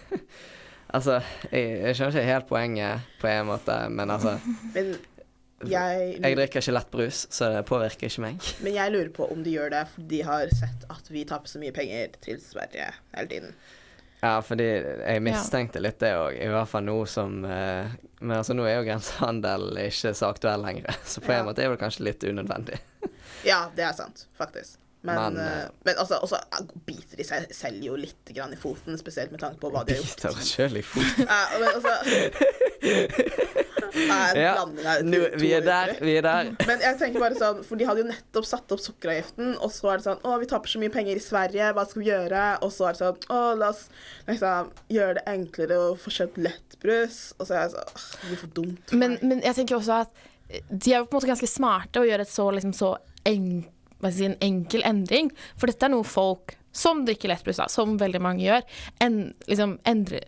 Altså, 0.89 1.19
jeg, 1.51 1.65
jeg 1.83 1.97
skjønner 1.97 2.15
ikke 2.15 2.29
helt 2.31 2.47
poenget 2.49 3.09
på 3.21 3.27
en 3.29 3.49
måte, 3.51 3.75
men 3.93 4.09
altså 4.09 4.39
Men 4.75 4.95
jeg, 5.67 6.13
Jeg 6.23 6.37
drikker 6.39 6.63
ikke 6.63 6.73
lettbrus, 6.73 7.25
så 7.35 7.49
det 7.51 7.65
påvirker 7.67 8.07
ikke 8.07 8.23
meg. 8.23 8.45
men 8.63 8.73
jeg 8.77 8.93
lurer 8.95 9.11
på 9.15 9.27
om 9.27 9.43
de 9.43 9.57
gjør 9.57 9.73
det 9.73 9.83
fordi 9.91 10.07
de 10.13 10.21
har 10.29 10.53
sett 10.55 10.85
at 10.89 11.11
vi 11.11 11.25
taper 11.27 11.51
så 11.51 11.59
mye 11.61 11.75
penger 11.75 12.15
til 12.23 12.39
Sverige 12.41 12.87
hele 13.17 13.31
tiden. 13.33 13.57
Ja, 14.21 14.41
fordi 14.43 14.65
jeg 14.67 15.21
mistenkte 15.23 15.79
litt 15.79 15.99
det 16.03 16.09
òg, 16.19 16.33
i 16.43 16.47
hvert 16.51 16.67
fall 16.67 16.83
nå 16.83 16.97
som 17.07 17.37
eh, 17.47 17.87
Men 18.19 18.33
altså, 18.41 18.51
nå 18.57 18.65
er 18.67 18.75
jo 18.81 18.87
grensehandel 18.89 19.69
ikke 19.85 20.11
så 20.17 20.27
aktuell 20.33 20.61
lenger, 20.65 20.91
så 21.11 21.21
på 21.23 21.31
en 21.31 21.37
Ja. 21.39 21.45
måte 21.47 21.63
er 21.63 21.71
det 21.71 21.79
kanskje 21.79 22.03
litt 22.09 22.23
unødvendig. 22.27 22.81
Ja, 23.47 23.69
det 23.75 23.85
er 23.87 23.93
sant, 23.95 24.25
faktisk. 24.37 24.75
Men, 25.01 25.15
Men, 25.15 25.37
eh, 25.39 25.59
eh, 25.63 25.69
men 25.87 25.95
altså, 26.01 26.17
også 26.25 26.39
biter 26.85 27.15
de 27.15 27.23
seg 27.23 27.45
selv 27.55 27.83
jo 27.85 27.93
litt 27.95 28.33
grann 28.35 28.51
i 28.51 28.57
foten, 28.59 28.97
spesielt 28.99 29.31
med 29.31 29.39
tanke 29.39 29.61
på 29.61 29.69
hva 29.71 29.85
de 29.87 29.95
har 29.95 30.01
gjort. 30.01 30.17
Biter 30.19 30.35
seg 30.35 30.49
sjøl 30.49 30.79
i 30.81 30.83
foten. 30.83 31.23
Ja, 31.23 31.39
men 31.55 31.69
altså 31.71 31.93
er 34.09 34.37
Ja, 34.39 34.53
to- 34.65 35.37
vi 35.39 35.51
er 35.53 35.61
der, 35.65 35.93
vi 36.01 36.17
er 36.17 36.21
der. 36.21 36.51
Men 36.67 36.79
jeg 36.83 36.97
tenker 36.99 37.19
bare 37.23 37.35
sånn, 37.39 37.63
for 37.65 37.79
de 37.79 37.85
hadde 37.87 38.03
jo 38.03 38.09
nettopp 38.09 38.45
satt 38.45 38.71
opp 38.75 38.79
sukkeravgiften, 38.83 39.55
og 39.63 39.71
så 39.73 39.93
er 39.93 39.97
det 40.01 40.05
sånn 40.09 40.21
Å, 40.23 40.35
vi 40.39 40.49
taper 40.51 40.67
så 40.71 40.79
mye 40.83 40.93
penger 40.93 41.15
i 41.15 41.23
Sverige, 41.23 41.71
hva 41.73 41.85
skal 41.89 42.03
vi 42.03 42.09
gjøre? 42.11 42.43
Og 42.65 42.71
så 42.75 42.89
er 42.89 42.91
det 42.97 43.01
sånn 43.01 43.23
Å, 43.35 43.39
la 43.59 43.71
oss 43.73 43.85
liksom 44.27 44.71
gjøre 44.93 45.17
det 45.19 45.25
enklere 45.33 45.79
å 45.79 45.95
få 45.99 46.13
kjøpt 46.19 46.37
lettbrus. 46.43 47.19
Og 47.39 47.47
så 47.49 47.55
er 47.55 47.63
jeg 47.65 47.73
sånn 47.75 47.95
Åh, 47.95 48.05
det 48.21 48.27
blir 48.29 48.41
for 48.43 48.53
dumt. 48.59 48.83
for 48.91 49.01
Men, 49.01 49.17
men 49.23 49.41
jeg 49.47 49.55
tenker 49.61 49.79
også 49.79 50.01
at 50.03 50.25
de 50.69 50.93
er 50.93 50.97
jo 50.99 51.05
på 51.05 51.13
en 51.13 51.19
måte 51.19 51.29
ganske 51.29 51.47
smarte 51.49 52.01
og 52.01 52.07
gjør 52.09 52.23
et 52.23 52.31
så, 52.31 52.47
liksom, 52.55 52.73
så 52.73 52.95
en, 53.29 53.49
hva 53.61 53.63
skal 53.63 53.67
jeg 53.69 53.78
si, 54.07 54.25
en 54.27 54.37
enkel 54.43 54.85
endring. 54.87 55.31
For 55.59 55.71
dette 55.71 55.87
er 55.87 55.93
noe 55.93 56.07
folk 56.07 56.55
som 56.75 57.03
drikker 57.07 57.31
lettbrus, 57.31 57.61
som 57.73 57.97
veldig 57.99 58.21
mange 58.21 58.45
gjør, 58.45 58.67
en, 59.03 59.21
liksom, 59.49 59.79
endre, 59.89 60.21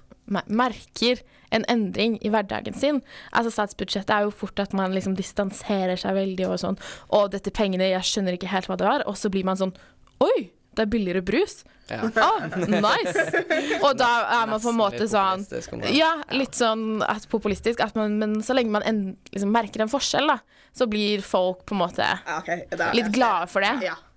merker 0.47 1.21
en 1.51 1.65
endring 1.71 2.17
i 2.23 2.31
hverdagen 2.31 2.75
sin. 2.77 3.01
Altså 3.35 3.51
Statsbudsjettet 3.53 4.13
er 4.15 4.25
jo 4.25 4.33
fort 4.33 4.59
at 4.63 4.73
man 4.77 4.95
liksom 4.95 5.17
distanserer 5.19 5.99
seg 5.99 6.15
veldig 6.15 6.47
og 6.47 6.59
sånn 6.61 6.79
Å, 7.11 7.25
dette 7.31 7.51
pengene, 7.53 7.89
jeg 7.91 8.07
skjønner 8.07 8.37
ikke 8.37 8.51
helt 8.51 8.71
hva 8.71 8.79
det 8.79 8.87
var. 8.87 9.05
Og 9.11 9.19
så 9.19 9.31
blir 9.33 9.47
man 9.47 9.59
sånn 9.59 9.75
Oi, 10.23 10.51
det 10.75 10.85
er 10.85 10.89
billigere 10.91 11.21
brus. 11.25 11.63
Ja. 11.91 12.05
Oh, 12.07 12.45
nice! 12.71 13.23
Og 13.83 13.97
da 13.99 14.07
er 14.37 14.47
man 14.47 14.61
på 14.63 14.71
en 14.71 14.77
måte 14.79 15.07
sånn. 15.11 15.41
Ja, 15.91 16.13
litt 16.31 16.55
sånn 16.55 17.01
at 17.03 17.25
populistisk. 17.31 17.81
At 17.83 17.97
man, 17.99 18.15
men 18.21 18.37
så 18.45 18.55
lenge 18.55 18.71
man 18.71 18.85
en, 18.87 19.01
liksom 19.33 19.51
merker 19.51 19.83
en 19.83 19.91
forskjell, 19.91 20.31
da, 20.31 20.37
så 20.71 20.87
blir 20.87 21.19
folk 21.25 21.65
på 21.67 21.75
en 21.75 21.81
måte 21.81 22.07
da- 22.79 22.91
litt 22.95 23.11
glade 23.11 23.49
for 23.51 23.59
det. 23.65 23.73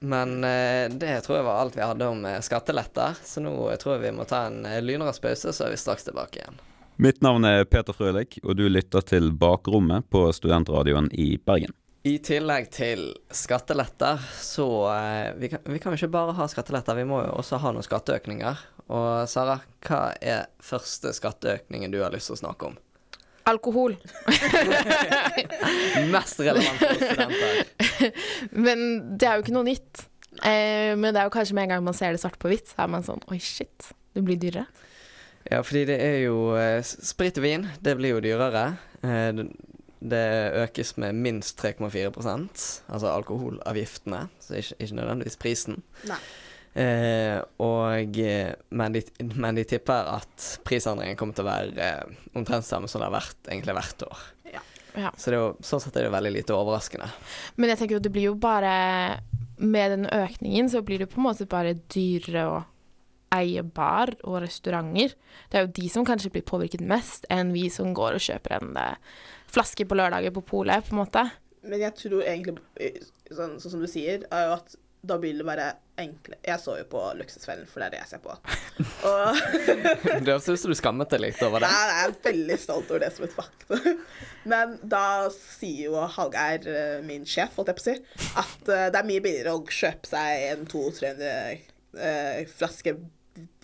Men 0.06 0.36
eh, 0.46 0.86
det 0.94 1.16
tror 1.26 1.40
jeg 1.40 1.48
var 1.48 1.64
alt 1.64 1.74
vi 1.74 1.82
hadde 1.82 2.06
om 2.14 2.22
eh, 2.30 2.38
skatteletter, 2.46 3.18
så 3.26 3.42
nå 3.42 3.56
eh, 3.72 3.78
tror 3.82 3.96
jeg 3.96 4.04
vi 4.06 4.14
må 4.20 4.28
ta 4.30 4.44
en 4.52 4.62
lynrask 4.86 5.24
pause, 5.26 5.50
så 5.56 5.66
er 5.66 5.74
vi 5.74 5.80
straks 5.82 6.06
tilbake 6.06 6.44
igjen. 6.44 6.62
Mitt 7.02 7.18
navn 7.26 7.42
er 7.48 7.64
Peter 7.66 7.90
Frølik, 7.96 8.38
og 8.46 8.54
du 8.54 8.68
lytter 8.70 9.02
til 9.02 9.32
Bakrommet 9.34 10.06
på 10.14 10.28
Studentradioen 10.36 11.08
i 11.10 11.32
Bergen. 11.42 11.74
I 12.04 12.18
tillegg 12.20 12.66
til 12.68 13.06
skatteletter, 13.32 14.20
så 14.44 14.66
eh, 14.92 15.30
vi, 15.40 15.48
kan, 15.48 15.62
vi 15.64 15.78
kan 15.80 15.94
jo 15.94 16.02
ikke 16.02 16.12
bare 16.12 16.34
ha 16.36 16.46
skatteletter, 16.52 16.98
vi 16.98 17.06
må 17.08 17.22
jo 17.24 17.30
også 17.40 17.56
ha 17.62 17.72
noen 17.72 17.86
skatteøkninger. 17.86 18.60
Og 18.92 19.24
Sara, 19.32 19.54
hva 19.86 20.00
er 20.20 20.50
første 20.60 21.14
skatteøkningen 21.16 21.94
du 21.94 22.02
har 22.02 22.12
lyst 22.12 22.28
til 22.28 22.36
å 22.36 22.42
snakke 22.42 22.68
om? 22.68 22.76
Alkohol. 23.48 23.96
Mest 26.12 26.44
relevant 26.44 26.80
for 26.84 27.00
studenter. 27.00 28.22
Men 28.52 28.86
det 29.16 29.28
er 29.28 29.38
jo 29.38 29.46
ikke 29.46 29.56
noe 29.56 29.68
nytt. 29.72 30.06
Eh, 30.42 30.92
men 31.00 31.08
det 31.08 31.22
er 31.22 31.28
jo 31.28 31.34
kanskje 31.38 31.56
med 31.56 31.70
en 31.70 31.76
gang 31.76 31.88
man 31.88 31.96
ser 31.96 32.12
det 32.12 32.20
svart 32.20 32.36
på 32.40 32.52
hvitt, 32.52 32.68
så 32.68 32.84
er 32.84 32.96
man 32.98 33.04
sånn 33.06 33.24
Oi, 33.32 33.40
shit. 33.40 33.92
Det 34.12 34.22
blir 34.24 34.36
dyrere. 34.40 34.68
Ja, 35.48 35.64
fordi 35.64 35.86
det 35.88 35.96
er 36.04 36.18
jo 36.26 36.52
eh, 36.56 36.82
sprit 36.84 37.40
og 37.40 37.48
vin. 37.48 37.64
Det 37.84 37.96
blir 37.96 38.18
jo 38.18 38.24
dyrere. 38.24 38.74
Eh, 39.00 39.44
det, 40.04 40.24
økes 40.64 40.94
med 41.00 41.16
minst 41.16 41.60
3,4 41.62 42.12
altså 42.14 43.10
alkoholavgiftene, 43.10 44.26
så 44.40 44.58
ikke, 44.60 44.76
ikke 44.78 44.98
nødvendigvis 45.00 45.40
prisen. 45.40 45.82
Nei. 46.08 46.20
Eh, 46.74 47.38
og, 47.62 48.18
eh, 48.18 48.50
men, 48.74 48.96
de, 48.96 49.04
men 49.38 49.54
de 49.54 49.62
tipper 49.64 50.08
at 50.16 50.46
prisendringen 50.66 51.16
kommer 51.18 51.36
til 51.36 51.46
å 51.46 51.50
være 51.52 51.86
eh, 51.86 52.16
omtrent 52.34 52.66
samme 52.66 52.90
som 52.90 52.98
det 52.98 53.06
har 53.06 53.14
vært 53.14 53.50
egentlig 53.50 53.76
hvert 53.78 54.06
år. 54.08 54.24
Ja. 54.94 55.10
Så 55.18 55.30
det 55.30 55.38
er 55.38 55.40
jo, 55.40 55.54
sånn 55.66 55.82
sett 55.82 55.96
er 55.98 56.06
det 56.06 56.14
veldig 56.14 56.32
lite 56.36 56.54
overraskende. 56.54 57.08
Men 57.58 57.72
jeg 57.72 57.80
tenker 57.80 57.96
jo 57.96 58.04
det 58.04 58.12
blir 58.14 58.28
jo 58.28 58.36
bare 58.38 58.74
Med 59.58 59.90
den 59.90 60.06
økningen 60.06 60.68
så 60.70 60.84
blir 60.86 61.02
det 61.02 61.08
på 61.10 61.18
en 61.18 61.26
måte 61.28 61.46
bare 61.50 61.76
dyrere 61.90 62.44
å 62.50 62.60
eie 63.34 63.62
bar 63.66 64.12
og 64.22 64.40
restauranter. 64.44 65.14
Det 65.50 65.58
er 65.58 65.64
jo 65.64 65.72
de 65.74 65.88
som 65.90 66.06
kanskje 66.06 66.30
blir 66.34 66.46
påvirket 66.46 66.82
mest, 66.82 67.26
enn 67.30 67.52
vi 67.54 67.68
som 67.72 67.94
går 67.94 68.18
og 68.18 68.22
kjøper 68.22 68.56
en 68.58 68.76
eh, 69.54 69.58
flaske 69.58 69.86
på 69.88 69.98
lørdager 69.98 70.34
på 70.34 70.44
polet, 70.54 70.86
på 70.86 70.96
en 70.96 71.02
måte. 71.04 71.26
Men 71.64 71.80
jeg 71.80 71.96
tror 71.96 72.24
egentlig, 72.24 72.58
eh, 72.76 72.98
sånn, 73.30 73.56
sånn 73.62 73.76
som 73.76 73.84
du 73.84 73.88
sier, 73.90 74.26
er 74.28 74.48
jo 74.48 74.56
at 74.58 74.76
da 75.04 75.16
vil 75.20 75.40
det 75.40 75.46
være 75.46 75.66
enkle 76.00 76.38
Jeg 76.42 76.58
så 76.58 76.74
jo 76.78 76.86
på 76.90 77.00
Luksusfellen, 77.18 77.66
for 77.70 77.82
det 77.82 77.86
er 77.86 77.92
det 77.92 77.98
jeg 78.00 78.10
ser 78.14 78.22
på. 78.24 78.34
Og 79.10 80.22
Det 80.24 80.32
høres 80.32 80.48
ut 80.48 80.62
som 80.62 80.72
du 80.72 80.78
skammet 80.78 81.12
deg 81.12 81.22
litt 81.22 81.42
over 81.44 81.62
det. 81.62 81.68
Nei, 81.70 81.82
jeg 81.90 82.06
er 82.06 82.14
veldig 82.24 82.56
stolt 82.58 82.90
over 82.90 83.04
det 83.04 83.10
som 83.14 83.26
et 83.28 83.36
faktum. 83.36 84.00
Men 84.50 84.74
da 84.82 85.04
sier 85.36 85.92
jo 85.92 86.08
Hallgeir, 86.16 86.66
eh, 86.66 86.96
min 87.06 87.28
sjef, 87.28 87.54
holdt 87.58 87.70
jeg 87.70 87.78
på 87.78 87.84
å 87.84 87.88
si, 87.90 87.96
at 88.42 88.72
eh, 88.74 88.88
det 88.90 89.00
er 89.00 89.10
mye 89.12 89.22
billigere 89.22 89.54
å 89.54 89.62
kjøpe 89.62 90.10
seg 90.10 90.48
en 90.48 90.66
200-300 90.72 91.30
eh, 92.10 92.42
flaske 92.50 92.96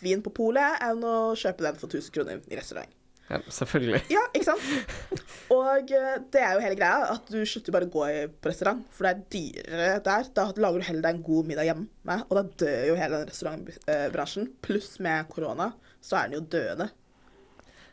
vin 0.05 0.22
på 0.22 0.33
polet 0.35 0.81
enn 0.87 1.03
å 1.07 1.18
kjøpe 1.38 1.66
den 1.66 1.79
for 1.81 1.90
1000 1.90 2.14
kroner 2.14 2.46
i 2.46 2.59
restaurant. 2.59 2.99
Ja, 3.30 3.38
selvfølgelig. 3.46 4.02
Ja, 4.16 4.22
ikke 4.34 4.48
sant? 4.48 5.24
Og 5.54 5.92
eh, 5.94 6.14
det 6.34 6.42
er 6.42 6.54
jo 6.56 6.62
hele 6.64 6.78
greia, 6.78 7.10
at 7.14 7.30
du 7.30 7.40
slutter 7.46 7.74
bare 7.74 7.86
å 7.88 7.92
gå 7.92 8.06
på 8.42 8.50
restaurant, 8.50 8.82
for 8.94 9.06
det 9.06 9.12
er 9.12 9.26
dyrere 9.34 9.90
der. 10.06 10.30
Da 10.34 10.48
lager 10.56 10.82
du 10.82 10.88
heller 10.88 11.06
deg 11.06 11.18
en 11.18 11.26
god 11.26 11.50
middag 11.50 11.70
hjemme, 11.70 12.16
og 12.26 12.38
da 12.38 12.46
dør 12.64 12.88
jo 12.90 12.96
hele 12.98 13.20
den 13.20 13.30
restaurantbransjen. 13.30 14.50
Pluss 14.66 14.96
med 15.02 15.30
korona, 15.30 15.72
så 16.02 16.20
er 16.20 16.30
den 16.30 16.40
jo 16.40 16.48
døende. 16.58 16.90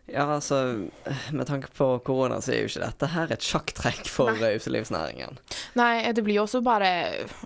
Ja, 0.08 0.24
altså, 0.32 0.88
med 1.36 1.48
tanke 1.50 1.68
på 1.76 2.00
korona, 2.08 2.38
så 2.40 2.54
er 2.54 2.62
jo 2.62 2.70
ikke 2.70 2.86
dette 2.86 3.10
her 3.12 3.34
et 3.36 3.44
sjakktrekk 3.44 4.08
for 4.08 4.32
Nei. 4.40 4.54
utelivsnæringen. 4.56 5.36
Nei, 5.76 6.14
det 6.16 6.24
blir 6.24 6.40
jo 6.40 6.46
også 6.46 6.62
bare 6.64 6.92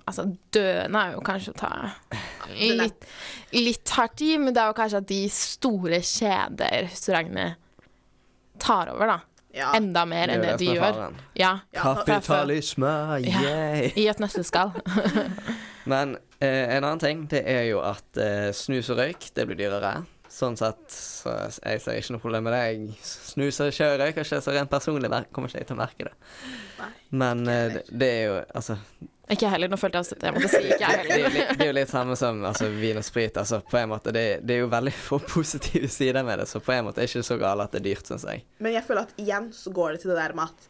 Altså, 0.06 0.28
døende 0.54 1.02
er 1.02 1.16
jo 1.16 1.24
kanskje 1.26 1.56
å 1.56 1.58
ta 1.58 1.72
litt, 2.54 3.08
litt 3.58 3.96
hardt 3.98 4.22
i, 4.22 4.36
men 4.38 4.54
det 4.54 4.62
er 4.62 4.70
jo 4.70 4.78
kanskje 4.78 5.02
at 5.02 5.10
de 5.10 5.24
store 5.34 6.04
kjederestaurantene 6.06 7.48
tar 8.62 8.94
over, 8.94 9.16
da. 9.16 9.20
Ja. 9.52 9.74
Enda 9.76 10.06
mer 10.08 10.30
er 10.30 10.38
enn 10.38 10.46
det 10.46 10.54
det 10.54 10.62
de 10.62 10.70
er 10.72 10.78
gjør. 10.80 11.16
Ja. 11.36 11.52
Kapitalisme, 11.76 12.92
Ja, 13.26 13.42
yay! 13.44 13.92
I 14.00 14.08
et 14.08 14.22
nøtteskall. 14.24 14.72
Men 15.92 16.16
eh, 16.40 16.78
en 16.78 16.86
annen 16.86 17.02
ting, 17.02 17.26
det 17.32 17.42
er 17.50 17.66
jo 17.72 17.82
at 17.84 18.22
eh, 18.22 18.50
snus 18.56 18.92
og 18.94 19.02
røyk, 19.02 19.32
det 19.36 19.48
blir 19.50 19.60
dyrere. 19.60 19.98
Sånn 20.32 20.56
sett, 20.56 20.86
så 20.96 21.34
jeg 21.60 21.82
ser 21.84 21.98
ikke 22.00 22.14
noe 22.16 22.24
problem 22.24 22.46
med 22.48 22.54
det. 22.56 22.60
Jeg 22.70 23.00
snuser 23.04 23.68
og 23.68 23.76
kjører, 23.76 24.14
kanskje, 24.16 24.38
så 24.40 24.54
rent 24.56 24.72
personlig 24.72 25.10
kommer 25.36 25.52
ikke 25.52 25.60
jeg 25.60 25.68
til 25.68 25.76
å 25.76 25.82
merke 25.82 26.08
det. 26.08 26.14
Men 27.22 27.42
eh, 27.52 27.66
det, 27.74 27.82
det 27.92 28.08
er 28.08 28.22
jo 28.30 28.38
altså 28.56 28.78
Ikke 29.28 29.44
jeg 29.44 29.52
heller. 29.52 29.72
Nå 29.74 29.80
følte 29.82 30.00
jeg 30.00 30.06
også 30.06 30.16
at 30.16 30.24
jeg 30.30 30.36
måtte 30.38 30.52
si 30.54 30.62
ikke 30.64 30.78
jeg 30.80 31.02
det, 31.02 31.04
er 31.04 31.12
heller. 31.12 31.36
det, 31.36 31.58
det 31.60 31.66
er 31.66 31.72
jo 31.74 31.76
litt 31.76 31.92
samme 31.92 32.16
som 32.20 32.40
altså, 32.48 32.72
vin 32.80 33.02
og 33.02 33.06
sprit. 33.08 33.42
Altså, 33.44 33.60
på 33.74 33.82
en 33.82 33.92
måte, 33.92 34.16
det, 34.16 34.26
det 34.48 34.56
er 34.56 34.64
jo 34.64 34.72
veldig 34.72 34.96
få 34.96 35.20
positive 35.36 35.92
sider 35.92 36.24
med 36.28 36.40
det, 36.40 36.48
så 36.48 36.64
på 36.64 36.78
en 36.78 36.88
måte 36.88 37.04
er 37.04 37.10
det 37.10 37.12
ikke 37.12 37.28
så 37.28 37.40
galt 37.42 37.68
at 37.68 37.76
det 37.76 37.84
er 37.84 37.88
dyrt, 37.90 38.14
syns 38.14 38.28
jeg. 38.32 38.48
Men 38.64 38.78
jeg 38.78 38.88
føler 38.88 39.10
at 39.10 39.20
igjen 39.20 39.52
så 39.56 39.76
går 39.76 39.98
det 39.98 40.06
til 40.06 40.14
det 40.14 40.20
der 40.22 40.38
med 40.40 40.48
at 40.48 40.70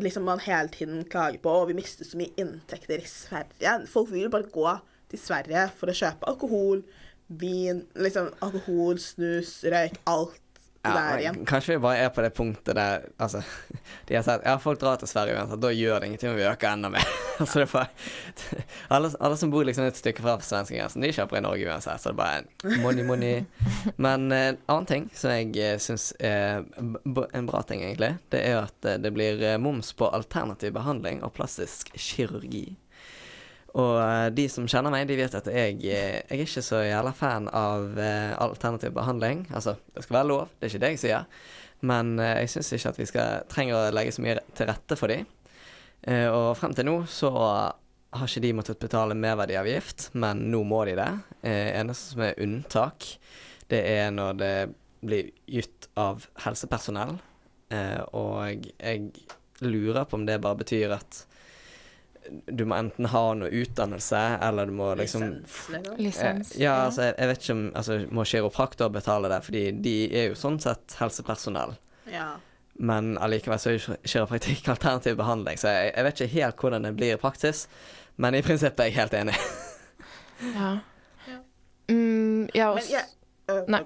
liksom 0.00 0.24
man 0.30 0.46
hele 0.46 0.70
tiden 0.72 1.04
klager 1.10 1.42
på 1.42 1.52
og 1.52 1.68
vi 1.68 1.76
mister 1.76 2.06
så 2.06 2.16
mye 2.22 2.32
inntekter 2.38 3.02
i 3.02 3.08
Sverige. 3.10 3.80
Folk 3.90 4.14
vil 4.14 4.28
jo 4.28 4.32
bare 4.32 4.50
gå 4.54 4.76
til 5.12 5.20
Sverige 5.20 5.66
for 5.76 5.90
å 5.90 5.96
kjøpe 5.96 6.30
alkohol, 6.30 6.86
vin, 7.40 7.84
liksom 7.94 8.30
alkohol, 8.44 8.98
snus, 9.00 9.60
røyk, 9.64 10.00
alt 10.10 10.38
Ja, 10.82 10.90
der 10.96 11.20
igjen. 11.20 11.36
kanskje 11.46 11.76
vi 11.76 11.78
bare 11.78 11.98
er 12.02 12.08
på 12.10 12.22
det 12.24 12.32
punktet 12.34 12.74
der 12.74 13.04
altså, 13.22 13.38
De 14.08 14.16
har 14.16 14.24
sagt 14.26 14.42
ja, 14.42 14.56
folk 14.58 14.80
drar 14.80 14.96
til 14.98 15.06
Sverige 15.06 15.36
uansett, 15.38 15.60
da 15.62 15.70
gjør 15.70 16.00
det 16.02 16.08
ingenting 16.08 16.32
om 16.32 16.36
vi 16.40 16.46
øker 16.48 16.72
enda 16.72 16.90
mer. 16.90 17.06
altså, 17.38 17.62
det 17.62 17.68
bare, 17.70 17.86
alle, 18.96 19.12
alle 19.20 19.36
som 19.38 19.52
bor 19.52 19.62
liksom 19.62 19.86
et 19.86 20.00
stykke 20.00 20.24
fra 20.24 20.34
svenskegrensen, 20.42 21.06
de 21.06 21.12
kjøper 21.14 21.38
i 21.38 21.44
Norge 21.46 21.70
uansett, 21.70 22.02
så 22.02 22.10
det 22.10 22.16
er 22.16 22.18
bare 22.18 22.80
money, 22.82 23.06
money. 23.06 23.44
Men 23.96 24.26
eh, 24.34 24.48
en 24.48 24.58
annen 24.66 24.90
ting 24.90 25.06
som 25.14 25.30
jeg 25.30 25.54
uh, 25.54 25.78
syns 25.78 26.10
er 26.18 26.66
en 26.82 27.46
bra 27.46 27.62
ting, 27.62 27.86
egentlig, 27.86 28.16
det 28.34 28.42
er 28.42 28.64
at 28.64 28.90
eh, 28.90 28.98
det 28.98 29.14
blir 29.14 29.38
eh, 29.38 29.60
moms 29.62 29.94
på 29.94 30.10
alternativ 30.10 30.74
behandling 30.74 31.22
og 31.22 31.30
plastisk 31.38 31.94
kirurgi. 31.94 32.72
Og 33.80 33.96
eh, 34.02 34.28
de 34.36 34.46
som 34.52 34.66
kjenner 34.68 34.92
meg, 34.92 35.06
de 35.08 35.16
vet 35.16 35.34
at 35.36 35.48
jeg, 35.48 35.78
eh, 35.88 36.20
jeg 36.20 36.24
er 36.28 36.44
ikke 36.44 36.64
så 36.64 36.82
jævla 36.84 37.12
fan 37.16 37.48
av 37.56 37.98
eh, 38.00 38.32
alternativ 38.42 38.92
behandling. 38.96 39.46
Altså, 39.54 39.78
det 39.94 40.04
skal 40.04 40.18
være 40.18 40.28
lov, 40.28 40.50
det 40.58 40.66
er 40.66 40.72
ikke 40.72 40.82
det 40.84 40.90
jeg 40.94 41.02
sier. 41.06 41.28
Men 41.82 42.14
jeg 42.20 42.50
syns 42.52 42.68
ikke 42.76 42.90
at 42.92 42.98
vi 43.00 43.06
skal, 43.10 43.46
trenger 43.50 43.78
å 43.78 43.94
legge 43.94 44.12
så 44.14 44.22
mye 44.22 44.36
til 44.54 44.68
rette 44.68 44.98
for 44.98 45.10
de. 45.10 45.24
Og 46.30 46.52
frem 46.54 46.76
til 46.78 46.86
nå 46.86 46.92
så 47.10 47.30
har 47.34 48.28
ikke 48.28 48.42
de 48.44 48.52
måttet 48.54 48.78
betale 48.78 49.16
merverdiavgift, 49.18 50.12
men 50.14 50.44
nå 50.52 50.60
må 50.62 50.84
de 50.86 50.94
det. 51.00 51.08
Eneste 51.42 52.12
som 52.14 52.22
er 52.22 52.38
unntak, 52.44 53.08
det 53.66 53.82
er 53.96 54.14
når 54.14 54.38
det 54.38 54.54
blir 55.02 55.34
gitt 55.50 55.90
av 55.98 56.22
helsepersonell. 56.44 57.16
Og 58.14 58.70
jeg 58.78 59.10
lurer 59.66 60.06
på 60.06 60.20
om 60.20 60.30
det 60.30 60.38
bare 60.46 60.62
betyr 60.62 60.94
at 61.00 61.24
du 62.46 62.64
må 62.68 62.76
enten 62.76 63.08
ha 63.12 63.22
noe 63.38 63.50
utdannelse, 63.62 64.20
eller 64.42 64.70
du 64.70 64.74
må 64.76 64.92
liksom 64.98 65.24
liksom. 65.40 65.98
Lisens, 65.98 66.54
Eh, 66.54 66.62
ja, 66.62 66.64
ja. 66.64 66.76
altså, 66.86 67.08
jeg, 67.08 67.14
jeg 67.18 67.30
vet 67.30 67.42
ikke 67.42 67.56
om 67.56 67.64
altså, 67.74 67.98
Må 68.10 68.24
kiropraktor 68.28 68.92
betale 68.94 69.30
det, 69.32 69.40
fordi 69.46 69.64
de 69.84 69.96
er 70.10 70.30
jo 70.30 70.38
sånn 70.38 70.60
sett 70.62 70.96
helsepersonell. 71.00 71.76
Ja. 72.12 72.28
Men 72.82 73.16
allikevel 73.20 73.60
så 73.60 73.72
er 73.72 73.76
jo 73.78 73.98
kiropraktikk 74.02 74.70
alternativ 74.72 75.18
behandling, 75.20 75.60
så 75.60 75.74
jeg, 75.74 75.92
jeg 75.96 76.06
vet 76.08 76.20
ikke 76.20 76.36
helt 76.38 76.64
hvordan 76.64 76.88
det 76.88 76.94
blir 76.98 77.16
i 77.16 77.20
praksis. 77.20 77.66
Men 78.16 78.36
i 78.36 78.42
prinsippet 78.44 78.86
er 78.86 78.90
jeg 78.90 78.98
helt 79.00 79.20
enig. 79.24 79.36
Ja. 80.42 80.72
Mm, 81.86 82.48
ja, 82.50 82.72
Men 82.72 82.78
også, 82.80 82.92
jeg, 82.92 83.04
øh, 83.50 83.68
Nei. 83.70 83.80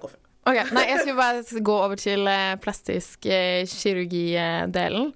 Okay. 0.47 0.65
Nei, 0.73 0.85
jeg 0.89 1.01
skulle 1.03 1.19
bare 1.19 1.63
gå 1.69 1.75
over 1.75 1.99
til 2.01 2.29
eh, 2.31 2.55
plastisk 2.63 3.27
eh, 3.27 3.67
kirurgi-delen. 3.67 5.11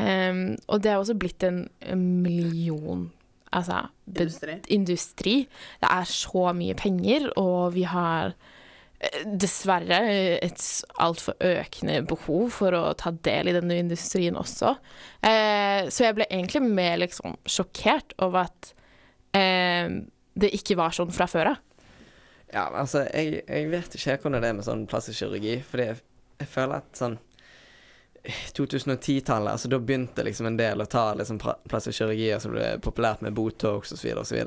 Em, 0.00 0.56
og 0.66 0.82
det 0.82 0.90
er 0.90 0.98
også 0.98 1.14
blitt 1.18 1.44
en, 1.46 1.68
million 1.94 3.10
Altså 3.54 3.84
Industri. 4.10 4.56
industri. 4.74 5.34
Det 5.78 5.88
er 5.90 6.08
så 6.10 6.48
mye 6.58 6.74
penger, 6.74 7.28
og 7.38 7.76
vi 7.76 7.84
har 7.86 8.32
eh, 8.98 9.20
dessverre 9.30 10.00
et 10.42 10.64
altfor 10.98 11.36
økende 11.38 12.00
behov 12.02 12.50
for 12.56 12.74
å 12.74 12.96
ta 12.98 13.12
del 13.14 13.52
i 13.52 13.54
denne 13.54 13.76
industrien 13.78 14.34
også. 14.34 14.74
Uh, 15.22 15.86
så 15.86 16.08
jeg 16.08 16.16
ble 16.18 16.26
egentlig 16.26 16.64
mer 16.66 16.98
liksom 17.04 17.38
sjokkert 17.46 18.16
over 18.18 18.48
at 18.48 18.74
uh, 19.38 20.02
det 20.34 20.50
ikke 20.58 20.74
var 20.80 20.96
sånn 20.96 21.14
fra 21.14 21.30
før 21.30 21.52
av. 21.52 21.62
Ja, 22.50 22.66
men 22.70 22.82
altså, 22.82 23.04
jeg, 23.14 23.44
jeg 23.46 23.70
vet 23.70 23.94
ikke 23.94 24.18
hvordan 24.24 24.42
det 24.42 24.50
er 24.50 24.58
med 24.58 24.66
sånn 24.66 24.84
plastisk 24.90 25.22
kirurgi, 25.22 25.60
fordi 25.66 25.88
jeg, 25.92 26.02
jeg 26.42 26.50
føler 26.50 26.82
at 26.82 26.98
sånn 26.98 27.16
2010-tallet, 28.56 29.52
altså 29.52 29.68
da 29.68 29.78
begynte 29.78 30.24
liksom 30.24 30.46
en 30.48 30.56
del 30.56 30.80
å 30.80 30.86
ta 30.90 31.10
liksom 31.18 31.38
pra- 31.42 31.58
plastisk 31.68 31.98
kirurgi, 32.00 32.30
altså 32.34 32.52
det 32.52 32.56
ble 32.60 32.70
populært 32.86 33.24
med 33.24 33.34
Botox 33.36 33.92
og 33.92 34.00
og 34.22 34.26
så 34.28 34.38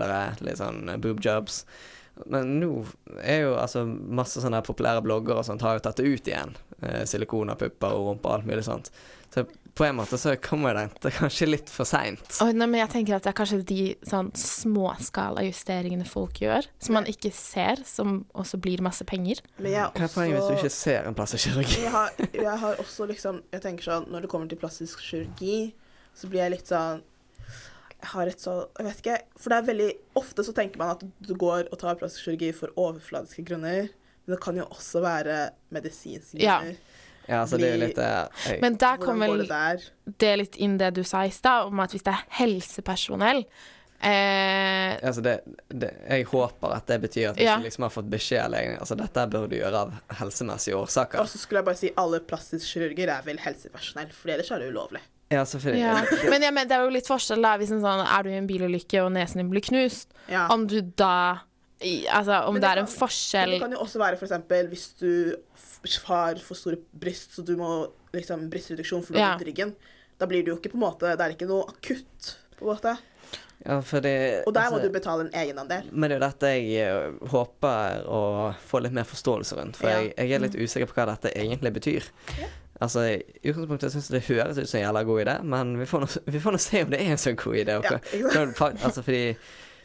litt 0.48 0.58
sånn 0.62 0.90
eh, 0.90 0.98
boob 1.02 1.22
jobs. 1.24 1.64
Men 2.26 2.56
nå 2.60 2.72
er 3.22 3.44
jo 3.44 3.52
altså 3.62 3.84
masse 3.86 4.42
sånne 4.42 4.64
populære 4.66 5.04
blogger 5.06 5.38
og 5.38 5.46
sånt 5.46 5.62
har 5.62 5.78
jo 5.78 5.84
tatt 5.86 6.00
det 6.02 6.10
ut 6.10 6.32
igjen. 6.32 6.56
Eh, 6.82 7.04
silikon 7.06 7.54
av 7.54 7.60
pupper 7.62 7.94
og 7.94 8.08
rumpe 8.10 8.26
og 8.32 8.40
alt 8.40 8.50
mulig 8.50 8.66
sånt. 8.66 8.90
Så 9.38 9.46
på 9.78 9.86
en 9.86 9.96
måte 9.96 10.18
så 10.18 10.32
kommer 10.42 10.74
den 10.74 10.90
kanskje 11.20 11.46
litt 11.46 11.70
for 11.70 11.86
seint. 11.86 12.40
Nei, 12.42 12.66
men 12.66 12.80
jeg 12.80 12.90
tenker 12.96 13.18
at 13.18 13.28
det 13.28 13.30
er 13.30 13.38
kanskje 13.38 13.60
de 13.70 13.82
sånn 14.10 14.32
småskala 14.34 15.44
justeringene 15.46 16.08
folk 16.10 16.42
gjør, 16.42 16.66
som 16.82 16.98
man 16.98 17.10
ikke 17.10 17.30
ser, 17.36 17.84
som 17.86 18.24
også 18.34 18.58
blir 18.64 18.82
masse 18.86 19.06
penger. 19.06 19.44
Men 19.62 19.76
jeg 19.76 19.92
Hva 19.94 20.08
er 20.08 20.16
poenget 20.16 20.40
hvis 20.40 20.50
du 20.50 20.58
ikke 20.58 20.74
ser 20.74 21.06
en 21.10 21.18
plastisk 21.18 21.52
kirurgi? 21.52 21.84
Jeg 21.84 21.94
har, 21.94 22.18
jeg 22.34 22.58
har 22.64 22.82
også 22.82 23.06
liksom 23.12 23.44
Jeg 23.54 23.64
tenker 23.64 23.86
sånn 23.86 24.10
Når 24.12 24.26
det 24.26 24.32
kommer 24.32 24.50
til 24.50 24.60
plastisk 24.62 25.06
kirurgi, 25.06 25.60
så 26.18 26.32
blir 26.32 26.42
jeg 26.42 26.56
litt 26.56 26.74
sånn 26.74 27.06
Jeg 27.94 28.12
har 28.16 28.34
et 28.34 28.42
så 28.42 28.58
Jeg 28.80 28.90
vet 28.90 29.02
ikke. 29.04 29.22
For 29.38 29.54
det 29.54 29.60
er 29.62 29.70
veldig 29.70 29.90
Ofte 30.24 30.48
så 30.48 30.58
tenker 30.58 30.82
man 30.82 30.96
at 30.96 31.06
du 31.06 31.34
går 31.38 31.70
og 31.70 31.78
tar 31.84 32.02
plastisk 32.02 32.32
kirurgi 32.32 32.50
for 32.58 32.74
overfladiske 32.74 33.46
grunner. 33.46 33.92
Men 34.26 34.36
det 34.36 34.42
kan 34.44 34.58
jo 34.58 34.66
også 34.74 35.06
være 35.06 35.44
medisinske 35.70 36.42
grunner. 36.42 36.74
Ja, 36.74 36.97
så 37.28 37.58
det 37.60 37.68
er 37.68 37.74
jo 37.76 37.82
litt 37.86 37.98
uh, 38.00 38.60
Men 38.62 38.78
der 38.80 38.98
kommer 39.02 39.34
vel 39.34 39.48
det 39.48 39.90
det 40.22 40.36
litt 40.40 40.56
inn 40.64 40.78
det 40.80 40.94
du 40.96 41.04
sa 41.04 41.26
i 41.28 41.32
stad, 41.36 41.68
om 41.68 41.80
at 41.84 41.92
hvis 41.92 42.06
det 42.06 42.14
er 42.14 42.24
helsepersonell 42.40 43.42
eh, 44.00 44.94
Altså 45.04 45.22
det, 45.26 45.40
det, 45.68 45.90
jeg 46.10 46.28
håper 46.32 46.76
at 46.78 46.88
det 46.88 47.00
betyr 47.04 47.30
at 47.32 47.36
hvis 47.40 47.46
Ja. 47.48 47.58
ikke 47.58 47.68
liksom 47.68 47.88
har 47.88 47.94
fått 47.94 48.10
beskjed 48.12 48.44
av 48.46 48.52
legen 48.54 48.80
Altså 48.80 48.96
dette 49.00 49.28
bør 49.34 49.48
du 49.52 49.58
gjøre 49.58 49.84
av 49.88 49.94
helsemessige 50.22 50.78
årsaker. 50.78 51.20
Og 51.22 51.30
så 51.32 51.42
skulle 51.42 51.64
jeg 51.64 51.70
bare 51.70 51.82
si 51.82 51.92
alle 51.98 52.22
plastiske 52.24 52.72
kirurger 52.78 53.12
er 53.18 53.26
vel 53.28 53.40
helsepersonell, 53.44 54.12
for 54.16 54.34
ellers 54.34 54.52
er 54.52 54.64
det 54.64 54.72
ulovlig. 54.72 55.04
Ja, 55.30 55.44
selvfølgelig. 55.44 55.82
ja. 55.84 56.30
Men 56.32 56.42
ja, 56.46 56.52
men, 56.56 56.70
det 56.70 56.76
er 56.78 56.86
jo 56.86 56.94
litt 56.96 57.08
forskjell 57.10 57.44
da, 57.44 57.58
hvis 57.60 57.74
en 57.76 57.82
sånn, 57.84 58.00
er 58.06 58.24
du 58.24 58.30
i 58.32 58.38
en 58.40 58.48
bilulykke 58.48 59.02
og 59.04 59.12
nesen 59.12 59.42
din 59.42 59.50
blir 59.52 59.66
knust, 59.66 60.14
Ja. 60.32 60.48
om 60.54 60.68
du 60.72 60.80
da 60.82 61.42
i- 61.82 62.06
Altså, 62.10 62.44
om 62.48 62.54
det, 62.56 62.62
det 62.62 62.70
er 62.70 62.80
en 62.82 62.86
kan- 62.88 62.96
forskjell 63.08 63.52
Det 63.52 63.60
kan 63.62 63.72
jo 63.72 63.78
også 63.80 64.00
være 64.00 64.18
eksempel 64.20 64.68
hvis 64.70 64.88
du 65.00 65.36
har 66.08 66.36
for 66.36 66.56
store 66.56 66.78
bryst, 67.00 67.36
så 67.38 67.46
du 67.46 67.56
må 67.58 67.92
liksom 68.14 68.50
brystreduksjon 68.50 69.04
for 69.06 69.14
å 69.14 69.18
Ja. 69.18 69.38
ryggen. 69.38 69.76
Da 70.20 70.26
blir 70.26 70.44
det 70.44 70.48
jo 70.48 70.58
ikke 70.58 70.72
på 70.72 70.76
en 70.76 70.86
måte 70.92 71.16
Det 71.18 71.22
er 71.22 71.36
ikke 71.36 71.48
noe 71.48 71.64
akutt, 71.70 72.36
på 72.60 72.62
en 72.68 72.76
måte. 72.76 72.98
Ja, 73.66 73.82
fordi, 73.82 74.44
Og 74.48 74.54
der 74.54 74.70
må 74.70 74.78
altså- 74.80 74.82
du 74.84 74.90
betale 75.00 75.22
en 75.22 75.32
egenandel. 75.34 75.92
Men 75.92 76.10
det 76.10 76.16
er 76.18 76.20
jo 76.22 76.30
dette 76.32 76.48
jeg 76.48 76.88
eh, 76.88 77.12
håper 77.28 78.06
å 78.08 78.56
få 78.70 78.82
litt 78.82 78.94
mer 78.94 79.04
forståelse 79.04 79.58
rundt. 79.58 79.76
For 79.76 79.88
Ja. 79.90 80.00
jeg, 80.02 80.14
jeg 80.18 80.32
er 80.32 80.40
litt 80.40 80.54
usikker 80.56 80.86
på 80.88 80.94
hva 80.94 81.06
dette 81.18 81.34
egentlig 81.36 81.74
betyr. 81.74 82.04
Altså, 82.80 83.00
I 83.18 83.24
utgangspunktet 83.50 83.92
syns 83.92 84.10
jeg 84.12 84.22
det 84.22 84.38
høres 84.38 84.58
ut 84.60 84.68
som 84.70 84.80
en 84.80 84.86
jævla 84.94 85.04
god 85.06 85.26
idé, 85.26 85.44
men 85.44 85.78
vi 85.80 85.86
får 85.86 86.00
nå 86.02 86.18
vi 86.32 86.40
får 86.40 86.52
nå 86.54 86.60
se 86.60 86.82
om 86.84 86.90
det 86.92 87.02
er 87.02 87.06
en 87.12 87.18
så 87.18 87.36
god 87.36 87.56
idé. 87.56 87.76
og 87.78 87.84
Ja, 87.84 87.98
ikke 87.98 88.56
sant? 88.56 88.80
altså, 88.84 89.02
fordi 89.04 89.36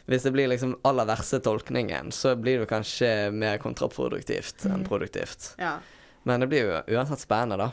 hvis 0.05 0.25
det 0.25 0.33
blir 0.35 0.49
liksom 0.51 0.75
aller 0.83 1.07
verste 1.07 1.39
tolkningen, 1.39 2.11
så 2.11 2.35
blir 2.35 2.59
det 2.59 2.69
kanskje 2.71 3.31
mer 3.31 3.57
kontraproduktivt 3.63 4.65
enn 4.67 4.83
produktivt. 4.87 5.53
Ja. 5.61 5.77
Men 6.27 6.43
det 6.43 6.49
blir 6.51 6.67
jo 6.67 6.97
uansett 6.97 7.23
spennende, 7.23 7.69
da. 7.69 7.71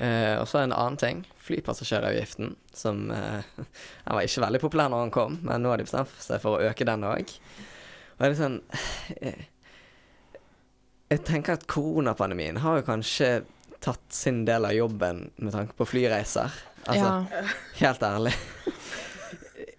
Uh, 0.00 0.40
og 0.40 0.46
så 0.48 0.62
en 0.62 0.72
annen 0.72 0.96
ting. 0.96 1.18
Flypassasjeravgiften, 1.44 2.54
som 2.72 3.10
uh, 3.12 3.42
Den 4.06 4.16
var 4.16 4.24
ikke 4.24 4.42
veldig 4.46 4.60
populær 4.62 4.90
når 4.90 5.04
den 5.04 5.14
kom, 5.14 5.38
men 5.44 5.62
nå 5.62 5.72
har 5.72 5.80
de 5.80 5.86
bestemt 5.86 6.14
seg 6.24 6.40
for 6.42 6.56
å 6.56 6.70
øke 6.70 6.86
den 6.88 7.04
òg. 7.04 7.34
Og 8.16 8.22
det 8.24 8.30
er 8.30 8.36
sånn 8.36 8.58
eh, 9.20 9.44
Jeg 11.12 11.22
tenker 11.28 11.56
at 11.56 11.66
koronapandemien 11.70 12.58
har 12.60 12.80
jo 12.80 12.86
kanskje 12.88 13.30
tatt 13.80 14.02
sin 14.12 14.42
del 14.44 14.66
av 14.68 14.74
jobben 14.76 15.22
med 15.40 15.54
tanke 15.54 15.76
på 15.78 15.86
flyreiser. 15.88 16.52
Altså, 16.84 17.12
Ja. 17.30 17.44
helt 17.80 18.02
ærlig. 18.04 18.34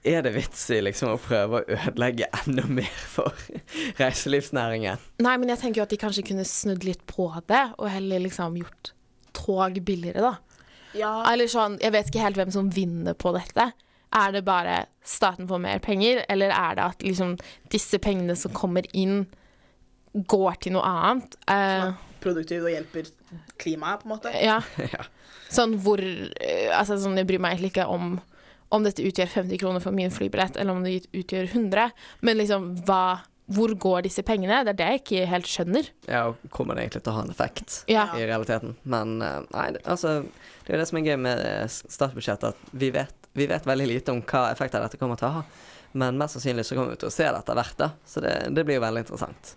Er 0.01 0.23
det 0.25 0.31
vits 0.33 0.63
i 0.73 0.79
liksom 0.81 1.11
å 1.13 1.19
prøve 1.21 1.59
å 1.59 1.75
ødelegge 1.75 2.25
enda 2.41 2.63
mer 2.65 3.01
for 3.11 3.35
reiselivsnæringen? 4.01 5.01
Nei, 5.21 5.35
men 5.37 5.51
jeg 5.53 5.61
tenker 5.61 5.81
jo 5.81 5.85
at 5.85 5.93
de 5.93 5.99
kanskje 6.01 6.25
kunne 6.31 6.45
snudd 6.47 6.87
litt 6.87 7.03
på 7.09 7.27
det, 7.51 7.67
og 7.77 7.91
heller 7.93 8.23
liksom 8.23 8.57
gjort 8.57 8.95
tog 9.37 9.77
billigere, 9.85 10.31
da. 10.31 10.61
Ja. 10.97 11.11
Eller 11.29 11.47
sånn, 11.51 11.77
jeg 11.83 11.93
vet 11.93 12.09
ikke 12.09 12.23
helt 12.25 12.39
hvem 12.39 12.53
som 12.53 12.71
vinner 12.73 13.13
på 13.13 13.31
dette. 13.35 13.69
Er 14.11 14.33
det 14.33 14.41
bare 14.43 14.87
staten 15.07 15.47
får 15.47 15.61
mer 15.63 15.83
penger, 15.83 16.25
eller 16.33 16.51
er 16.51 16.75
det 16.79 16.87
at 16.89 17.05
liksom 17.05 17.37
disse 17.71 18.01
pengene 18.01 18.35
som 18.35 18.51
kommer 18.57 18.89
inn, 18.97 19.27
går 20.11 20.57
til 20.65 20.75
noe 20.75 20.89
annet? 20.89 21.37
Eh, 21.45 21.93
produktivt 22.25 22.65
og 22.65 22.73
hjelper 22.73 23.13
klimaet, 23.61 24.01
på 24.01 24.09
en 24.09 24.15
måte. 24.17 24.33
ja. 24.41 24.59
ja. 24.97 25.05
Sånn 25.51 25.73
hvor 25.83 25.99
eh, 25.99 26.69
Altså 26.71 26.95
sånn, 26.95 27.17
jeg 27.19 27.27
bryr 27.27 27.41
meg 27.43 27.57
egentlig 27.57 27.73
ikke 27.73 27.87
om 27.91 28.13
om 28.71 28.83
dette 28.85 29.03
utgjør 29.03 29.27
50 29.27 29.59
kroner 29.61 29.83
for 29.83 29.91
min 29.95 30.11
flybillett, 30.13 30.55
eller 30.57 30.73
om 30.77 30.83
det 30.85 31.01
utgjør 31.11 31.49
100. 31.51 31.91
Men 32.21 32.37
liksom, 32.41 32.71
hva 32.87 33.01
Hvor 33.51 33.73
går 33.75 34.03
disse 34.05 34.23
pengene? 34.23 34.61
Det 34.63 34.69
er 34.71 34.77
det 34.79 34.85
jeg 34.87 34.99
ikke 35.01 35.25
helt 35.27 35.47
skjønner. 35.49 35.87
Ja, 36.07 36.21
og 36.29 36.37
kommer 36.55 36.77
det 36.77 36.85
egentlig 36.85 37.01
til 37.03 37.11
å 37.11 37.15
ha 37.17 37.23
en 37.25 37.31
effekt 37.33 37.73
Ja. 37.91 38.05
i 38.15 38.21
realiteten? 38.23 38.77
Men 38.85 39.21
eh, 39.21 39.41
nei, 39.51 39.71
det- 39.75 39.81
altså 39.83 40.21
Det 40.63 40.69
er 40.69 40.77
jo 40.77 40.79
det 40.79 40.87
som 40.87 40.97
er 40.97 41.01
gøy 41.09 41.17
med 41.19 41.39
eh, 41.43 41.65
statsbudsjettet, 41.67 42.53
at 42.53 42.55
vi 42.71 42.91
vet, 42.95 43.11
vi 43.35 43.47
vet 43.47 43.65
veldig 43.67 43.87
lite 43.89 44.13
om 44.13 44.21
hva 44.21 44.51
effekter 44.53 44.79
dette 44.79 44.95
kommer 45.01 45.17
til 45.19 45.27
å 45.27 45.31
ha. 45.31 45.43
Men 45.93 46.17
mest 46.17 46.37
sannsynlig 46.37 46.63
så 46.63 46.75
kommer 46.77 46.91
vi 46.93 47.01
til 47.01 47.09
å 47.09 47.11
se 47.11 47.27
det 47.27 47.41
etter 47.41 47.53
hvert, 47.59 47.75
da. 47.77 47.89
Så 48.07 48.21
det, 48.23 48.37
det 48.55 48.63
blir 48.63 48.75
jo 48.79 48.85
veldig 48.85 49.03
interessant. 49.03 49.55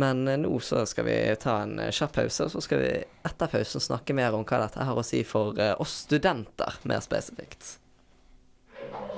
Men 0.00 0.26
eh, 0.28 0.38
nå 0.40 0.54
så 0.64 0.86
skal 0.88 1.04
vi 1.04 1.18
ta 1.36 1.58
en 1.66 1.76
kjapp 1.92 2.12
pause, 2.22 2.46
og 2.46 2.50
så 2.54 2.62
skal 2.64 2.78
vi 2.78 3.04
etter 3.26 3.52
pausen 3.52 3.80
snakke 3.84 4.14
mer 4.16 4.32
om 4.32 4.46
hva 4.48 4.62
dette 4.64 4.80
har 4.86 4.96
å 4.96 5.04
si 5.04 5.20
for 5.28 5.52
oss 5.76 6.06
studenter, 6.06 6.72
mer 6.88 7.00
spesifikt. 7.04 7.76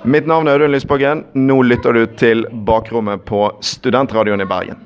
Mitt 0.03 0.27
navn 0.27 0.49
er 0.51 0.59
Audun 0.59 0.73
Lysbakken. 0.75 1.25
Nå 1.39 1.61
lytter 1.63 1.95
du 1.95 2.07
til 2.19 2.47
Bakrommet 2.67 3.23
på 3.29 3.45
Studentradioen 3.63 4.43
i 4.43 4.49
Bergen. 4.51 4.81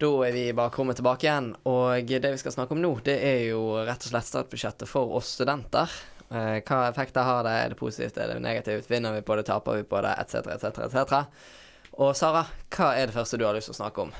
Da 0.00 0.08
er 0.24 0.32
vi 0.32 0.46
i 0.48 0.54
bakrommet 0.56 0.96
tilbake 0.96 1.26
igjen, 1.26 1.50
og 1.68 2.08
det 2.08 2.30
vi 2.32 2.38
skal 2.40 2.54
snakke 2.54 2.72
om 2.72 2.80
nå, 2.80 2.94
det 3.04 3.18
er 3.20 3.42
jo 3.50 3.60
rett 3.84 4.06
og 4.06 4.14
slett 4.14 4.30
statsbudsjettet 4.30 4.88
for 4.88 5.12
oss 5.18 5.34
studenter. 5.36 5.92
Eh, 6.30 6.62
hva 6.64 6.78
effekter 6.88 7.26
har 7.26 7.44
det? 7.44 7.52
Er 7.52 7.74
det 7.74 7.78
positivt, 7.78 8.16
er 8.16 8.32
det 8.32 8.40
negativt? 8.40 8.88
Vinner 8.88 9.18
vi 9.18 9.22
på 9.26 9.36
det, 9.36 9.44
taper 9.50 9.76
vi 9.76 9.84
på 9.84 10.00
det, 10.06 10.14
etc., 10.22 10.46
etc., 10.54 10.86
etc. 10.86 11.52
Og 12.00 12.14
Sara, 12.16 12.46
hva 12.72 12.94
er 12.96 13.10
det 13.10 13.16
første 13.18 13.36
du 13.36 13.44
har 13.44 13.58
lyst 13.58 13.68
til 13.68 13.76
å 13.76 13.80
snakke 13.82 14.06
om? 14.06 14.14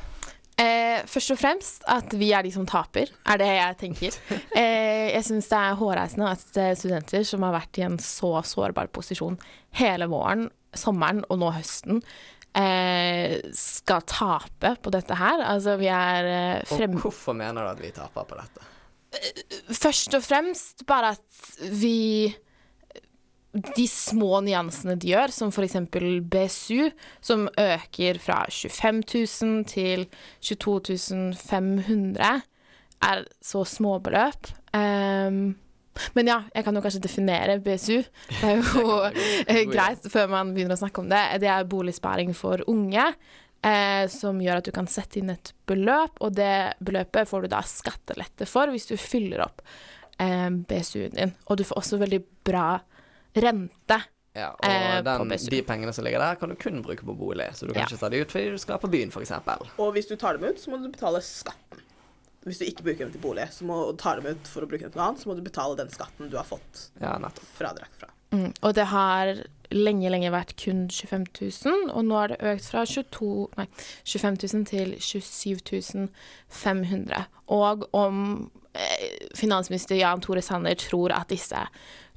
Eh, 0.60 1.00
først 1.08 1.32
og 1.32 1.38
fremst 1.40 1.84
at 1.88 2.12
vi 2.20 2.30
er 2.36 2.44
de 2.44 2.52
som 2.52 2.66
taper, 2.68 3.08
er 3.24 3.40
det 3.40 3.50
jeg 3.50 3.78
tenker. 3.84 4.18
Eh, 4.60 5.14
jeg 5.14 5.24
syns 5.24 5.48
det 5.48 5.56
er 5.56 5.78
hårreisende 5.78 6.26
at 6.28 6.58
eh, 6.58 6.74
studenter 6.76 7.22
som 7.26 7.44
har 7.46 7.54
vært 7.54 7.78
i 7.80 7.84
en 7.86 7.96
så 8.02 8.32
sårbar 8.44 8.90
posisjon 8.92 9.38
hele 9.78 10.08
våren, 10.10 10.48
sommeren 10.76 11.22
og 11.30 11.38
nå 11.40 11.52
høsten, 11.54 12.02
eh, 12.58 13.38
skal 13.56 14.04
tape 14.10 14.74
på 14.82 14.92
dette 14.92 15.16
her. 15.16 15.44
Altså, 15.46 15.78
vi 15.80 15.88
er 15.94 16.30
eh, 16.34 16.68
frem... 16.68 16.98
Og 16.98 17.08
hvorfor 17.08 17.38
mener 17.38 17.64
du 17.64 17.72
at 17.72 17.82
vi 17.82 17.92
taper 17.94 18.28
på 18.28 18.38
dette? 18.40 18.68
Først 19.74 20.14
og 20.18 20.22
fremst 20.22 20.84
bare 20.86 21.14
at 21.16 21.70
vi 21.80 22.30
de 23.52 23.86
små 23.90 24.40
nyansene 24.46 24.94
de 25.00 25.10
gjør, 25.10 25.32
som 25.34 25.50
f.eks. 25.50 25.76
BSU, 26.30 26.90
som 27.24 27.48
øker 27.58 28.20
fra 28.22 28.44
25 28.50 29.02
000 29.42 29.64
til 29.70 30.06
22 30.46 31.34
500, 31.40 32.44
er 33.10 33.26
så 33.42 33.64
småbeløp. 33.66 34.52
Um, 34.76 35.58
men 36.14 36.30
ja, 36.30 36.38
jeg 36.54 36.64
kan 36.64 36.76
jo 36.76 36.82
kanskje 36.84 37.02
definere 37.02 37.58
BSU. 37.64 38.00
Det 38.38 38.46
er 38.46 38.60
jo 38.60 38.96
eh, 39.50 39.64
greit 39.68 40.06
før 40.12 40.30
man 40.32 40.54
begynner 40.54 40.78
å 40.78 40.82
snakke 40.84 41.02
om 41.02 41.10
det. 41.10 41.22
Det 41.42 41.50
er 41.50 41.68
boligsparing 41.68 42.34
for 42.36 42.62
unge. 42.70 43.10
Eh, 43.60 44.06
som 44.08 44.38
gjør 44.40 44.62
at 44.62 44.68
du 44.70 44.72
kan 44.72 44.86
sette 44.88 45.18
inn 45.20 45.34
et 45.34 45.50
beløp, 45.68 46.14
og 46.24 46.32
det 46.38 46.78
beløpet 46.80 47.28
får 47.28 47.44
du 47.44 47.50
da 47.52 47.58
skattelette 47.68 48.46
for 48.48 48.72
hvis 48.72 48.88
du 48.88 48.94
fyller 48.96 49.42
opp 49.44 49.60
eh, 50.16 50.48
BSU-en 50.48 51.18
din. 51.18 51.34
Og 51.50 51.60
du 51.60 51.66
får 51.68 51.82
også 51.82 52.00
veldig 52.00 52.22
bra 52.46 52.78
rente. 53.34 54.00
Ja, 54.36 54.52
og 54.54 54.64
eh, 54.64 55.00
den, 55.02 55.32
de 55.50 55.62
pengene 55.66 55.92
som 55.92 56.04
ligger 56.06 56.22
der, 56.22 56.36
kan 56.38 56.52
du 56.52 56.54
kun 56.54 56.82
bruke 56.86 57.02
på 57.06 57.16
bolig. 57.18 57.48
Så 57.54 57.66
du 57.66 57.72
kan 57.74 57.82
Ja. 57.82 57.86
ikke 57.90 57.98
ta 57.98 58.08
de 58.08 58.20
ut 58.22 58.30
fordi 58.30 58.50
du 58.54 58.58
skal 58.62 58.78
på 58.78 58.90
byen, 58.90 59.10
f.eks. 59.10 59.32
Og 59.78 59.92
hvis 59.92 60.06
du 60.06 60.16
tar 60.16 60.38
dem 60.38 60.46
ut, 60.50 60.60
så 60.60 60.70
må 60.70 60.78
du 60.82 60.88
betale 60.88 61.20
skatten. 61.22 61.82
Hvis 62.46 62.58
du 62.58 62.64
ikke 62.64 62.82
bruker 62.86 63.04
dem 63.04 63.12
til 63.12 63.20
bolig, 63.20 63.48
så 63.52 63.66
må 63.68 63.90
du 63.90 63.96
ta 64.00 64.14
dem 64.16 64.30
ut 64.30 64.46
for 64.48 64.64
å 64.64 64.68
bruke 64.70 64.86
dem 64.86 64.92
til 64.94 65.00
noe 65.00 65.08
annet, 65.10 65.20
så 65.20 65.28
må 65.28 65.34
du 65.36 65.42
betale 65.44 65.76
den 65.76 65.90
skatten 65.92 66.30
du 66.30 66.38
har 66.38 66.46
fått 66.48 66.86
Ja, 67.02 67.18
fradrag 67.58 67.90
fra. 67.98 68.08
Mm. 68.32 68.52
Og 68.62 68.74
det 68.78 68.86
har 68.86 69.34
lenge, 69.74 70.08
lenge 70.08 70.30
vært 70.32 70.54
kun 70.56 70.86
25 70.88 71.26
000, 71.66 71.90
og 71.90 72.04
nå 72.06 72.16
har 72.16 72.28
det 72.32 72.38
økt 72.54 72.64
fra 72.70 72.86
22, 72.86 73.48
nei, 73.58 73.66
25 74.06 74.38
000 74.54 74.64
til 74.70 74.94
27 75.02 76.08
500. 76.48 77.26
Og 77.50 77.84
om 77.92 78.50
eh, 78.72 79.26
finansminister 79.36 79.98
Jan 79.98 80.22
Tore 80.24 80.40
Sanner 80.42 80.78
tror 80.80 81.12
at 81.12 81.28
disse 81.28 81.66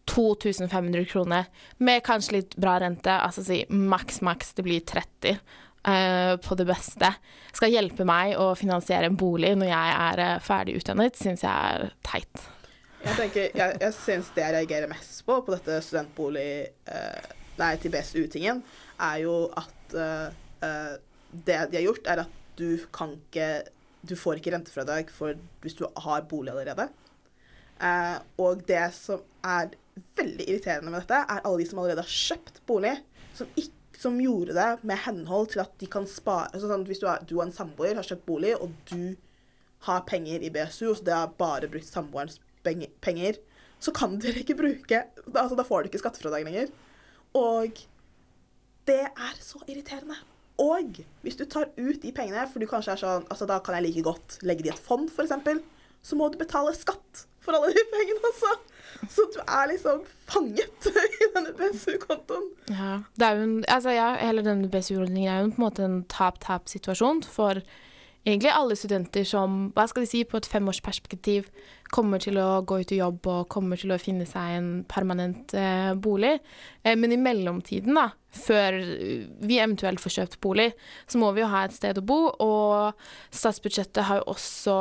2500 0.10 1.06
kroner, 1.10 1.50
med 1.78 2.04
kanskje 2.06 2.38
litt 2.38 2.56
bra 2.60 2.78
rente, 2.84 3.14
altså 3.14 3.44
si 3.46 3.62
maks, 3.70 4.22
maks, 4.26 4.54
det 4.58 4.66
blir 4.66 4.84
30 4.88 5.38
uh, 5.38 6.34
på 6.44 6.58
det 6.60 6.68
beste, 6.70 7.14
skal 7.54 7.72
hjelpe 7.72 8.08
meg 8.08 8.36
å 8.40 8.52
finansiere 8.60 9.08
en 9.10 9.20
bolig 9.20 9.54
når 9.60 9.70
jeg 9.70 9.94
er 10.00 10.24
eh, 10.24 10.42
ferdig 10.44 10.80
utdannet, 10.80 11.20
syns 11.20 11.46
jeg 11.46 11.78
er 11.78 11.94
teit. 12.06 12.44
Jeg 13.04 13.16
tenker, 13.20 13.48
jeg, 13.54 13.78
jeg 13.84 13.96
synes 14.00 14.32
det 14.34 14.44
jeg 14.44 14.56
reagerer 14.58 14.92
mest 14.92 15.24
på 15.28 15.40
på 15.46 15.56
dette 15.56 15.80
studentbolig 15.86 16.52
Uh, 16.84 17.40
Nei, 17.60 17.76
til 17.78 17.94
BSU-tingen, 17.94 18.64
er 19.04 19.20
jo 19.22 19.36
at 19.60 19.96
eh, 19.98 20.34
eh, 20.66 20.96
det 21.46 21.60
de 21.70 21.78
har 21.78 21.86
gjort, 21.86 22.08
er 22.10 22.24
at 22.24 22.42
du 22.58 22.82
kan 22.94 23.14
ikke 23.18 23.50
du 24.04 24.18
får 24.20 24.40
ikke 24.40 24.52
rentefradrag 24.52 25.12
hvis 25.64 25.78
du 25.80 25.86
har 26.06 26.26
bolig 26.28 26.52
allerede. 26.52 26.90
Eh, 27.80 28.18
og 28.42 28.66
det 28.68 28.84
som 28.98 29.22
er 29.46 29.72
veldig 30.18 30.48
irriterende 30.48 30.92
med 30.92 31.04
dette, 31.04 31.20
er 31.22 31.44
alle 31.44 31.62
de 31.62 31.68
som 31.70 31.82
allerede 31.82 32.06
har 32.06 32.16
kjøpt 32.16 32.62
bolig, 32.70 32.96
som, 33.38 33.50
ikke, 33.60 34.00
som 34.04 34.20
gjorde 34.22 34.56
det 34.58 34.70
med 34.88 35.02
henhold 35.06 35.52
til 35.54 35.64
at 35.64 35.74
de 35.82 35.90
kan 35.90 36.08
spare 36.10 36.50
altså 36.52 36.70
sånn, 36.70 36.86
Hvis 36.90 37.02
du, 37.02 37.08
er, 37.10 37.24
du 37.28 37.38
og 37.38 37.46
en 37.48 37.56
samboer 37.56 37.98
har 38.00 38.08
kjøpt 38.08 38.26
bolig, 38.28 38.54
og 38.58 38.74
du 38.90 39.16
har 39.88 40.06
penger 40.08 40.44
i 40.44 40.52
BSU, 40.54 40.90
og 40.92 41.00
så 41.00 41.08
det 41.08 41.16
har 41.18 41.34
bare 41.40 41.70
brukt 41.72 41.90
samboerens 41.90 42.40
penger, 42.64 43.40
så 43.84 43.92
kan 43.96 44.16
dere 44.22 44.44
ikke 44.44 44.56
bruke 44.56 45.02
altså 45.34 45.58
Da 45.60 45.66
får 45.68 45.84
du 45.84 45.90
ikke 45.92 46.00
skattefradrag 46.00 46.46
lenger. 46.48 46.70
Og 47.36 47.82
det 48.88 49.02
er 49.10 49.42
så 49.44 49.60
irriterende. 49.68 50.16
Og 50.62 51.02
hvis 51.24 51.36
du 51.36 51.44
tar 51.50 51.72
ut 51.76 52.00
de 52.04 52.14
pengene, 52.16 52.46
for 52.48 52.62
du 52.62 52.70
kanskje 52.70 52.94
er 52.94 53.02
sånn 53.02 53.28
altså 53.28 53.48
Da 53.50 53.58
kan 53.64 53.76
jeg 53.80 53.88
like 53.88 54.06
godt 54.06 54.38
legge 54.46 54.64
det 54.64 54.72
i 54.72 54.76
et 54.76 54.88
fond, 54.88 55.10
f.eks., 55.12 55.34
så 56.04 56.20
må 56.20 56.28
du 56.30 56.40
betale 56.40 56.74
skatt 56.76 57.26
for 57.44 57.58
alle 57.58 57.74
de 57.76 57.86
pengene 57.92 58.32
altså. 58.32 58.56
Så 59.12 59.26
du 59.34 59.40
er 59.44 59.68
liksom 59.72 60.04
fanget 60.32 60.92
i 61.24 61.30
denne 61.36 61.54
BSU-kontoen. 61.58 62.52
Ja, 62.72 63.00
en, 63.30 63.64
altså 63.68 63.96
ja, 63.96 64.14
hele 64.22 64.46
denne 64.46 64.70
BSU-ordningen 64.72 65.32
er 65.32 65.42
jo 65.42 65.50
på 65.52 65.60
en 65.60 65.66
måte 65.66 65.88
en 65.88 66.04
tap-tap-situasjon 66.12 67.24
for 67.28 67.60
egentlig 68.24 68.54
alle 68.56 68.76
studenter 68.80 69.26
som, 69.28 69.68
hva 69.76 69.86
skal 69.90 70.06
de 70.06 70.10
si, 70.10 70.24
på 70.28 70.40
et 70.40 70.48
femårsperspektiv 70.48 71.50
kommer 71.94 72.22
til 72.24 72.40
å 72.42 72.64
gå 72.66 72.80
ut 72.82 72.94
i 72.96 73.00
jobb 73.02 73.28
og 73.30 73.50
kommer 73.52 73.80
til 73.80 73.94
å 73.94 74.00
finne 74.02 74.26
seg 74.26 74.56
en 74.58 74.70
permanent 74.90 75.54
eh, 75.58 75.92
bolig. 75.94 76.38
Eh, 76.82 76.96
men 76.98 77.14
i 77.14 77.20
mellomtiden, 77.22 77.94
da, 78.00 78.08
før 78.34 78.80
vi 79.44 79.60
eventuelt 79.60 80.02
får 80.02 80.18
kjøpt 80.18 80.40
bolig, 80.44 80.72
så 81.06 81.22
må 81.22 81.34
vi 81.36 81.44
jo 81.44 81.52
ha 81.52 81.66
et 81.68 81.76
sted 81.76 82.00
å 82.00 82.06
bo, 82.08 82.22
og 82.32 83.06
statsbudsjettet 83.36 84.08
har 84.08 84.22
jo 84.22 84.32
også 84.34 84.78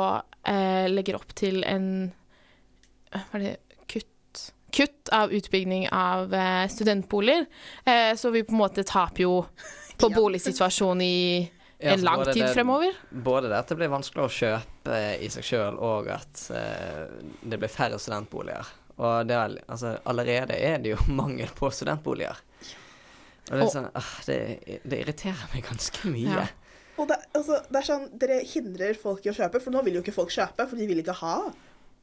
eh, 0.49 0.89
legger 0.89 1.19
opp 1.19 1.35
til 1.37 1.61
en 1.67 1.87
hva 3.13 3.39
er 3.39 3.45
det, 3.45 3.79
kutt, 3.91 4.43
kutt 4.73 5.11
av 5.15 5.33
utbygging 5.33 5.87
av 5.93 6.33
eh, 6.33 6.67
studentboliger. 6.71 7.45
Eh, 7.85 8.13
så 8.19 8.31
vi 8.33 8.43
på 8.47 8.55
en 8.55 8.61
måte 8.63 8.85
taper 8.87 9.25
jo 9.25 9.35
på 9.97 10.09
boligsituasjonen 10.17 11.03
i 11.05 11.51
en 11.83 12.05
lang 12.05 12.23
tid 12.25 12.45
det- 12.45 12.53
fremover. 12.55 12.95
Både 13.09 13.51
det 13.51 13.59
at 13.59 13.73
det 13.73 13.79
blir 13.81 13.91
vanskelig 13.91 14.23
å 14.23 14.31
kjøpe 14.31 15.01
i 15.19 15.29
seg 15.33 15.47
sjøl, 15.49 15.77
og 15.83 16.07
at 16.13 16.47
eh, 16.55 17.03
det 17.43 17.59
blir 17.59 17.71
færre 17.71 17.99
studentboliger. 17.99 18.71
Og 19.01 19.27
det 19.27 19.35
er, 19.35 19.55
altså, 19.67 19.97
allerede 20.05 20.55
er 20.55 20.81
det 20.83 20.93
jo 20.93 21.05
mangel 21.21 21.51
på 21.57 21.71
studentboliger. 21.73 22.39
Og 23.51 23.57
det, 23.57 23.63
er 23.65 23.71
sånn, 23.73 23.89
ah, 23.99 24.11
det, 24.27 24.37
det 24.87 25.01
irriterer 25.03 25.49
meg 25.51 25.65
ganske 25.67 26.07
mye. 26.07 26.43
Ja. 26.45 26.45
Og 27.01 27.09
det, 27.09 27.17
altså, 27.33 27.57
det 27.67 27.79
er 27.79 27.87
sånn, 27.87 28.05
Dere 28.21 28.39
hindrer 28.45 28.97
folk 28.99 29.25
i 29.25 29.31
å 29.31 29.35
kjøpe, 29.35 29.59
for 29.63 29.73
nå 29.73 29.81
vil 29.83 29.97
jo 29.97 30.03
ikke 30.05 30.15
folk 30.15 30.31
kjøpe. 30.31 30.67
For 30.69 30.79
de 30.79 30.87
vil 30.87 31.01
ikke 31.01 31.17
ha 31.19 31.37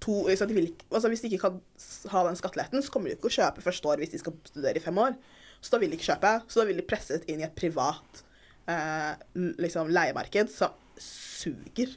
to 0.01 0.23
liksom, 0.29 0.49
de 0.49 0.57
vil 0.57 0.71
altså, 0.91 1.11
Hvis 1.13 1.23
de 1.25 1.31
ikke 1.31 1.49
kan 1.49 1.61
ha 2.13 2.25
den 2.27 2.39
skatteletten, 2.39 2.83
så 2.83 2.93
kommer 2.93 3.11
de 3.11 3.19
ikke 3.19 3.31
å 3.31 3.37
kjøpe 3.37 3.65
første 3.65 3.91
år 3.93 4.03
hvis 4.03 4.15
de 4.15 4.23
skal 4.23 4.37
studere 4.49 4.81
i 4.81 4.85
fem 4.85 4.99
år. 5.01 5.17
Så 5.61 5.75
da 5.75 5.81
vil 5.83 5.93
de 5.93 5.99
ikke 5.99 6.11
kjøpe. 6.13 6.35
Så 6.49 6.63
da 6.63 6.69
vil 6.69 6.81
de 6.81 6.87
presset 6.89 7.27
inn 7.29 7.43
i 7.43 7.47
et 7.47 7.57
privat 7.57 8.23
eh, 8.71 9.13
liksom, 9.61 9.93
leiemarked 9.93 10.53
som 10.53 10.77
suger. 11.01 11.93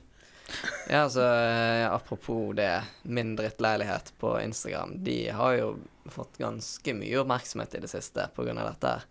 Ja, 0.90 1.06
altså 1.06 1.24
eh, 1.24 1.86
apropos 1.88 2.52
det, 2.60 2.84
min 3.08 3.36
drittleilighet 3.40 4.12
på 4.20 4.36
Instagram, 4.42 4.98
de 5.04 5.18
har 5.32 5.56
jo 5.58 5.74
fått 6.12 6.38
ganske 6.42 6.96
mye 6.98 7.22
oppmerksomhet 7.22 7.78
i 7.80 7.84
det 7.86 7.92
siste 7.92 8.28
av 8.28 8.50
dette. 8.60 8.92
her. 8.92 9.08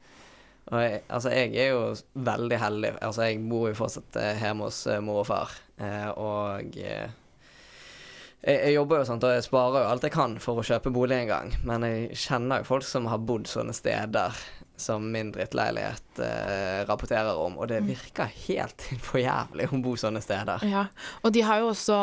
Og 0.73 0.79
jeg, 0.85 1.01
altså, 1.09 1.33
jeg 1.35 1.57
er 1.59 1.73
jo 1.73 1.81
veldig 2.29 2.59
heldig. 2.61 2.93
Altså, 3.01 3.25
jeg 3.27 3.41
bor 3.49 3.71
jo 3.71 3.79
fortsatt 3.81 4.21
eh, 4.21 4.45
hjemme 4.45 4.69
hos 4.69 4.85
eh, 4.87 5.01
mor 5.03 5.25
og 5.25 5.31
far, 5.33 5.57
og 6.21 6.77
jeg, 8.43 8.59
jeg 8.59 8.75
jobber 8.75 9.01
jo 9.01 9.07
sånn, 9.07 9.23
og 9.23 9.37
jeg 9.37 9.47
sparer 9.47 9.85
jo 9.85 9.93
alt 9.93 10.07
jeg 10.07 10.15
kan 10.15 10.35
for 10.43 10.59
å 10.59 10.67
kjøpe 10.67 10.93
bolig 10.95 11.21
en 11.21 11.31
gang, 11.31 11.55
men 11.69 11.87
jeg 11.87 12.19
kjenner 12.25 12.63
jo 12.63 12.71
folk 12.73 12.87
som 12.87 13.07
har 13.11 13.23
bodd 13.23 13.47
sånne 13.51 13.75
steder 13.77 14.37
som 14.83 15.05
min 15.15 15.31
drittleilighet 15.35 16.23
eh, 16.27 16.83
rapporterer 16.89 17.39
om, 17.39 17.59
og 17.61 17.71
det 17.71 17.83
virker 17.87 18.31
helt 18.49 18.87
for 19.07 19.23
jævlig 19.23 19.71
å 19.71 19.83
bo 19.85 19.95
sånne 19.99 20.23
steder. 20.25 20.65
Ja, 20.67 20.89
og 21.23 21.35
de 21.37 21.45
har 21.47 21.63
jo 21.63 21.71
også 21.71 21.99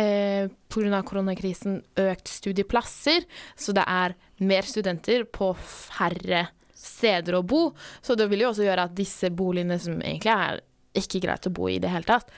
eh, 0.00 0.48
pga. 0.72 1.02
koronakrisen 1.04 1.82
økt 2.06 2.30
studieplasser, 2.32 3.26
så 3.56 3.76
det 3.76 3.84
er 3.84 4.16
mer 4.38 4.68
studenter 4.68 5.26
på 5.28 5.52
færre 5.60 6.46
steder 6.76 7.36
å 7.36 7.44
bo. 7.44 7.68
Så 8.00 8.16
det 8.16 8.30
vil 8.30 8.46
jo 8.46 8.52
også 8.52 8.64
gjøre 8.66 8.88
at 8.88 8.96
disse 8.96 9.30
boligene 9.34 9.78
som 9.82 10.00
egentlig 10.00 10.32
er 10.32 10.64
ikke 10.96 11.20
greit 11.24 11.48
å 11.48 11.52
bo 11.52 11.68
i 11.68 11.76
i 11.76 11.82
det 11.82 11.92
hele 11.92 12.08
tatt, 12.08 12.30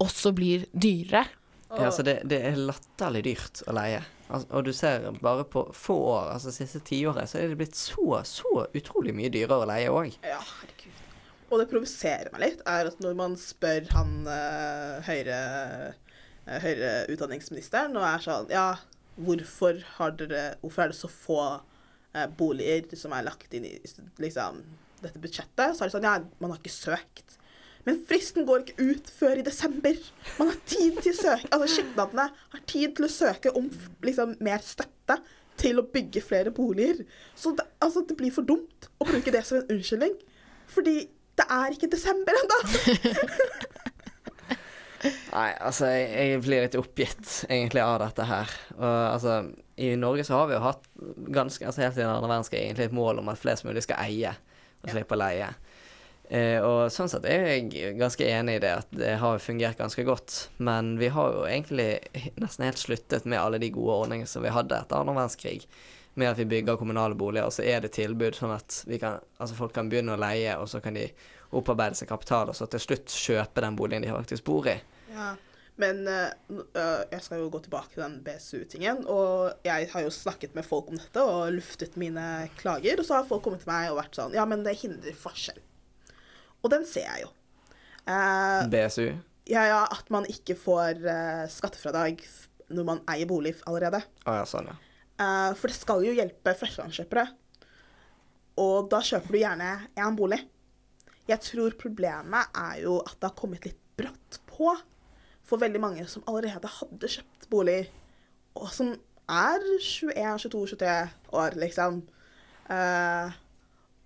også 0.00 0.32
blir 0.36 0.66
dyrere. 0.72 1.26
Ja, 1.70 1.86
altså 1.86 2.02
det, 2.06 2.16
det 2.30 2.40
er 2.48 2.58
latterlig 2.58 3.22
dyrt 3.28 3.62
å 3.70 3.74
leie. 3.76 4.00
Altså, 4.30 4.46
og 4.54 4.66
du 4.66 4.72
ser 4.74 5.06
bare 5.22 5.44
på 5.46 5.62
få 5.74 5.96
år, 6.12 6.32
altså 6.34 6.52
siste 6.54 6.80
tiåret, 6.86 7.30
så 7.30 7.38
er 7.38 7.52
det 7.52 7.58
blitt 7.60 7.78
så, 7.78 8.20
så 8.26 8.64
utrolig 8.78 9.14
mye 9.14 9.30
dyrere 9.32 9.62
å 9.62 9.70
leie 9.70 9.92
òg. 9.94 10.16
Ja, 10.26 10.40
herregud. 10.60 11.00
Og 11.50 11.58
det 11.58 11.66
provoserer 11.70 12.30
meg 12.34 12.44
litt, 12.44 12.60
er 12.68 12.90
at 12.90 13.00
når 13.02 13.16
man 13.18 13.34
spør 13.38 13.88
han 13.90 14.12
uh, 14.26 15.00
høyre, 15.06 15.38
uh, 16.46 16.58
høyre 16.62 16.92
utdanningsministeren 17.10 17.98
og 17.98 18.06
er 18.06 18.22
sånn 18.22 18.52
Ja, 18.54 18.68
hvorfor, 19.18 19.80
har 19.96 20.14
dere, 20.18 20.44
hvorfor 20.62 20.84
er 20.84 20.92
det 20.92 20.98
så 21.00 21.10
få 21.10 21.40
uh, 21.58 22.26
boliger 22.38 22.94
som 22.98 23.16
er 23.16 23.26
lagt 23.26 23.54
inn 23.58 23.66
i 23.66 23.74
liksom, 24.22 24.62
dette 25.02 25.22
budsjettet? 25.22 25.74
Så 25.74 25.82
er 25.82 25.90
det 25.90 25.96
sånn 25.96 26.06
Ja, 26.06 26.16
man 26.38 26.54
har 26.54 26.62
ikke 26.62 26.74
søkt. 26.76 27.39
Men 27.86 28.00
fristen 28.08 28.46
går 28.48 28.64
ikke 28.64 28.88
ut 28.90 29.10
før 29.16 29.40
i 29.40 29.44
desember. 29.46 30.00
Man 30.38 30.50
har 30.52 30.58
tid 30.68 30.98
til 31.00 31.14
å 31.14 31.18
søke, 31.20 31.50
altså 31.50 31.68
Skipnadene 31.74 32.26
har 32.36 32.64
tid 32.68 32.96
til 32.96 33.06
å 33.06 33.12
søke 33.12 33.54
om 33.56 33.70
liksom, 34.04 34.36
mer 34.44 34.64
støtte 34.64 35.20
til 35.60 35.80
å 35.80 35.86
bygge 35.92 36.22
flere 36.24 36.52
boliger. 36.54 37.04
Så 37.36 37.54
det, 37.56 37.66
altså, 37.80 38.04
det 38.08 38.16
blir 38.20 38.32
for 38.34 38.46
dumt 38.48 38.90
å 39.00 39.08
bruke 39.08 39.32
det 39.32 39.44
som 39.48 39.60
en 39.60 39.72
unnskyldning. 39.76 40.16
Fordi 40.70 40.96
det 41.40 41.46
er 41.56 41.76
ikke 41.76 41.90
desember 41.92 42.36
ennå. 42.42 42.58
Nei, 45.30 45.50
altså 45.64 45.88
jeg, 45.88 46.08
jeg 46.12 46.40
blir 46.44 46.64
litt 46.66 46.76
oppgitt 46.76 47.28
egentlig 47.48 47.80
av 47.80 47.96
dette 48.02 48.26
her. 48.28 48.52
Og 48.76 48.84
altså, 48.90 49.38
i 49.80 49.94
Norge 49.96 50.26
så 50.28 50.36
har 50.36 50.50
vi 50.50 50.56
jo 50.58 50.64
hatt 50.66 50.84
ganske, 51.32 51.64
altså 51.64 51.86
helt 51.86 51.96
siden 51.96 52.12
andre 52.12 52.28
verdenskrig 52.28 52.60
egentlig 52.66 52.90
et 52.90 52.96
mål 52.96 53.22
om 53.22 53.30
at 53.32 53.40
flest 53.40 53.64
mulig 53.64 53.84
skal 53.86 54.02
eie 54.04 54.34
og 54.80 54.92
slippe 54.92 55.16
å 55.16 55.20
leie. 55.20 55.48
Eh, 56.30 56.62
og 56.62 56.92
sånn 56.94 57.08
sett 57.10 57.24
er 57.26 57.48
jeg 57.48 57.96
ganske 57.98 58.22
enig 58.22 58.60
i 58.60 58.62
det, 58.62 58.70
at 58.84 58.92
det 58.94 59.16
har 59.18 59.42
fungert 59.42 59.80
ganske 59.80 60.04
godt. 60.06 60.36
Men 60.62 60.92
vi 61.00 61.08
har 61.10 61.32
jo 61.34 61.42
egentlig 61.48 61.88
nesten 62.38 62.68
helt 62.68 62.78
sluttet 62.78 63.26
med 63.26 63.40
alle 63.40 63.58
de 63.58 63.72
gode 63.74 63.96
ordningene 64.04 64.30
som 64.30 64.46
vi 64.46 64.52
hadde 64.54 64.78
etter 64.78 65.00
andre 65.00 65.16
verdenskrig. 65.16 65.66
Med 66.14 66.30
at 66.30 66.38
vi 66.38 66.46
bygger 66.52 66.78
kommunale 66.78 67.18
boliger, 67.18 67.48
og 67.50 67.54
så 67.54 67.66
er 67.66 67.82
det 67.82 67.96
tilbud 67.98 68.38
sånn 68.38 68.54
at 68.54 68.82
kan, 69.02 69.18
altså 69.42 69.58
folk 69.58 69.74
kan 69.74 69.90
begynne 69.90 70.14
å 70.14 70.20
leie, 70.20 70.54
og 70.58 70.70
så 70.70 70.82
kan 70.82 70.94
de 70.94 71.08
opparbeide 71.54 71.98
seg 71.98 72.10
kapital, 72.10 72.50
og 72.50 72.58
så 72.58 72.66
til 72.70 72.82
slutt 72.82 73.14
kjøpe 73.14 73.62
den 73.64 73.78
boligen 73.78 74.06
de 74.06 74.12
faktisk 74.14 74.46
bor 74.46 74.70
i. 74.70 74.78
Ja. 75.10 75.32
Men 75.80 76.02
eh, 76.10 76.28
øh, 76.52 77.02
jeg 77.08 77.22
skal 77.24 77.40
jo 77.40 77.48
gå 77.54 77.62
tilbake 77.64 77.94
til 77.94 78.02
den 78.04 78.18
BSU-tingen. 78.26 79.06
Og 79.08 79.64
jeg 79.64 79.88
har 79.94 80.04
jo 80.04 80.12
snakket 80.12 80.54
med 80.54 80.66
folk 80.66 80.90
om 80.92 81.00
dette 81.00 81.24
og 81.24 81.54
luftet 81.56 81.96
mine 82.00 82.26
klager. 82.60 83.00
Og 83.00 83.08
så 83.08 83.16
har 83.16 83.28
folk 83.30 83.46
kommet 83.46 83.64
til 83.64 83.72
meg 83.72 83.88
og 83.88 83.96
vært 84.02 84.18
sånn 84.18 84.36
Ja, 84.36 84.44
men 84.50 84.66
det 84.66 84.76
hindrer 84.82 85.16
forskjell. 85.16 85.62
Og 86.60 86.72
den 86.72 86.86
ser 86.88 87.06
jeg 87.06 87.24
jo. 87.24 87.32
Eh, 88.10 88.68
BSU. 88.72 89.08
ja, 89.50 89.64
ja, 89.68 89.82
at 89.90 90.08
man 90.12 90.26
ikke 90.30 90.56
får 90.58 91.02
eh, 91.04 91.44
skattefradrag 91.52 92.22
når 92.70 92.86
man 92.86 93.02
eier 93.10 93.28
bolig 93.28 93.56
allerede. 93.66 94.02
Å 94.26 94.40
ja, 94.40 94.46
sånn, 94.48 94.70
ja. 94.70 94.76
Eh, 95.20 95.50
for 95.58 95.70
det 95.70 95.76
skal 95.76 96.04
jo 96.06 96.14
hjelpe 96.16 96.54
førstegangskjøpere. 96.56 97.26
Og 98.60 98.88
da 98.92 99.00
kjøper 99.04 99.34
du 99.34 99.40
gjerne 99.40 99.70
én 99.98 100.16
bolig. 100.18 100.40
Jeg 101.30 101.42
tror 101.46 101.76
problemet 101.78 102.56
er 102.58 102.80
jo 102.84 102.98
at 103.04 103.16
det 103.18 103.28
har 103.30 103.38
kommet 103.38 103.66
litt 103.68 103.78
brått 104.00 104.40
på 104.50 104.72
for 105.46 105.60
veldig 105.60 105.80
mange 105.82 106.06
som 106.10 106.24
allerede 106.30 106.70
hadde 106.70 107.10
kjøpt 107.10 107.48
bolig, 107.50 107.80
og 108.54 108.68
som 108.74 108.92
er 109.30 109.62
21, 109.82 110.38
22, 110.46 110.60
23 110.76 110.92
år, 111.38 111.56
liksom. 111.58 112.02
Eh, 112.70 113.38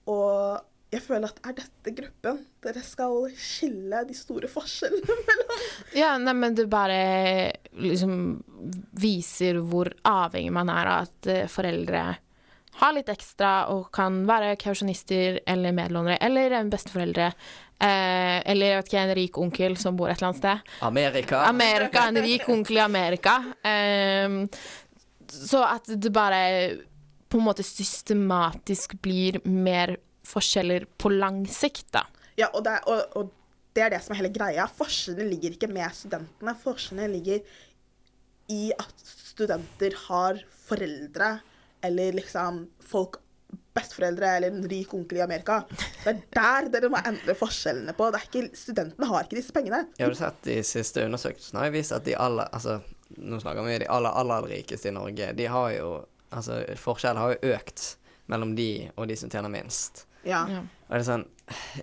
og 0.09 0.65
jeg 0.95 1.03
føler 1.03 1.31
at 1.31 1.41
er 1.49 1.57
dette 1.59 1.95
gruppen 1.99 2.41
dere 2.65 2.83
skal 2.87 3.27
skille 3.39 4.05
de 4.09 4.17
store 4.17 4.51
forskjellene 4.51 5.17
mellom? 5.29 5.65
Ja, 5.97 6.15
nei, 6.21 6.35
men 6.39 6.57
det 6.57 6.69
bare 6.73 6.99
liksom 7.75 8.15
viser 9.01 9.59
hvor 9.67 9.91
avhengig 10.09 10.55
man 10.55 10.71
er 10.73 10.91
av 10.91 11.09
at 11.09 11.31
eh, 11.31 11.49
foreldre 11.51 12.05
har 12.75 12.95
litt 12.97 13.11
ekstra 13.13 13.51
og 13.71 13.91
kan 13.95 14.25
være 14.27 14.57
kausjonister 14.59 15.39
eller 15.47 15.75
medlånere 15.77 16.19
eller 16.27 16.57
besteforeldre. 16.71 17.29
Eh, 17.79 18.39
eller 18.51 18.73
jeg 18.73 18.81
vet 18.81 18.91
ikke, 18.91 19.03
en 19.03 19.15
rik 19.19 19.39
onkel 19.39 19.77
som 19.79 19.99
bor 19.99 20.11
et 20.11 20.19
eller 20.19 20.33
annet 20.33 20.41
sted. 20.41 20.73
Amerika. 20.87 21.45
Amerika, 21.47 22.09
en 22.09 22.23
rik 22.27 22.49
onkel 22.51 22.81
i 22.81 22.83
Amerika. 22.83 23.37
Eh, 23.63 24.41
så 25.35 25.63
at 25.69 25.91
det 25.91 26.11
bare 26.15 26.43
på 27.31 27.39
en 27.39 27.47
måte 27.47 27.67
systematisk 27.67 28.95
blir 29.03 29.41
mer 29.47 29.97
forskjeller 30.29 30.87
på 31.01 31.13
lang 31.13 31.43
sikt, 31.51 31.89
da. 31.95 32.05
Ja, 32.41 32.49
og, 32.53 32.65
det, 32.67 32.73
er- 32.81 32.89
og, 32.91 33.17
og 33.21 33.31
det 33.77 33.83
er 33.87 33.95
det 33.95 34.03
som 34.05 34.15
er 34.15 34.23
hele 34.23 34.33
greia. 34.35 34.67
Forskjellene 34.71 35.29
ligger 35.31 35.55
ikke 35.57 35.71
med 35.71 35.95
studentene. 35.95 36.55
Forskjellene 36.63 37.11
ligger 37.15 37.45
i 38.53 38.63
at 38.77 39.05
studenter 39.05 39.95
har 40.09 40.41
foreldre 40.67 41.37
eller 41.85 42.17
liksom 42.17 42.65
folk 42.85 43.21
besteforeldre 43.75 44.29
eller 44.37 44.53
en 44.55 44.67
rik 44.71 44.93
onkel 44.95 45.19
i 45.19 45.23
Amerika. 45.25 45.61
Det 46.05 46.13
er 46.13 46.21
der 46.35 46.69
dere 46.77 46.91
må 46.93 47.01
endre 47.07 47.35
forskjellene 47.39 47.95
på. 47.99 48.07
Det 48.15 48.21
er 48.21 48.29
ikke, 48.29 48.57
studentene 48.59 49.09
har 49.11 49.27
ikke 49.27 49.39
disse 49.41 49.55
pengene. 49.55 49.81
Jeg 49.99 50.07
har 50.11 50.17
sett 50.19 50.43
De 50.47 50.57
siste 50.67 51.03
undersøkelsene 51.07 51.65
har 51.65 51.75
vist 51.75 51.95
at 51.97 52.07
de 52.07 52.15
aller 52.19 52.51
altså, 52.55 52.81
Nå 53.15 53.37
snakker 53.43 53.63
vi 53.67 53.75
de 53.85 53.87
aller, 53.95 54.11
aller 54.17 54.47
rikeste 54.51 54.89
i 54.91 54.95
Norge. 54.97 55.33
De 55.39 55.47
har 55.51 55.71
jo 55.77 55.93
Altså, 56.35 56.57
forskjellen 56.83 57.21
har 57.21 57.35
jo 57.37 57.53
økt 57.55 57.83
mellom 58.33 58.57
de 58.59 58.89
og 58.99 59.07
de 59.07 59.15
som 59.21 59.31
tjener 59.31 59.53
minst. 59.53 60.01
Ja. 60.29 60.43
Og 60.87 60.93
det 60.95 61.01
er 61.03 61.07
sånn 61.07 61.25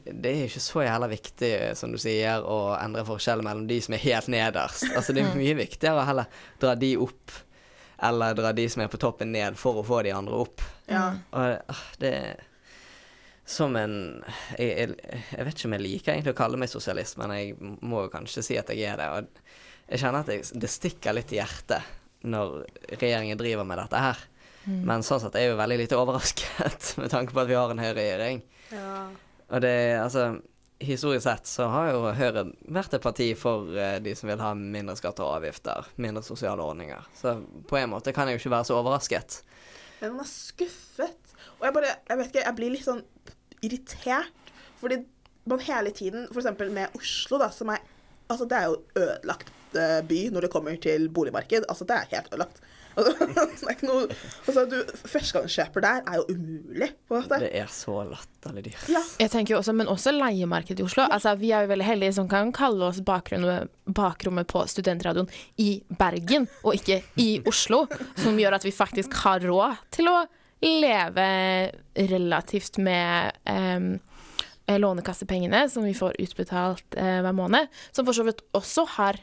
Det 0.07 0.31
er 0.31 0.43
ikke 0.47 0.63
så 0.63 0.83
jævla 0.85 1.07
viktig, 1.11 1.51
som 1.77 1.93
du 1.93 1.99
sier, 2.01 2.41
å 2.41 2.73
endre 2.79 3.05
forskjellen 3.05 3.45
mellom 3.45 3.67
de 3.69 3.77
som 3.85 3.93
er 3.93 4.01
helt 4.01 4.29
nederst. 4.33 4.87
Altså, 4.89 5.13
det 5.13 5.21
er 5.21 5.35
mye 5.37 5.57
viktigere 5.59 6.01
å 6.01 6.07
heller 6.07 6.45
dra 6.61 6.73
de 6.79 6.95
opp, 6.97 7.35
eller 8.01 8.37
dra 8.39 8.53
de 8.57 8.65
som 8.73 8.81
er 8.81 8.89
på 8.89 8.99
toppen, 9.01 9.29
ned, 9.35 9.59
for 9.61 9.77
å 9.77 9.85
få 9.85 10.01
de 10.07 10.15
andre 10.17 10.39
opp. 10.47 10.63
Ja. 10.89 11.11
Og 11.37 11.59
ah, 11.69 11.83
det 12.01 12.13
er 12.23 12.47
som 13.51 13.75
en 13.75 13.95
jeg, 14.55 14.69
jeg, 14.69 14.95
jeg 15.33 15.45
vet 15.45 15.57
ikke 15.57 15.67
om 15.67 15.75
jeg 15.75 15.83
liker 15.83 16.13
egentlig 16.13 16.33
å 16.35 16.39
kalle 16.41 16.59
meg 16.61 16.71
sosialist, 16.71 17.17
men 17.19 17.33
jeg 17.35 17.55
må 17.59 18.05
kanskje 18.13 18.45
si 18.45 18.57
at 18.59 18.71
jeg 18.73 18.87
er 18.87 19.01
det. 19.01 19.09
Og 19.11 19.91
jeg 19.91 20.03
kjenner 20.03 20.23
at 20.23 20.31
jeg, 20.31 20.45
det 20.61 20.71
stikker 20.71 21.17
litt 21.17 21.33
i 21.35 21.41
hjertet 21.41 21.97
når 22.21 22.61
regjeringen 23.01 23.39
driver 23.39 23.67
med 23.67 23.81
dette 23.81 24.01
her. 24.01 24.21
Mm. 24.65 24.83
Men 24.87 25.03
sånn 25.05 25.21
sett 25.23 25.35
er 25.35 25.47
jeg 25.47 25.53
jo 25.53 25.59
veldig 25.59 25.79
lite 25.81 25.99
overrasket 25.99 26.93
med 27.01 27.11
tanke 27.13 27.35
på 27.35 27.43
at 27.43 27.49
vi 27.49 27.57
har 27.57 27.73
en 27.73 27.81
høyreregjering. 27.81 28.41
Ja. 28.71 28.95
Og 29.51 29.61
det, 29.65 29.75
altså 29.99 30.31
Historisk 30.81 31.27
sett 31.27 31.45
så 31.45 31.67
har 31.69 31.91
jo 31.91 32.07
Høyre 32.17 32.47
vært 32.73 32.95
et 32.97 33.03
parti 33.03 33.27
for 33.37 33.67
uh, 33.75 33.99
de 34.01 34.15
som 34.17 34.31
vil 34.31 34.41
ha 34.41 34.55
mindre 34.57 34.95
skatter 34.97 35.21
og 35.21 35.35
avgifter, 35.35 35.85
mindre 36.01 36.23
sosiale 36.25 36.63
ordninger. 36.65 37.05
Så 37.13 37.35
på 37.69 37.77
en 37.77 37.91
måte 37.91 38.13
kan 38.17 38.25
jeg 38.25 38.39
jo 38.39 38.41
ikke 38.41 38.53
være 38.55 38.67
så 38.71 38.79
overrasket. 38.79 39.35
Men 39.99 40.15
man 40.15 40.25
er 40.25 40.31
skuffet. 40.31 41.35
Og 41.59 41.67
jeg 41.67 41.75
bare, 41.75 41.93
jeg 42.09 42.17
vet 42.17 42.31
ikke, 42.31 42.45
jeg 42.47 42.57
blir 42.57 42.73
litt 42.73 42.87
sånn 42.87 43.03
irritert. 43.61 44.51
Fordi 44.81 44.97
man 45.51 45.61
hele 45.67 45.93
tiden, 45.93 46.25
eksempel 46.33 46.73
med 46.73 46.97
Oslo, 46.97 47.37
da, 47.41 47.51
som 47.53 47.73
er 47.73 47.85
Altså, 48.31 48.45
det 48.47 48.55
er 48.55 48.69
jo 48.69 48.75
ødelagt 48.95 49.49
eh, 49.75 49.97
by 50.07 50.17
når 50.31 50.45
det 50.45 50.49
kommer 50.53 50.77
til 50.79 51.09
boligmarked. 51.11 51.65
Altså, 51.67 51.83
det 51.83 51.97
er 51.97 52.13
helt 52.13 52.29
ødelagt. 52.31 52.61
Noe 53.87 54.07
Altså, 54.45 54.65
du 54.69 54.77
Førstegangskjøper 55.07 55.83
der 55.83 56.01
er 56.05 56.19
jo 56.19 56.35
umulig. 56.35 56.89
Det 57.41 57.49
er 57.61 57.69
så 57.71 58.01
latterlig 58.07 58.65
dyrt. 58.67 58.83
Ja. 58.91 59.01
Jeg 59.21 59.31
tenker 59.33 59.55
jo 59.55 59.61
også, 59.61 59.73
Men 59.77 59.89
også 59.91 60.13
leiemarkedet 60.15 60.83
i 60.83 60.85
Oslo. 60.85 61.07
Altså, 61.09 61.35
Vi 61.39 61.51
er 61.51 61.65
jo 61.65 61.71
veldig 61.71 61.87
heldige 61.87 62.17
som 62.19 62.29
kan 62.31 62.51
kalle 62.55 62.89
oss 62.89 63.01
bakrommet, 63.05 63.71
bakrommet 63.85 64.49
på 64.51 64.65
studentradioen 64.69 65.29
i 65.61 65.71
Bergen, 65.99 66.47
og 66.63 66.77
ikke 66.77 67.01
i 67.21 67.29
Oslo. 67.47 67.85
Som 68.19 68.39
gjør 68.39 68.59
at 68.59 68.67
vi 68.67 68.75
faktisk 68.75 69.15
har 69.23 69.43
råd 69.45 69.81
til 69.95 70.11
å 70.11 70.19
leve 70.61 71.27
relativt 72.11 72.77
med 72.77 73.31
um, 73.49 73.95
lånekassepengene 74.69 75.65
som 75.69 75.85
vi 75.87 75.95
får 75.97 76.19
utbetalt 76.21 76.97
uh, 76.99 77.19
hver 77.25 77.35
måned. 77.35 77.71
Som 77.91 78.07
for 78.07 78.17
så 78.17 78.25
vidt 78.27 78.43
også 78.57 78.85
har 78.97 79.19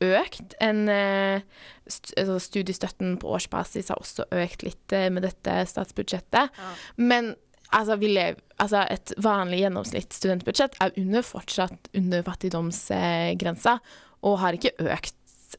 økt. 0.00 0.56
En, 0.60 0.88
eh, 0.88 1.42
altså 1.86 2.38
studiestøtten 2.40 3.18
på 3.20 3.30
årsbasis 3.36 3.92
har 3.92 4.00
også 4.00 4.26
økt 4.30 4.64
litt 4.66 4.96
eh, 4.96 5.08
med 5.12 5.26
dette 5.26 5.60
statsbudsjettet. 5.70 6.56
Men 6.96 7.34
altså, 7.70 7.96
vi 8.00 8.12
lever, 8.14 8.40
altså, 8.62 8.84
et 8.90 9.14
vanlig 9.20 9.64
gjennomsnitt 9.64 10.16
studentbudsjett 10.16 10.78
er 10.80 10.94
under, 11.00 11.26
fortsatt 11.26 11.90
under 11.96 12.24
fattigdomsgrensa, 12.26 13.78
og 14.26 14.38
har 14.44 14.58
ikke 14.58 14.76
økt 14.88 15.16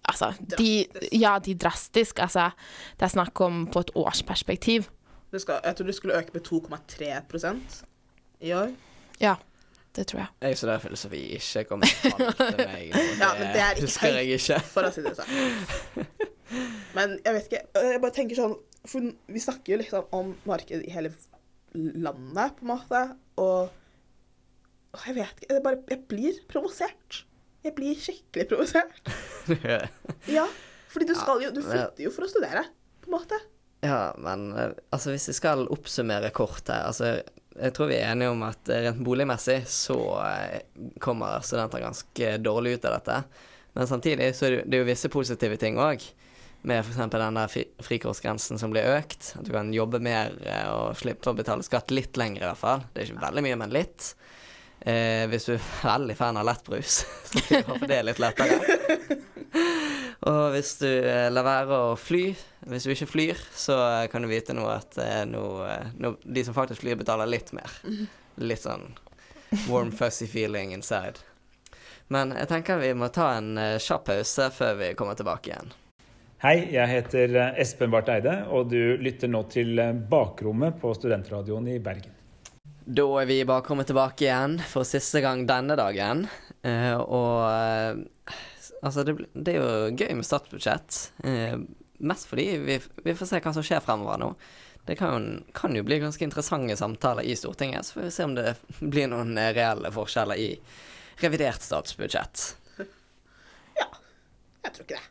Altså, 0.08 0.30
de, 0.56 0.86
ja, 1.12 1.34
de 1.44 1.52
drastisk. 1.60 2.22
Altså, 2.24 2.46
det 2.96 3.04
er 3.04 3.12
snakk 3.12 3.42
om 3.44 3.66
på 3.68 3.82
et 3.84 3.90
årsperspektiv. 4.00 4.86
Det 5.36 5.42
skal, 5.44 5.60
jeg 5.66 5.76
tror 5.76 5.90
det 5.90 5.96
skulle 5.98 6.16
øke 6.16 6.32
med 6.34 6.48
2,3 6.48 7.10
i 8.40 8.54
år. 8.56 8.72
Ja, 9.20 9.36
det 9.98 10.06
tror 10.08 10.22
jeg. 10.22 10.30
Jeg 10.48 10.58
studerer 10.60 10.84
filosofi, 10.86 11.22
ikke 11.36 11.64
kom 11.68 11.82
tall 11.84 12.30
til 12.38 12.62
meg. 12.70 12.94
Ja, 13.22 13.32
men 13.38 13.50
det 13.52 13.64
er 13.66 13.82
husker 13.82 14.16
jeg 14.22 14.38
ikke. 14.40 14.60
for 14.72 14.88
å 14.88 14.92
si 14.96 15.04
det 15.04 15.12
sånn. 15.18 16.06
Men 16.96 17.18
jeg 17.24 17.36
vet 17.36 17.46
ikke 17.48 17.84
Jeg 17.88 18.00
bare 18.04 18.12
tenker 18.16 18.36
sånn 18.36 18.54
For 18.92 19.06
vi 19.32 19.40
snakker 19.40 19.72
jo 19.72 19.78
liksom 19.80 20.10
om 20.18 20.34
markedet 20.50 20.84
i 20.84 20.92
hele 20.92 21.14
landet, 21.72 22.58
på 22.58 22.66
en 22.66 22.72
måte, 22.74 23.02
og 23.40 24.98
Jeg 25.06 25.16
vet 25.16 25.38
ikke 25.40 25.54
Jeg, 25.56 25.64
bare, 25.64 25.80
jeg 25.94 26.02
blir 26.12 26.42
provosert. 26.52 27.22
Jeg 27.64 27.76
blir 27.78 28.00
skikkelig 28.00 28.48
provosert. 28.52 29.12
Ja, 30.38 30.44
fordi 30.92 31.08
du 31.12 31.16
skal 31.16 31.44
jo 31.46 31.52
Du 31.56 31.62
flytter 31.64 32.04
jo 32.08 32.12
for 32.14 32.28
å 32.28 32.32
studere, 32.32 32.66
på 33.04 33.12
en 33.12 33.16
måte. 33.20 33.40
Ja, 33.82 34.12
men 34.22 34.52
eh, 34.54 34.76
altså 34.94 35.14
hvis 35.16 35.30
jeg 35.32 35.40
skal 35.40 35.64
oppsummere 35.74 36.30
kort 36.36 36.68
her 36.70 36.84
altså 36.92 37.16
Jeg 37.60 37.74
tror 37.76 37.90
vi 37.92 37.98
er 38.00 38.14
enige 38.14 38.32
om 38.32 38.44
at 38.48 38.70
eh, 38.72 38.86
rent 38.88 39.02
boligmessig 39.04 39.62
så 39.70 39.98
eh, 40.24 40.62
kommer 41.04 41.44
studenter 41.44 41.84
ganske 41.84 42.36
dårlig 42.40 42.78
ut 42.78 42.88
av 42.88 42.98
dette. 43.00 43.18
Men 43.76 43.88
samtidig 43.88 44.32
så 44.36 44.48
er 44.48 44.58
det, 44.64 44.80
jo 44.82 44.88
visse 44.88 45.12
positive 45.12 45.58
ting 45.60 45.80
òg. 45.80 46.04
Med 46.68 46.84
f.eks. 46.84 47.00
den 47.12 47.40
der 47.40 47.54
frikortsgrensen 47.82 48.60
som 48.62 48.74
blir 48.74 48.88
økt. 48.94 49.34
At 49.40 49.48
du 49.48 49.52
kan 49.54 49.74
jobbe 49.74 50.00
mer 50.04 50.36
eh, 50.46 50.68
og 50.72 50.98
slippe 51.00 51.32
å 51.32 51.38
betale 51.38 51.66
skatt 51.66 51.92
litt 51.92 52.20
lenger, 52.20 52.44
i 52.44 52.50
hvert 52.50 52.64
fall. 52.64 52.86
Det 52.92 53.02
er 53.02 53.10
ikke 53.10 53.26
veldig 53.26 53.46
mye, 53.48 53.60
men 53.64 53.76
litt. 53.76 54.14
Eh, 54.82 55.28
hvis 55.30 55.46
du 55.46 55.54
er 55.54 55.66
veldig 55.84 56.16
fan 56.18 56.40
av 56.42 56.48
lettbrus, 56.48 57.04
så 57.34 57.62
kan 57.68 57.84
det 57.86 58.00
er 58.00 58.08
litt 58.08 58.22
lettere. 58.22 58.58
Og 60.30 60.54
hvis 60.54 60.76
du 60.78 60.88
eh, 60.90 61.30
lar 61.34 61.46
være 61.46 61.78
å 61.92 61.94
fly, 61.98 62.24
hvis 62.70 62.86
du 62.86 62.94
ikke 62.94 63.10
flyr, 63.10 63.42
så 63.58 63.78
eh, 63.88 64.08
kan 64.12 64.22
du 64.22 64.30
vite 64.30 64.54
nå 64.58 64.68
at 64.70 64.98
eh, 65.02 65.24
nå, 65.30 65.44
eh, 65.66 65.92
nå, 65.98 66.14
de 66.22 66.44
som 66.46 66.58
faktisk 66.58 66.84
flyr, 66.84 67.00
betaler 67.00 67.30
litt 67.30 67.54
mer. 67.58 67.74
Litt 68.42 68.64
sånn 68.64 68.94
warm, 69.68 69.90
fuzzy 69.92 70.26
feeling 70.30 70.72
inside. 70.74 71.20
Men 72.14 72.32
jeg 72.38 72.48
tenker 72.48 72.80
vi 72.80 72.94
må 72.98 73.10
ta 73.14 73.34
en 73.38 73.58
eh, 73.60 73.76
kjapp 73.82 74.08
pause 74.08 74.48
før 74.56 74.78
vi 74.80 74.94
kommer 74.98 75.18
tilbake 75.20 75.52
igjen. 75.52 75.74
Hei, 76.42 76.56
jeg 76.74 76.90
heter 76.90 77.36
Espen 77.62 77.92
Barth 77.94 78.10
Eide, 78.10 78.40
og 78.50 78.72
du 78.72 78.98
lytter 78.98 79.30
nå 79.30 79.44
til 79.52 79.78
Bakrommet 80.10 80.80
på 80.82 80.94
Studentradioen 80.98 81.70
i 81.70 81.78
Bergen. 81.84 82.21
Da 82.92 83.06
er 83.22 83.28
vi 83.30 83.38
bare 83.48 83.64
kommet 83.64 83.88
tilbake 83.88 84.26
igjen 84.26 84.58
for 84.68 84.84
siste 84.88 85.22
gang 85.24 85.46
denne 85.48 85.78
dagen. 85.80 86.26
Eh, 86.68 86.98
og 87.00 87.46
eh, 87.48 88.34
altså, 88.82 89.06
det, 89.08 89.16
det 89.32 89.54
er 89.54 89.62
jo 89.62 89.94
gøy 89.96 90.18
med 90.20 90.28
statsbudsjett. 90.28 90.98
Eh, 91.24 91.56
mest 92.04 92.28
fordi 92.28 92.48
vi, 92.66 92.76
vi 93.06 93.16
får 93.16 93.30
se 93.30 93.40
hva 93.46 93.54
som 93.56 93.64
skjer 93.64 93.84
fremover 93.86 94.20
nå. 94.20 94.34
Det 94.90 94.98
kan 95.00 95.46
kan 95.56 95.78
jo 95.78 95.86
bli 95.88 96.02
ganske 96.02 96.26
interessante 96.26 96.76
samtaler 96.76 97.24
i 97.24 97.38
Stortinget, 97.38 97.86
så 97.86 98.00
får 98.00 98.08
vi 98.10 98.12
se 98.18 98.28
om 98.28 98.36
det 98.36 98.56
blir 98.96 99.08
noen 99.14 99.38
eh, 99.40 99.54
reelle 99.56 99.94
forskjeller 99.96 100.42
i 100.42 100.52
revidert 101.24 101.64
statsbudsjett. 101.64 102.46
Ja. 103.80 103.88
Jeg 104.66 104.74
tror 104.74 104.84
ikke 104.90 104.98
det. 104.98 105.11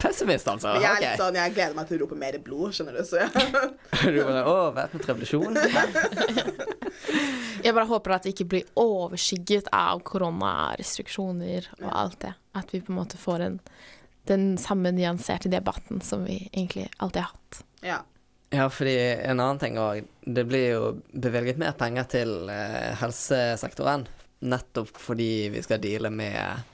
Pessimist, 0.00 0.48
altså. 0.48 0.74
Men 0.74 0.84
jeg 0.84 0.90
er 0.90 1.02
litt 1.04 1.20
sånn, 1.20 1.38
jeg 1.38 1.54
gleder 1.56 1.76
meg 1.76 1.88
til 1.88 1.98
å 1.98 2.04
rope 2.04 2.18
mer 2.18 2.36
blod, 2.44 2.74
skjønner 2.76 2.98
du. 2.98 3.02
Så 3.06 3.20
ja. 3.22 3.28
Du 4.14 4.20
bare 4.24 4.44
Å, 4.48 4.54
væpnet 4.76 5.08
revolusjon? 5.10 5.58
Jeg 7.60 7.74
bare 7.76 7.86
håper 7.90 8.14
at 8.16 8.26
det 8.26 8.34
ikke 8.34 8.48
blir 8.54 8.68
overskygget 8.80 9.68
av 9.76 10.00
koronarestriksjoner 10.08 11.68
og 11.82 11.90
alt 11.90 12.20
det. 12.24 12.32
At 12.56 12.72
vi 12.74 12.80
på 12.84 12.94
en 12.94 13.00
måte 13.02 13.20
får 13.20 13.44
en, 13.46 13.58
den 14.30 14.46
samme 14.60 14.92
nyanserte 14.96 15.50
debatten 15.52 16.00
som 16.04 16.24
vi 16.28 16.42
egentlig 16.52 16.88
alltid 16.98 17.22
har 17.26 17.34
hatt. 17.34 17.62
ja. 17.86 18.00
Ja, 18.50 18.64
fordi 18.66 18.96
en 18.98 19.38
annen 19.38 19.60
ting 19.62 19.76
òg. 19.78 20.00
Det 20.26 20.42
blir 20.50 20.64
jo 20.72 20.86
bevilget 21.14 21.60
mer 21.62 21.76
penger 21.78 22.08
til 22.10 22.48
eh, 22.50 22.88
helsesektoren. 22.98 24.08
Nettopp 24.42 24.90
fordi 24.98 25.52
vi 25.54 25.62
skal 25.62 25.78
deale 25.78 26.10
med 26.10 26.69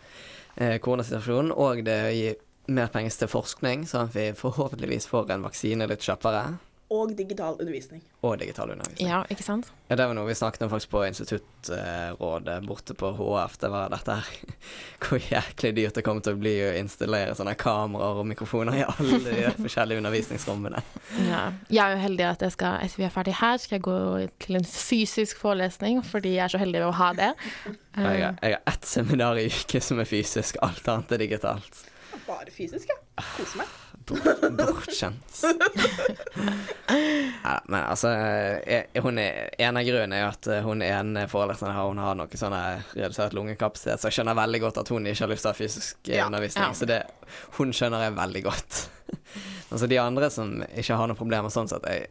eh, 0.56 0.76
koronasituasjonen, 0.82 1.52
og 1.52 1.84
det 1.86 2.00
gir 2.16 2.40
mer 2.66 2.90
penger 2.90 3.14
til 3.20 3.30
forskning, 3.30 3.84
sånn 3.86 4.08
at 4.08 4.16
vi 4.16 4.30
forhåpentligvis 4.36 5.06
får 5.10 5.30
en 5.34 5.46
vaksine 5.46 5.86
litt 5.88 6.02
kjappere. 6.02 6.56
Og 6.88 7.16
digital 7.18 7.56
undervisning. 7.58 8.02
Og 8.22 8.36
digital 8.38 8.70
undervisning. 8.70 9.08
Ja, 9.08 9.24
ikke 9.26 9.42
sant? 9.42 9.72
Ja, 9.88 9.96
det 9.98 10.04
var 10.06 10.14
noe 10.14 10.28
vi 10.28 10.36
snakket 10.38 10.62
om 10.62 10.70
faktisk 10.70 10.92
på 10.92 11.00
instituttrådet 11.08 12.60
borte 12.66 12.94
på 12.94 13.10
HF. 13.18 13.56
Det 13.58 13.70
var 13.72 13.90
dette 13.90 14.14
her 14.20 14.28
Hvor 15.02 15.18
jæklig 15.18 15.72
dyrt 15.76 15.98
det 15.98 16.04
kommer 16.06 16.22
til 16.22 16.36
å 16.36 16.40
bli 16.40 16.52
å 16.62 16.68
installere 16.78 17.34
sånne 17.38 17.56
kameraer 17.58 18.20
og 18.22 18.28
mikrofoner 18.30 18.78
i 18.78 18.84
alle 18.86 19.18
de 19.24 19.34
forskjellige 19.64 20.04
undervisningsrommene. 20.04 20.84
Ja. 21.26 21.42
Jeg 21.72 21.82
er 21.82 21.96
jo 21.96 22.04
heldig 22.04 22.28
at 22.28 22.46
jeg 22.46 22.54
skal, 22.54 22.78
etter 22.86 23.02
vi 23.02 23.08
er 23.08 23.14
ferdig 23.16 23.34
her, 23.40 23.58
skal 23.62 23.78
jeg 23.80 23.86
gå 23.88 23.98
til 24.46 24.60
en 24.60 24.70
fysisk 24.70 25.42
forelesning, 25.42 26.04
fordi 26.06 26.36
jeg 26.36 26.44
er 26.46 26.54
så 26.54 26.62
heldig 26.62 26.84
ved 26.84 26.88
å 26.92 26.94
ha 27.00 27.10
det. 27.18 27.32
Jeg 27.66 28.06
har, 28.06 28.16
jeg 28.22 28.58
har 28.58 28.62
ett 28.76 28.86
seminar 28.86 29.42
i 29.42 29.48
uke 29.50 29.82
som 29.82 29.98
er 30.02 30.06
fysisk, 30.06 30.62
alt 30.62 30.86
annet 30.92 31.18
er 31.18 31.24
digitalt. 31.26 31.82
Bare 32.26 32.50
fysisk, 32.50 32.88
ja. 32.90 32.96
Kose 33.36 33.58
meg. 33.60 33.74
Bort- 34.06 34.44
Bortskjemt. 34.58 35.40
Ja, 37.44 37.60
men 37.66 37.80
altså 37.84 38.08
jeg, 38.66 38.86
hun 39.02 39.18
er, 39.18 39.48
En 39.58 39.76
av 39.78 39.86
grunnene 39.86 40.18
er 40.20 40.28
at 40.30 40.46
hun 40.64 40.82
ene 40.84 41.24
foreleseren 41.30 41.74
her, 41.74 41.88
hun 41.90 41.98
har 42.02 42.14
noe 42.18 42.38
sånn 42.38 42.54
redusert 42.94 43.34
lungekapasitet, 43.36 44.00
så 44.02 44.10
jeg 44.10 44.18
skjønner 44.20 44.38
veldig 44.38 44.60
godt 44.62 44.80
at 44.82 44.92
hun 44.94 45.06
ikke 45.10 45.24
har 45.24 45.32
lyst 45.32 45.46
til 45.46 45.50
å 45.50 45.54
ha 45.54 45.58
fysisk 45.58 46.10
eh, 46.10 46.18
Ja, 46.20 46.26
undervisning. 46.30 46.64
ja. 46.68 46.76
Så 46.78 46.88
det, 46.90 47.00
hun 47.58 47.74
skjønner 47.74 48.06
jeg 48.06 48.16
veldig 48.18 48.42
godt. 48.46 48.80
altså 49.72 49.88
de 49.90 49.98
andre 50.02 50.30
som 50.34 50.56
ikke 50.68 50.98
har 51.00 51.10
noen 51.10 51.18
problemer 51.20 51.52
sånn 51.54 51.70
sett, 51.72 51.86
jeg 51.90 52.08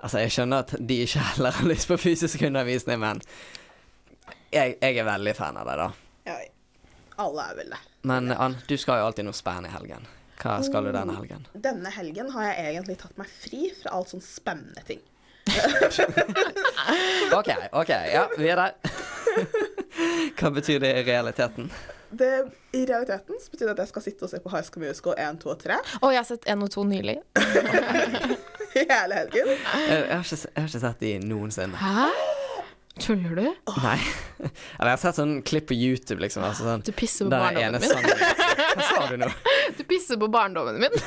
Altså, 0.00 0.22
jeg 0.22 0.30
skjønner 0.32 0.62
at 0.64 0.70
de 0.88 0.96
ikke 1.04 1.20
heller 1.34 1.52
har 1.58 1.66
lyst 1.68 1.84
på 1.90 1.96
fysisk 2.00 2.40
undervisning, 2.46 2.96
men 3.02 3.18
jeg, 4.48 4.78
jeg 4.80 4.96
er 4.96 5.04
veldig 5.04 5.34
fan 5.36 5.58
av 5.60 5.68
det, 5.68 5.74
da. 5.76 5.88
Ja, 6.30 6.36
alle 7.26 7.44
er 7.50 7.58
vel 7.58 7.74
det. 7.74 7.80
Men 8.08 8.32
Ann, 8.32 8.56
du 8.64 8.72
skal 8.80 9.02
jo 9.02 9.10
alltid 9.10 9.26
noe 9.28 9.36
spennende 9.36 9.68
i 9.68 9.74
helgen. 9.74 10.08
Hva 10.40 10.56
skal 10.64 10.88
du 10.88 10.92
denne 10.94 11.14
helgen? 11.18 11.46
Denne 11.52 11.92
helgen 11.92 12.30
har 12.32 12.50
jeg 12.50 12.72
egentlig 12.72 12.96
tatt 13.02 13.16
meg 13.20 13.28
fri 13.28 13.68
fra 13.76 13.92
alt 13.98 14.12
sånn 14.14 14.24
spennende 14.24 14.84
ting. 14.88 15.02
OK, 17.38 17.50
OK, 17.76 17.90
ja, 17.90 18.26
vi 18.38 18.48
er 18.48 18.60
der. 18.60 18.74
Hva 20.40 20.52
betyr 20.54 20.80
det 20.80 20.94
i 21.00 21.04
realiteten? 21.04 21.70
Det, 22.10 22.30
I 22.72 22.86
realiteten 22.86 23.38
så 23.38 23.52
betyr 23.52 23.68
det 23.68 23.76
at 23.76 23.84
jeg 23.84 23.92
skal 23.92 24.02
sitte 24.02 24.26
og 24.26 24.32
se 24.32 24.40
på 24.42 24.50
High 24.50 24.66
School 24.66 24.86
Musical 24.86 25.14
1, 25.14 25.42
2 25.44 25.52
og 25.52 25.60
3 25.62 25.76
Og 26.00 26.10
jeg 26.10 26.18
har 26.18 26.26
sett 26.26 26.48
1 26.50 26.64
og 26.66 26.72
2 26.74 26.84
nylig. 26.90 27.16
hele 28.74 29.14
helgen. 29.14 29.54
Jeg, 29.54 29.88
jeg, 29.88 30.16
har, 30.16 30.24
ikke, 30.24 30.40
jeg 30.46 30.62
har 30.62 30.68
ikke 30.72 30.84
sett 30.86 31.04
de 31.04 31.12
noensinne. 31.28 31.76
Hæ? 31.76 32.39
Tuller 33.00 33.36
du? 33.36 33.46
Nei. 33.82 33.96
Eller 34.78 34.90
jeg 34.90 34.94
har 34.94 35.00
sett 35.02 35.18
sånn 35.18 35.34
klipp 35.46 35.66
på 35.70 35.76
YouTube, 35.76 36.20
liksom. 36.22 36.44
Altså 36.46 36.66
sånn 36.66 36.84
Du 36.86 36.92
pisser 36.96 37.26
på 37.26 37.32
barndommen 37.32 37.80
min. 37.80 37.88
Sånn, 37.90 38.04
Hva 38.76 38.86
sa 38.86 39.06
du 39.10 39.16
nå? 39.20 39.28
Du 39.78 39.82
pisser 39.88 40.18
på 40.20 40.28
barndommen 40.32 40.80
min. 40.82 40.94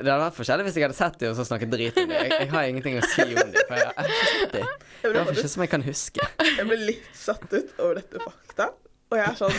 Det 0.00 0.08
hadde 0.08 0.18
vært 0.24 0.38
forskjellig 0.38 0.66
hvis 0.66 0.78
jeg 0.80 0.86
hadde 0.88 0.98
sett 0.98 1.18
dem 1.20 1.32
og 1.32 1.38
så 1.38 1.46
snakket 1.48 1.72
drit 1.74 1.98
om 2.00 2.08
dem. 2.10 2.16
Jeg, 2.16 2.36
jeg 2.36 2.52
har 2.54 2.68
ingenting 2.70 2.98
å 3.00 3.06
si 3.06 3.26
om 3.28 3.38
dem, 3.40 3.58
for 3.68 3.76
jeg, 3.78 3.86
jeg 3.86 3.96
har 3.96 4.10
ikke 4.10 4.30
sett 4.30 4.54
dem. 4.56 4.68
Det 5.00 5.14
var 5.16 5.34
ikke 5.36 5.52
som 5.54 5.64
jeg 5.66 5.72
kan 5.74 5.86
huske. 5.86 6.30
jeg 6.50 6.68
ble 6.70 6.80
litt 6.88 7.10
satt 7.16 7.46
ut 7.52 7.74
over 7.78 8.00
dette 8.00 8.24
fakta. 8.24 8.70
Og 9.10 9.18
jeg 9.18 9.26
er 9.26 9.38
sånn 9.38 9.56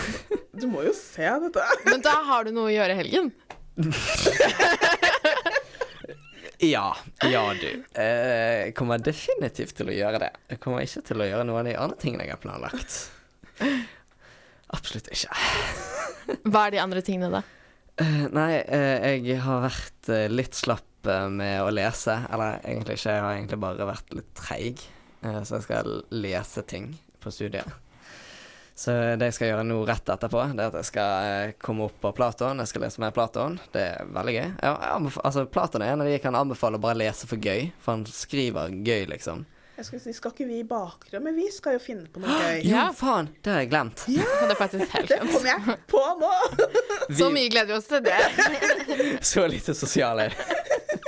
Du 0.62 0.68
må 0.72 0.86
jo 0.88 0.94
se 0.96 1.28
dette. 1.46 1.66
Men 1.88 2.04
da 2.06 2.16
har 2.30 2.48
du 2.48 2.54
noe 2.56 2.70
å 2.70 2.76
gjøre 2.76 2.96
i 2.96 3.02
helgen. 3.02 3.34
Ja, 6.62 6.92
ja 7.26 7.42
du. 7.58 7.70
Eh, 7.98 8.68
Jeg 8.68 8.76
kommer 8.78 9.02
definitivt 9.02 9.74
til 9.80 9.90
å 9.90 9.96
gjøre 9.96 10.20
det. 10.22 10.30
Jeg 10.54 10.60
kommer 10.62 10.84
ikke 10.86 11.02
til 11.08 11.24
å 11.24 11.28
gjøre 11.28 11.46
noen 11.48 11.64
av 11.64 11.70
de 11.72 11.76
andre 11.82 11.98
tingene 12.02 12.28
jeg 12.28 12.36
har 12.36 12.42
planlagt. 12.44 12.98
Absolutt 14.72 15.10
ikke. 15.12 15.36
Hva 16.48 16.68
er 16.68 16.76
de 16.78 16.82
andre 16.84 17.02
tingene, 17.06 17.32
da? 17.34 17.42
Eh, 18.02 18.28
Nei, 18.32 18.52
eh, 18.62 19.18
jeg 19.26 19.42
har 19.44 19.66
vært 19.66 20.12
litt 20.32 20.56
slapp 20.58 20.88
med 21.34 21.64
å 21.66 21.72
lese. 21.74 22.14
Eller 22.30 22.60
egentlig 22.62 23.00
ikke, 23.00 23.16
jeg 23.18 23.26
har 23.26 23.38
egentlig 23.40 23.62
bare 23.64 23.88
vært 23.90 24.14
litt 24.20 24.34
treig. 24.38 24.84
Så 25.22 25.58
jeg 25.60 25.66
skal 25.68 25.90
lese 26.14 26.62
ting 26.70 26.92
på 27.22 27.30
studiet. 27.34 27.68
Så 28.76 28.94
det 29.20 29.28
jeg 29.30 29.36
skal 29.36 29.50
gjøre 29.52 29.66
nå 29.68 29.80
rett 29.86 30.10
etterpå, 30.10 30.44
det 30.56 30.64
er 30.64 30.72
at 30.72 30.78
jeg 30.80 30.90
skal 30.90 31.26
eh, 31.30 31.54
komme 31.62 31.86
opp 31.90 31.98
på 32.02 32.14
Platon. 32.18 32.64
Jeg 32.64 32.72
skal 32.72 32.86
lese 32.86 33.04
mer 33.04 33.14
Platon. 33.16 33.60
Det 33.74 33.84
er 33.94 34.12
veldig 34.16 34.36
gøy. 34.38 34.52
Ja, 34.64 34.76
altså, 35.22 35.46
Platon 35.46 35.84
er 35.86 35.94
en 35.94 36.04
av 36.04 36.10
de 36.10 36.16
jeg 36.16 36.24
kan 36.24 36.38
anbefale 36.40 36.80
å 36.80 36.84
bare 36.84 36.98
lese 37.04 37.30
for 37.30 37.42
gøy, 37.42 37.70
for 37.84 37.98
han 37.98 38.06
skriver 38.10 38.72
gøy, 38.82 39.06
liksom. 39.12 39.46
Jeg 39.82 39.86
skulle 39.88 40.02
si, 40.04 40.14
Skal 40.14 40.34
ikke 40.36 40.46
vi 40.46 40.60
i 40.62 40.66
bakrommet? 40.68 41.34
Vi 41.34 41.48
skal 41.50 41.74
jo 41.78 41.82
finne 41.82 42.06
på 42.12 42.22
noe 42.22 42.36
gøy. 42.46 42.60
Jo, 42.70 42.84
faen! 42.98 43.32
Det 43.42 43.54
har 43.54 43.64
jeg 43.64 43.72
glemt. 43.72 44.04
Det 44.08 44.58
er 44.58 44.84
helt 44.96 45.10
Det 45.10 45.20
kom 45.32 45.48
jeg 45.50 45.78
på 45.90 46.04
nå! 46.22 46.34
Så 47.18 47.32
mye 47.34 47.50
gleder 47.50 47.74
vi 47.74 47.78
oss 47.80 47.90
til 47.90 48.04
det. 48.06 48.20
Så 49.32 49.48
lite 49.50 49.74
sosiale. 49.78 50.30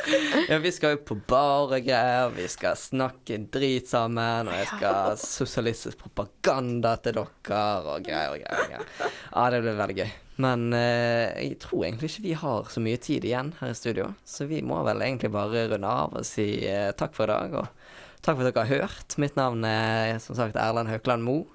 Ja, 0.49 0.57
vi 0.59 0.71
skal 0.75 0.95
jo 0.95 1.03
på 1.07 1.17
bar 1.29 1.69
og 1.69 1.85
greier, 1.85 2.31
vi 2.35 2.47
skal 2.51 2.75
snakke 2.79 3.37
drit 3.53 3.89
sammen, 3.89 4.49
og 4.49 4.57
jeg 4.57 4.67
skal 4.71 4.97
ha 4.97 5.13
sosialistisk 5.19 6.01
propaganda 6.01 6.95
til 7.03 7.17
dere, 7.19 7.63
og 7.87 8.03
greier 8.05 8.35
og 8.35 8.43
greier. 8.43 8.83
Ja, 8.99 9.47
det 9.53 9.63
blir 9.63 9.79
veldig 9.79 9.97
gøy. 10.01 10.13
Men 10.43 10.69
eh, 10.73 11.29
jeg 11.45 11.59
tror 11.61 11.85
egentlig 11.85 12.09
ikke 12.09 12.25
vi 12.25 12.37
har 12.41 12.69
så 12.73 12.81
mye 12.83 12.99
tid 13.01 13.25
igjen 13.27 13.53
her 13.59 13.73
i 13.73 13.77
studio, 13.77 14.11
så 14.25 14.47
vi 14.49 14.63
må 14.65 14.79
vel 14.87 15.03
egentlig 15.05 15.31
bare 15.33 15.67
runde 15.71 15.89
av 15.89 16.15
og 16.19 16.27
si 16.27 16.47
eh, 16.67 16.89
takk 16.97 17.13
for 17.15 17.29
i 17.29 17.35
dag, 17.35 17.59
og 17.61 18.23
takk 18.25 18.39
for 18.39 18.47
at 18.47 18.49
dere 18.49 18.65
har 18.65 18.87
hørt. 18.87 19.17
Mitt 19.21 19.37
navn 19.39 19.65
er 19.67 20.17
som 20.23 20.37
sagt 20.39 20.57
Erlend 20.59 20.91
Haukeland 20.91 21.25
Moe. 21.25 21.45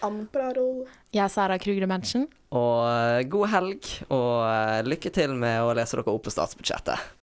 Amparo 0.00 0.86
Jeg 1.12 1.24
er 1.26 1.32
Sara 1.32 1.58
Krugre 1.60 1.88
Mansion. 1.90 2.28
Og 2.56 2.86
eh, 2.88 3.22
god 3.30 3.50
helg, 3.52 3.88
og 4.10 4.42
eh, 4.46 4.80
lykke 4.86 5.12
til 5.14 5.34
med 5.38 5.60
å 5.62 5.74
lese 5.76 5.98
dere 5.98 6.14
opp 6.14 6.24
på 6.26 6.32
statsbudsjettet. 6.34 7.10